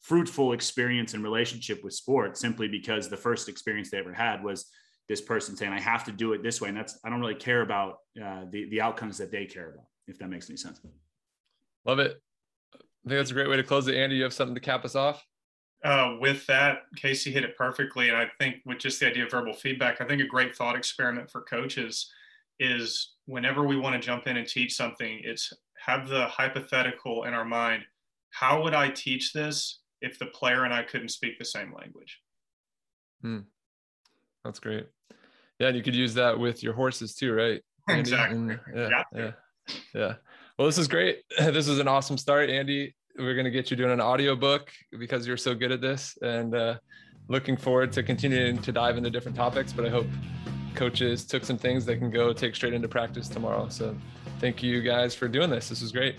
fruitful 0.00 0.52
experience 0.52 1.12
and 1.12 1.22
relationship 1.22 1.84
with 1.84 1.92
sport 1.92 2.38
simply 2.38 2.68
because 2.68 3.08
the 3.08 3.16
first 3.16 3.48
experience 3.48 3.90
they 3.90 3.98
ever 3.98 4.14
had 4.14 4.42
was 4.42 4.70
this 5.10 5.20
person 5.20 5.56
saying, 5.56 5.72
"I 5.72 5.80
have 5.80 6.04
to 6.04 6.12
do 6.12 6.32
it 6.32 6.42
this 6.42 6.60
way," 6.62 6.68
and 6.70 6.78
that's 6.78 6.98
I 7.04 7.10
don't 7.10 7.20
really 7.20 7.34
care 7.34 7.60
about 7.60 7.98
uh, 8.22 8.44
the 8.48 8.70
the 8.70 8.80
outcomes 8.80 9.18
that 9.18 9.30
they 9.30 9.44
care 9.44 9.70
about. 9.70 9.86
If 10.06 10.18
that 10.18 10.28
makes 10.28 10.48
any 10.48 10.56
sense. 10.56 10.80
Love 11.84 11.98
it. 11.98 12.22
I 12.74 12.78
think 13.08 13.18
that's 13.18 13.30
a 13.30 13.34
great 13.34 13.48
way 13.48 13.56
to 13.56 13.62
close 13.62 13.86
it. 13.88 13.96
Andy, 13.96 14.16
you 14.16 14.22
have 14.22 14.32
something 14.32 14.54
to 14.54 14.60
cap 14.60 14.84
us 14.84 14.94
off? 14.94 15.24
uh, 15.84 16.16
with 16.20 16.46
that, 16.46 16.82
Casey 16.96 17.30
hit 17.30 17.44
it 17.44 17.56
perfectly. 17.56 18.08
And 18.08 18.16
I 18.16 18.26
think 18.38 18.56
with 18.66 18.78
just 18.78 19.00
the 19.00 19.06
idea 19.06 19.24
of 19.24 19.30
verbal 19.30 19.54
feedback, 19.54 20.00
I 20.00 20.06
think 20.06 20.20
a 20.20 20.26
great 20.26 20.54
thought 20.54 20.76
experiment 20.76 21.30
for 21.30 21.42
coaches 21.42 22.10
is 22.58 23.14
whenever 23.26 23.66
we 23.66 23.78
want 23.78 23.94
to 23.94 24.06
jump 24.06 24.26
in 24.26 24.36
and 24.36 24.46
teach 24.46 24.74
something, 24.74 25.20
it's 25.24 25.52
have 25.78 26.08
the 26.08 26.26
hypothetical 26.26 27.24
in 27.24 27.32
our 27.32 27.46
mind. 27.46 27.84
How 28.30 28.62
would 28.62 28.74
I 28.74 28.90
teach 28.90 29.32
this 29.32 29.80
if 30.02 30.18
the 30.18 30.26
player 30.26 30.64
and 30.64 30.74
I 30.74 30.82
couldn't 30.82 31.08
speak 31.08 31.38
the 31.38 31.44
same 31.44 31.72
language? 31.74 32.20
Hmm. 33.22 33.40
That's 34.44 34.60
great. 34.60 34.86
Yeah, 35.58 35.68
and 35.68 35.76
you 35.76 35.82
could 35.82 35.94
use 35.94 36.14
that 36.14 36.38
with 36.38 36.62
your 36.62 36.72
horses 36.72 37.14
too, 37.14 37.32
right? 37.32 37.60
Andy? 37.88 38.00
Exactly. 38.00 38.38
And, 38.38 38.60
yeah, 38.74 39.02
yeah, 39.14 39.32
yeah. 39.94 40.14
Well, 40.58 40.66
this 40.66 40.78
is 40.78 40.88
great. 40.88 41.22
This 41.38 41.68
is 41.68 41.78
an 41.78 41.88
awesome 41.88 42.18
start, 42.18 42.50
Andy 42.50 42.94
we're 43.18 43.34
going 43.34 43.44
to 43.44 43.50
get 43.50 43.70
you 43.70 43.76
doing 43.76 43.90
an 43.90 44.00
audiobook 44.00 44.72
because 44.98 45.26
you're 45.26 45.36
so 45.36 45.54
good 45.54 45.72
at 45.72 45.80
this 45.80 46.16
and 46.22 46.54
uh, 46.54 46.76
looking 47.28 47.56
forward 47.56 47.92
to 47.92 48.02
continuing 48.02 48.58
to 48.58 48.72
dive 48.72 48.96
into 48.96 49.10
different 49.10 49.36
topics 49.36 49.72
but 49.72 49.84
i 49.84 49.88
hope 49.88 50.06
coaches 50.74 51.24
took 51.24 51.44
some 51.44 51.58
things 51.58 51.84
that 51.84 51.96
can 51.96 52.10
go 52.10 52.32
take 52.32 52.54
straight 52.54 52.72
into 52.72 52.88
practice 52.88 53.28
tomorrow 53.28 53.68
so 53.68 53.96
thank 54.38 54.62
you 54.62 54.80
guys 54.80 55.14
for 55.14 55.28
doing 55.28 55.50
this 55.50 55.68
this 55.68 55.82
was 55.82 55.92
great 55.92 56.16